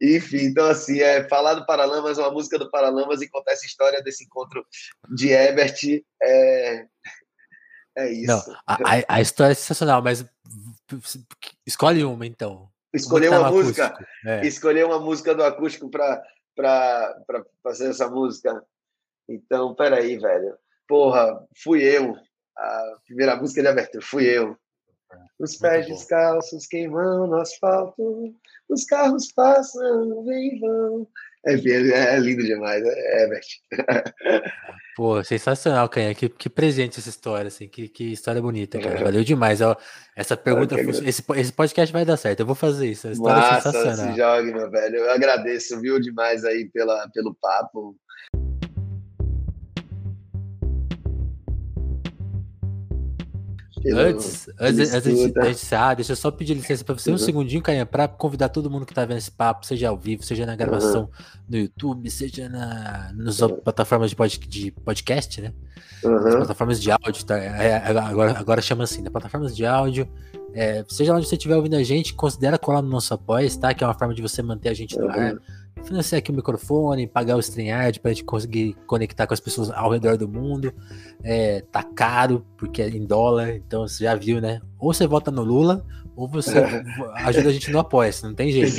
Enfim, 0.00 0.46
então 0.46 0.66
assim, 0.66 1.00
é 1.00 1.28
falar 1.28 1.54
do 1.54 1.66
Paralamas, 1.66 2.16
uma 2.16 2.30
música 2.30 2.58
do 2.58 2.70
Paralamas 2.70 3.20
e 3.20 3.28
contar 3.28 3.52
essa 3.52 3.66
história 3.66 4.02
desse 4.02 4.24
encontro 4.24 4.66
de 5.14 5.28
Herbert 5.28 5.76
é 6.22 6.86
é 7.96 8.12
isso. 8.12 8.26
Não, 8.26 8.56
a, 8.66 8.78
a 9.16 9.20
história 9.20 9.52
é 9.52 9.54
sensacional, 9.54 10.02
mas 10.02 10.24
Escolhe 11.66 12.04
uma, 12.04 12.26
então. 12.26 12.68
Escolher 12.92 13.28
uma, 13.28 13.40
tá 13.40 13.50
uma 13.50 13.50
música. 13.50 14.06
É. 14.26 14.46
Escolher 14.46 14.84
uma 14.84 14.98
música 14.98 15.34
do 15.34 15.42
acústico 15.42 15.90
para 15.90 16.22
fazer 17.62 17.90
essa 17.90 18.08
música. 18.08 18.62
Então, 19.28 19.74
peraí, 19.74 20.18
velho. 20.18 20.56
Porra, 20.86 21.46
fui 21.62 21.82
eu. 21.82 22.14
A 22.56 22.96
primeira 23.06 23.36
música 23.36 23.62
de 23.62 23.68
abertura, 23.68 24.04
fui 24.04 24.24
eu. 24.26 24.56
Os 25.38 25.56
pés 25.56 25.86
descalços 25.86 26.66
queimando 26.66 27.26
no 27.26 27.36
asfalto, 27.36 28.34
os 28.68 28.84
carros 28.84 29.32
passam, 29.32 30.24
vem 30.24 30.58
vão. 30.58 31.08
É, 31.44 31.54
é, 31.54 32.18
lindo 32.18 32.42
demais, 32.42 32.82
é, 32.84 33.22
Herbert. 33.22 33.46
Pô, 34.94 35.22
sensacional, 35.24 35.88
Canha. 35.88 36.14
Que, 36.14 36.28
que 36.28 36.50
presente 36.50 36.98
essa 36.98 37.08
história, 37.08 37.48
assim. 37.48 37.66
Que, 37.66 37.88
que 37.88 38.12
história 38.12 38.42
bonita, 38.42 38.78
cara. 38.78 39.00
É. 39.00 39.04
Valeu 39.04 39.24
demais. 39.24 39.60
Ó, 39.60 39.76
essa 40.14 40.36
pergunta, 40.36 40.78
esse, 40.80 41.24
esse 41.34 41.52
podcast 41.52 41.92
vai 41.92 42.04
dar 42.04 42.16
certo. 42.16 42.40
Eu 42.40 42.46
vou 42.46 42.54
fazer 42.54 42.88
isso. 42.88 43.08
A 43.08 43.12
história 43.12 43.36
Massa, 43.36 43.68
é 43.68 43.72
sensacional. 43.72 44.12
se 44.12 44.18
jogue, 44.18 44.52
meu 44.52 44.70
velho. 44.70 44.96
Eu 44.96 45.10
agradeço, 45.10 45.80
viu, 45.80 45.98
demais 45.98 46.44
aí 46.44 46.68
pela, 46.70 47.08
pelo 47.14 47.34
papo. 47.34 47.96
Antes, 53.90 54.48
antes, 54.58 54.94
antes 54.94 55.32
de 55.32 55.50
encerrar, 55.50 55.94
deixa 55.94 56.12
eu 56.12 56.16
só 56.16 56.30
pedir 56.30 56.54
licença 56.54 56.84
para 56.84 56.94
você 56.96 57.10
uhum. 57.10 57.16
um 57.16 57.18
segundinho, 57.18 57.62
Cainha, 57.62 57.84
para 57.84 58.06
convidar 58.06 58.48
todo 58.48 58.70
mundo 58.70 58.86
que 58.86 58.94
tá 58.94 59.04
vendo 59.04 59.18
esse 59.18 59.30
papo, 59.30 59.66
seja 59.66 59.88
ao 59.88 59.96
vivo, 59.96 60.22
seja 60.22 60.46
na 60.46 60.54
gravação 60.54 61.02
uhum. 61.02 61.08
no 61.48 61.56
YouTube, 61.56 62.10
seja 62.10 62.48
na, 62.48 63.12
nas 63.14 63.40
uhum. 63.40 63.56
plataformas 63.56 64.10
de, 64.10 64.16
pod, 64.16 64.38
de 64.38 64.70
podcast, 64.70 65.40
né? 65.40 65.52
Uhum. 66.04 66.20
plataformas 66.38 66.80
de 66.80 66.90
áudio, 66.90 67.24
tá? 67.24 67.38
É, 67.38 67.68
é, 67.68 67.76
agora, 67.76 68.38
agora 68.38 68.62
chama 68.62 68.84
assim, 68.84 69.02
né? 69.02 69.10
Plataformas 69.10 69.54
de 69.56 69.66
áudio. 69.66 70.08
É, 70.54 70.84
seja 70.88 71.14
onde 71.14 71.26
você 71.26 71.34
estiver 71.34 71.56
ouvindo 71.56 71.76
a 71.76 71.82
gente, 71.82 72.12
considera 72.12 72.58
colar 72.58 72.82
no 72.82 72.88
nosso 72.88 73.14
apoio, 73.14 73.48
tá? 73.58 73.72
Que 73.72 73.82
é 73.82 73.86
uma 73.86 73.94
forma 73.94 74.14
de 74.14 74.20
você 74.20 74.42
manter 74.42 74.68
a 74.68 74.74
gente 74.74 74.98
no 74.98 75.08
ar 75.08 75.36
financiar 75.82 76.18
aqui 76.18 76.30
o 76.30 76.34
microfone, 76.34 77.06
pagar 77.06 77.36
o 77.36 77.40
StreamYard 77.40 78.00
para 78.00 78.10
a 78.10 78.14
gente 78.14 78.24
conseguir 78.24 78.76
conectar 78.86 79.26
com 79.26 79.34
as 79.34 79.40
pessoas 79.40 79.70
ao 79.70 79.90
redor 79.90 80.16
do 80.16 80.28
mundo. 80.28 80.72
É, 81.22 81.62
tá 81.72 81.82
caro, 81.82 82.46
porque 82.56 82.82
é 82.82 82.88
em 82.88 83.04
dólar, 83.04 83.56
então 83.56 83.86
você 83.86 84.04
já 84.04 84.14
viu, 84.14 84.40
né? 84.40 84.60
Ou 84.78 84.92
você 84.92 85.06
vota 85.06 85.30
no 85.30 85.42
Lula, 85.42 85.84
ou 86.16 86.28
você 86.28 86.58
ajuda 87.24 87.48
a 87.48 87.52
gente 87.52 87.70
no 87.70 87.78
apoia 87.78 88.10
não 88.22 88.34
tem 88.34 88.50
jeito. 88.50 88.76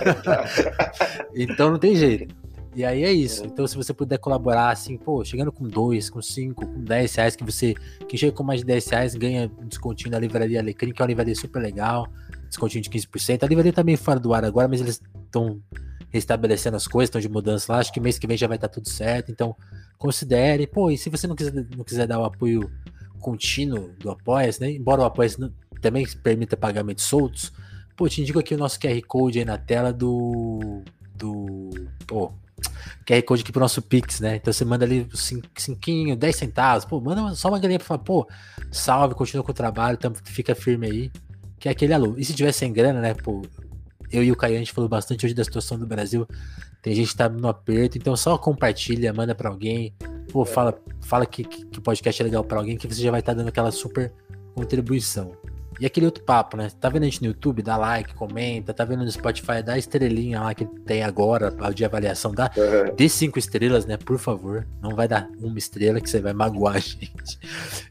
então 1.34 1.70
não 1.70 1.78
tem 1.78 1.96
jeito. 1.96 2.34
E 2.76 2.84
aí 2.84 3.04
é 3.04 3.10
isso. 3.10 3.42
Então, 3.46 3.66
se 3.66 3.74
você 3.74 3.94
puder 3.94 4.18
colaborar, 4.18 4.68
assim, 4.68 4.98
pô, 4.98 5.24
chegando 5.24 5.50
com 5.50 5.66
dois, 5.66 6.10
com 6.10 6.20
cinco, 6.20 6.66
com 6.66 6.84
10 6.84 7.14
reais, 7.14 7.34
que 7.34 7.42
você. 7.42 7.74
Quem 8.06 8.18
chega 8.18 8.32
com 8.32 8.44
mais 8.44 8.60
de 8.60 8.66
10 8.66 8.88
reais 8.88 9.14
ganha 9.14 9.50
um 9.58 9.66
descontinho 9.66 10.10
na 10.10 10.18
livraria 10.18 10.60
Alecrim, 10.60 10.92
que 10.92 11.00
é 11.00 11.02
uma 11.02 11.08
livraria 11.08 11.34
super 11.34 11.58
legal. 11.58 12.06
Descontinho 12.46 12.82
de 12.82 12.90
15%. 12.90 13.44
A 13.44 13.46
livraria 13.46 13.72
tá 13.72 13.82
meio 13.82 13.96
fora 13.96 14.20
do 14.20 14.34
ar 14.34 14.44
agora, 14.44 14.68
mas 14.68 14.82
eles 14.82 15.00
estão 15.24 15.58
restabelecendo 16.10 16.76
as 16.76 16.86
coisas, 16.86 17.08
estão 17.08 17.20
de 17.20 17.28
mudança 17.28 17.72
lá. 17.72 17.78
Acho 17.78 17.92
que 17.92 18.00
mês 18.00 18.18
que 18.18 18.26
vem 18.26 18.36
já 18.36 18.46
vai 18.46 18.56
estar 18.56 18.68
tá 18.68 18.74
tudo 18.74 18.88
certo. 18.88 19.30
Então, 19.30 19.54
considere. 19.98 20.66
Pô, 20.66 20.90
e 20.90 20.98
se 20.98 21.10
você 21.10 21.26
não 21.26 21.36
quiser, 21.36 21.52
não 21.76 21.84
quiser 21.84 22.06
dar 22.06 22.18
o 22.18 22.24
apoio 22.24 22.70
contínuo 23.20 23.90
do 23.98 24.10
apoia 24.10 24.50
né? 24.60 24.70
Embora 24.70 25.02
o 25.02 25.04
apoia 25.04 25.30
também 25.80 26.06
permita 26.22 26.56
pagamentos 26.56 27.04
soltos, 27.04 27.52
pô, 27.96 28.08
te 28.08 28.20
indico 28.20 28.38
aqui 28.38 28.54
o 28.54 28.58
nosso 28.58 28.78
QR 28.78 29.00
Code 29.06 29.38
aí 29.38 29.44
na 29.44 29.58
tela 29.58 29.92
do. 29.92 30.82
do. 31.14 31.70
Pô, 32.06 32.32
QR 33.06 33.22
Code 33.22 33.42
aqui 33.42 33.52
pro 33.52 33.60
nosso 33.60 33.82
Pix, 33.82 34.20
né? 34.20 34.36
Então 34.36 34.52
você 34.52 34.64
manda 34.64 34.84
ali 34.84 35.06
5, 35.12 35.48
10 36.16 36.36
centavos, 36.36 36.84
pô, 36.84 37.00
manda 37.00 37.34
só 37.34 37.48
uma 37.48 37.58
galinha 37.58 37.78
pra 37.78 37.86
falar, 37.86 38.00
pô, 38.00 38.26
salve, 38.70 39.14
continua 39.14 39.44
com 39.44 39.50
o 39.50 39.54
trabalho, 39.54 39.98
tam, 39.98 40.12
fica 40.24 40.54
firme 40.54 40.86
aí, 40.86 41.10
que 41.58 41.68
é 41.68 41.72
aquele 41.72 41.92
alô. 41.92 42.14
E 42.16 42.24
se 42.24 42.34
tiver 42.34 42.52
sem 42.52 42.72
grana, 42.72 43.00
né, 43.00 43.14
pô, 43.14 43.42
eu 44.12 44.22
e 44.22 44.32
o 44.32 44.36
Caio, 44.36 44.56
a 44.56 44.58
gente 44.58 44.72
falou 44.72 44.88
bastante 44.88 45.24
hoje 45.24 45.34
da 45.34 45.44
situação 45.44 45.78
do 45.78 45.86
Brasil. 45.86 46.26
Tem 46.82 46.94
gente 46.94 47.10
que 47.10 47.16
tá 47.16 47.28
no 47.28 47.48
aperto, 47.48 47.98
então 47.98 48.16
só 48.16 48.38
compartilha, 48.38 49.12
manda 49.12 49.34
para 49.34 49.48
alguém. 49.48 49.92
Pô, 50.32 50.44
fala, 50.44 50.78
fala 51.00 51.26
que, 51.26 51.44
que, 51.44 51.80
podcast 51.80 52.22
é 52.22 52.24
legal 52.24 52.44
para 52.44 52.58
alguém, 52.58 52.76
que 52.76 52.86
você 52.86 53.02
já 53.02 53.10
vai 53.10 53.20
estar 53.20 53.32
tá 53.32 53.38
dando 53.38 53.48
aquela 53.48 53.72
super 53.72 54.12
contribuição. 54.54 55.32
E 55.78 55.84
aquele 55.84 56.06
outro 56.06 56.24
papo, 56.24 56.56
né? 56.56 56.70
Tá 56.80 56.88
vendo 56.88 57.02
a 57.02 57.06
gente 57.06 57.20
no 57.20 57.28
YouTube? 57.28 57.60
Dá 57.60 57.76
like, 57.76 58.14
comenta. 58.14 58.72
Tá 58.72 58.84
vendo 58.84 59.04
no 59.04 59.10
Spotify? 59.10 59.62
Dá 59.64 59.76
estrelinha 59.76 60.40
lá 60.40 60.54
que 60.54 60.64
tem 60.64 61.02
agora, 61.02 61.52
de 61.74 61.84
avaliação. 61.84 62.32
Dá, 62.32 62.50
uhum. 62.56 62.94
Dê 62.94 63.08
cinco 63.08 63.38
estrelas, 63.38 63.84
né? 63.84 63.96
Por 63.98 64.18
favor. 64.18 64.66
Não 64.80 64.96
vai 64.96 65.06
dar 65.06 65.28
uma 65.38 65.58
estrela 65.58 66.00
que 66.00 66.08
você 66.08 66.20
vai 66.20 66.32
magoar 66.32 66.76
a 66.76 66.78
gente. 66.78 67.38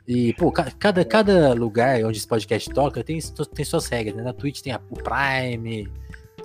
E, 0.08 0.34
pô, 0.34 0.52
cada, 0.52 1.06
cada 1.06 1.54
lugar 1.54 2.04
onde 2.04 2.18
esse 2.18 2.28
podcast 2.28 2.70
toca 2.72 3.04
tem, 3.04 3.20
tem 3.54 3.66
suas 3.66 3.88
regras, 3.88 4.16
né? 4.16 4.24
Na 4.24 4.34
Twitch 4.34 4.62
tem 4.62 4.74
a, 4.74 4.82
o 4.90 4.96
Prime, 4.96 5.88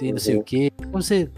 tem 0.01 0.12
não 0.12 0.18
sei 0.18 0.34
uhum. 0.34 0.40
o 0.40 0.44
quê. 0.44 0.72
Você, 0.92 1.30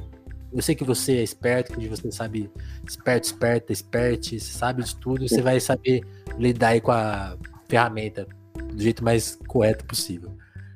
eu 0.53 0.63
sei 0.63 0.75
que 0.75 0.85
você 0.85 1.17
é 1.17 1.23
esperto, 1.23 1.77
que 1.77 1.89
você 1.89 2.11
sabe, 2.13 2.49
esperto, 2.89 3.25
esperta, 3.25 3.73
esperte, 3.73 4.39
sabe 4.39 4.85
de 4.85 4.95
tudo, 4.97 5.29
você 5.29 5.43
vai 5.43 5.59
saber 5.59 6.03
lidar 6.39 6.69
aí 6.69 6.81
com 6.81 6.93
a 6.93 7.37
ferramenta 7.69 8.27
do 8.73 8.81
jeito 8.81 9.03
mais 9.03 9.37
correto 9.49 9.85
possível. 9.85 10.31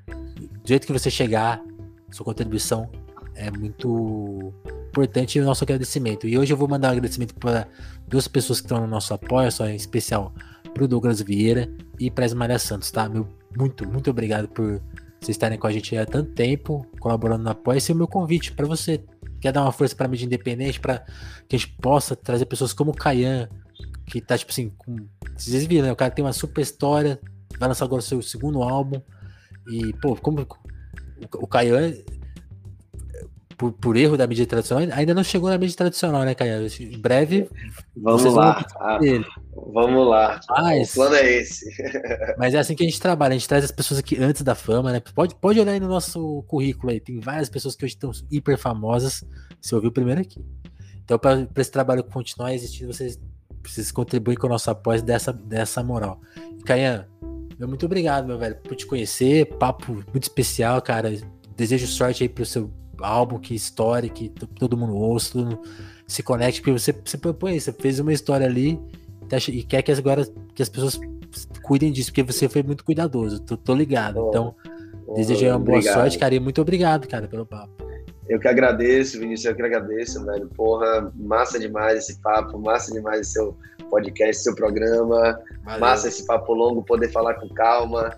Do 0.06 0.68
jeito 0.68 0.86
que 0.86 0.92
você 0.92 1.08
chegar, 1.08 1.62
sua 2.10 2.24
contribuição 2.24 2.90
é 3.36 3.50
muito 3.50 4.52
importante 4.88 5.38
e 5.38 5.40
o 5.40 5.44
nosso 5.44 5.62
agradecimento. 5.62 6.26
E 6.26 6.36
hoje 6.36 6.52
eu 6.52 6.56
vou 6.56 6.66
mandar 6.66 6.88
um 6.88 6.92
agradecimento 6.92 7.34
para 7.36 7.68
duas 8.08 8.26
pessoas 8.26 8.60
que 8.60 8.66
estão 8.66 8.80
no 8.80 8.86
nosso 8.88 9.14
apoio, 9.14 9.52
só 9.52 9.66
em 9.68 9.76
especial 9.76 10.34
para 10.74 10.84
o 10.84 10.88
Douglas 10.88 11.20
Vieira 11.20 11.70
e 12.00 12.10
para 12.10 12.26
a 12.26 12.34
Maria 12.34 12.58
Santos, 12.58 12.90
tá? 12.90 13.08
Meu, 13.08 13.28
muito, 13.56 13.86
muito 13.88 14.10
obrigado 14.10 14.48
por 14.48 14.82
vocês 15.20 15.34
estarem 15.34 15.58
com 15.58 15.66
a 15.66 15.72
gente 15.72 15.96
há 15.96 16.06
tanto 16.06 16.32
tempo, 16.32 16.86
colaborando 17.00 17.42
no 17.44 17.50
apoio. 17.50 17.78
Esse 17.78 17.90
é 17.90 17.94
o 17.94 17.96
meu 17.96 18.06
convite 18.06 18.52
para 18.52 18.66
você. 18.66 19.02
Quer 19.40 19.52
dar 19.52 19.62
uma 19.62 19.72
força 19.72 19.94
para 19.94 20.06
a 20.06 20.08
mídia 20.08 20.26
independente, 20.26 20.80
para 20.80 21.04
que 21.48 21.56
a 21.56 21.58
gente 21.58 21.72
possa 21.80 22.14
trazer 22.14 22.46
pessoas 22.46 22.72
como 22.72 22.90
o 22.90 22.94
Caian, 22.94 23.48
que 24.06 24.20
tá, 24.20 24.36
tipo 24.38 24.50
assim, 24.50 24.70
com. 24.76 24.96
Vocês 25.36 25.66
viram, 25.66 25.86
né? 25.86 25.92
O 25.92 25.96
cara 25.96 26.10
tem 26.10 26.24
uma 26.24 26.32
super 26.32 26.60
história, 26.60 27.20
vai 27.58 27.68
lançar 27.68 27.84
agora 27.84 28.00
o 28.00 28.04
seu 28.04 28.22
segundo 28.22 28.62
álbum. 28.62 29.00
E, 29.68 29.92
pô, 29.94 30.14
como 30.16 30.46
o, 31.34 31.46
Caian, 31.46 31.92
por, 33.58 33.72
por, 33.72 33.96
erro 33.96 34.16
da 34.16 34.26
mídia 34.26 34.46
tradicional, 34.46 34.86
ainda 34.92 35.12
não 35.12 35.24
chegou 35.24 35.50
na 35.50 35.58
mídia 35.58 35.76
tradicional, 35.76 36.22
né, 36.24 36.34
Caian? 36.34 36.66
Em 36.80 36.98
breve. 36.98 37.50
Vamos 37.96 38.24
lá. 38.34 38.64
Ah, 38.76 38.98
vamos 39.72 40.06
lá. 40.08 40.40
Mas, 40.48 40.90
o 40.90 40.94
plano 40.94 41.14
é 41.16 41.32
esse. 41.34 41.66
mas 42.38 42.54
é 42.54 42.58
assim 42.58 42.74
que 42.74 42.82
a 42.82 42.86
gente 42.86 43.00
trabalha, 43.00 43.32
a 43.34 43.38
gente 43.38 43.48
traz 43.48 43.64
as 43.64 43.70
pessoas 43.70 44.00
aqui 44.00 44.16
antes 44.22 44.42
da 44.42 44.54
fama, 44.54 44.92
né? 44.92 45.00
Pode, 45.14 45.34
pode 45.34 45.60
olhar 45.60 45.72
aí 45.72 45.80
no 45.80 45.88
nosso 45.88 46.42
currículo 46.44 46.92
aí, 46.92 47.00
tem 47.00 47.20
várias 47.20 47.48
pessoas 47.48 47.74
que 47.74 47.84
hoje 47.84 47.94
estão 47.94 48.10
hiper 48.30 48.58
famosas. 48.58 49.24
Você 49.60 49.74
ouviu 49.74 49.92
primeiro 49.92 50.20
aqui. 50.20 50.44
Então, 51.04 51.18
para 51.18 51.46
esse 51.56 51.70
trabalho 51.70 52.02
continuar 52.02 52.52
existindo, 52.52 52.92
vocês 52.92 53.18
precisam 53.62 53.94
contribuir 53.94 54.36
com 54.36 54.46
o 54.46 54.50
nosso 54.50 54.70
apoio 54.70 55.02
dessa, 55.02 55.32
dessa 55.32 55.82
moral. 55.82 56.20
Caian, 56.64 57.06
meu 57.58 57.68
muito 57.68 57.86
obrigado, 57.86 58.26
meu 58.26 58.38
velho, 58.38 58.56
por 58.56 58.76
te 58.76 58.86
conhecer. 58.86 59.46
Papo 59.56 59.92
muito 59.92 60.24
especial, 60.24 60.80
cara. 60.82 61.12
Desejo 61.56 61.86
sorte 61.86 62.22
aí 62.22 62.28
pro 62.28 62.44
seu 62.44 62.70
álbum, 63.00 63.38
que 63.38 63.54
história, 63.54 64.08
que 64.08 64.28
todo 64.28 64.76
mundo 64.76 64.94
ouça, 64.96 65.32
todo 65.32 65.44
mundo 65.44 65.60
se 66.06 66.22
conecte, 66.22 66.60
porque 66.60 66.72
você, 66.72 66.92
você 66.92 67.18
propõe, 67.18 67.58
você 67.58 67.72
fez 67.72 67.98
uma 67.98 68.12
história 68.12 68.46
ali 68.46 68.80
e 69.48 69.62
quer 69.62 69.82
que 69.82 69.92
agora 69.92 70.26
que 70.54 70.62
as 70.62 70.68
pessoas 70.68 71.00
cuidem 71.62 71.92
disso, 71.92 72.10
porque 72.10 72.22
você 72.22 72.48
foi 72.48 72.62
muito 72.62 72.84
cuidadoso, 72.84 73.40
tô, 73.40 73.56
tô 73.56 73.74
ligado. 73.74 74.24
Oh, 74.24 74.28
então, 74.28 74.54
oh, 75.06 75.14
desejo 75.14 75.46
uma 75.46 75.58
boa 75.58 75.82
sorte, 75.82 76.18
cara, 76.18 76.34
e 76.34 76.40
muito 76.40 76.60
obrigado, 76.60 77.06
cara, 77.08 77.26
pelo 77.28 77.46
papo. 77.46 77.86
Eu 78.28 78.40
que 78.40 78.48
agradeço, 78.48 79.20
Vinícius, 79.20 79.46
eu 79.46 79.54
que 79.54 79.62
agradeço, 79.62 80.24
velho. 80.24 80.48
Porra, 80.48 81.12
massa 81.14 81.58
demais 81.58 81.98
esse 81.98 82.20
papo, 82.20 82.58
massa 82.58 82.92
demais 82.92 83.20
esse 83.20 83.32
seu 83.32 83.56
podcast, 83.88 84.42
seu 84.42 84.54
programa. 84.54 85.40
Valeu. 85.64 85.80
Massa 85.80 86.08
esse 86.08 86.26
papo 86.26 86.52
longo, 86.52 86.82
poder 86.82 87.08
falar 87.12 87.34
com 87.34 87.48
calma, 87.50 88.16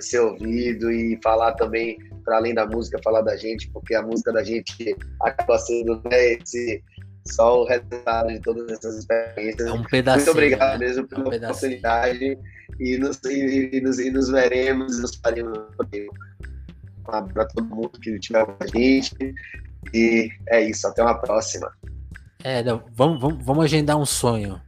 ser 0.00 0.20
ouvido 0.20 0.90
e 0.90 1.18
falar 1.22 1.52
também, 1.52 1.98
para 2.24 2.36
além 2.36 2.54
da 2.54 2.66
música, 2.66 2.98
falar 3.04 3.20
da 3.20 3.36
gente, 3.36 3.68
porque 3.70 3.94
a 3.94 4.02
música 4.02 4.32
da 4.32 4.42
gente 4.42 4.96
acaba 5.20 5.58
sendo 5.58 6.00
né, 6.10 6.34
esse, 6.34 6.82
só 7.26 7.62
o 7.62 7.66
resultado 7.66 8.28
de 8.28 8.40
todas 8.40 8.68
essas 8.70 8.98
experiências. 8.98 9.68
É 9.68 9.72
um 9.72 9.82
pedacinho. 9.82 10.26
Muito 10.26 10.30
obrigado 10.30 10.78
né? 10.78 10.86
mesmo 10.86 11.06
pela 11.06 11.22
é 11.22 11.24
um 11.24 11.44
oportunidade 11.44 12.38
e 12.80 12.98
nos, 12.98 13.20
e, 13.24 13.70
e, 13.72 13.80
nos, 13.80 13.98
e 13.98 14.10
nos 14.10 14.28
veremos, 14.28 15.00
nos 15.00 15.14
faremos 15.16 15.58
para 17.04 17.44
todo 17.46 17.64
mundo 17.64 17.90
que 18.00 18.10
estiver 18.10 18.44
com 18.44 18.56
a 18.60 18.66
gente. 18.66 19.34
E 19.92 20.30
é 20.48 20.62
isso, 20.62 20.86
até 20.86 21.02
uma 21.02 21.14
próxima. 21.14 21.72
É, 22.42 22.62
não, 22.62 22.82
vamos, 22.92 23.20
vamos, 23.20 23.44
vamos 23.44 23.64
agendar 23.64 23.96
um 23.96 24.06
sonho. 24.06 24.60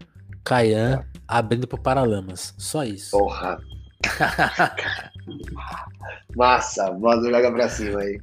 Caian 0.44 1.00
é. 1.00 1.04
abrindo 1.26 1.66
pro 1.66 1.80
Paralamas. 1.80 2.54
Só 2.56 2.84
isso. 2.84 3.10
Porra. 3.10 3.58
Massa, 6.36 6.90
bota 6.92 7.22
joga 7.22 7.50
pra 7.50 7.68
cima 7.68 8.00
aí. 8.00 8.20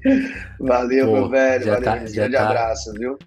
Valeu, 0.60 1.08
Pô, 1.08 1.14
meu 1.14 1.30
velho. 1.30 1.66
Valeu, 1.66 1.84
tá, 1.84 1.98
grande 1.98 2.36
tá. 2.36 2.48
abraço, 2.48 2.94
viu? 2.94 3.18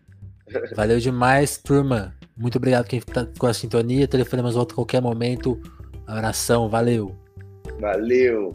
Valeu 0.75 0.99
demais, 0.99 1.57
turma. 1.59 2.15
Muito 2.37 2.57
obrigado 2.57 2.87
quem 2.87 3.01
tá 3.01 3.27
com 3.39 3.47
a 3.47 3.55
sintonia. 3.55 4.07
Telefonemos 4.07 4.55
volta 4.55 4.73
a 4.73 4.77
qualquer 4.77 5.01
momento. 5.01 5.61
Abração, 6.07 6.69
valeu. 6.69 7.17
Valeu. 7.81 8.53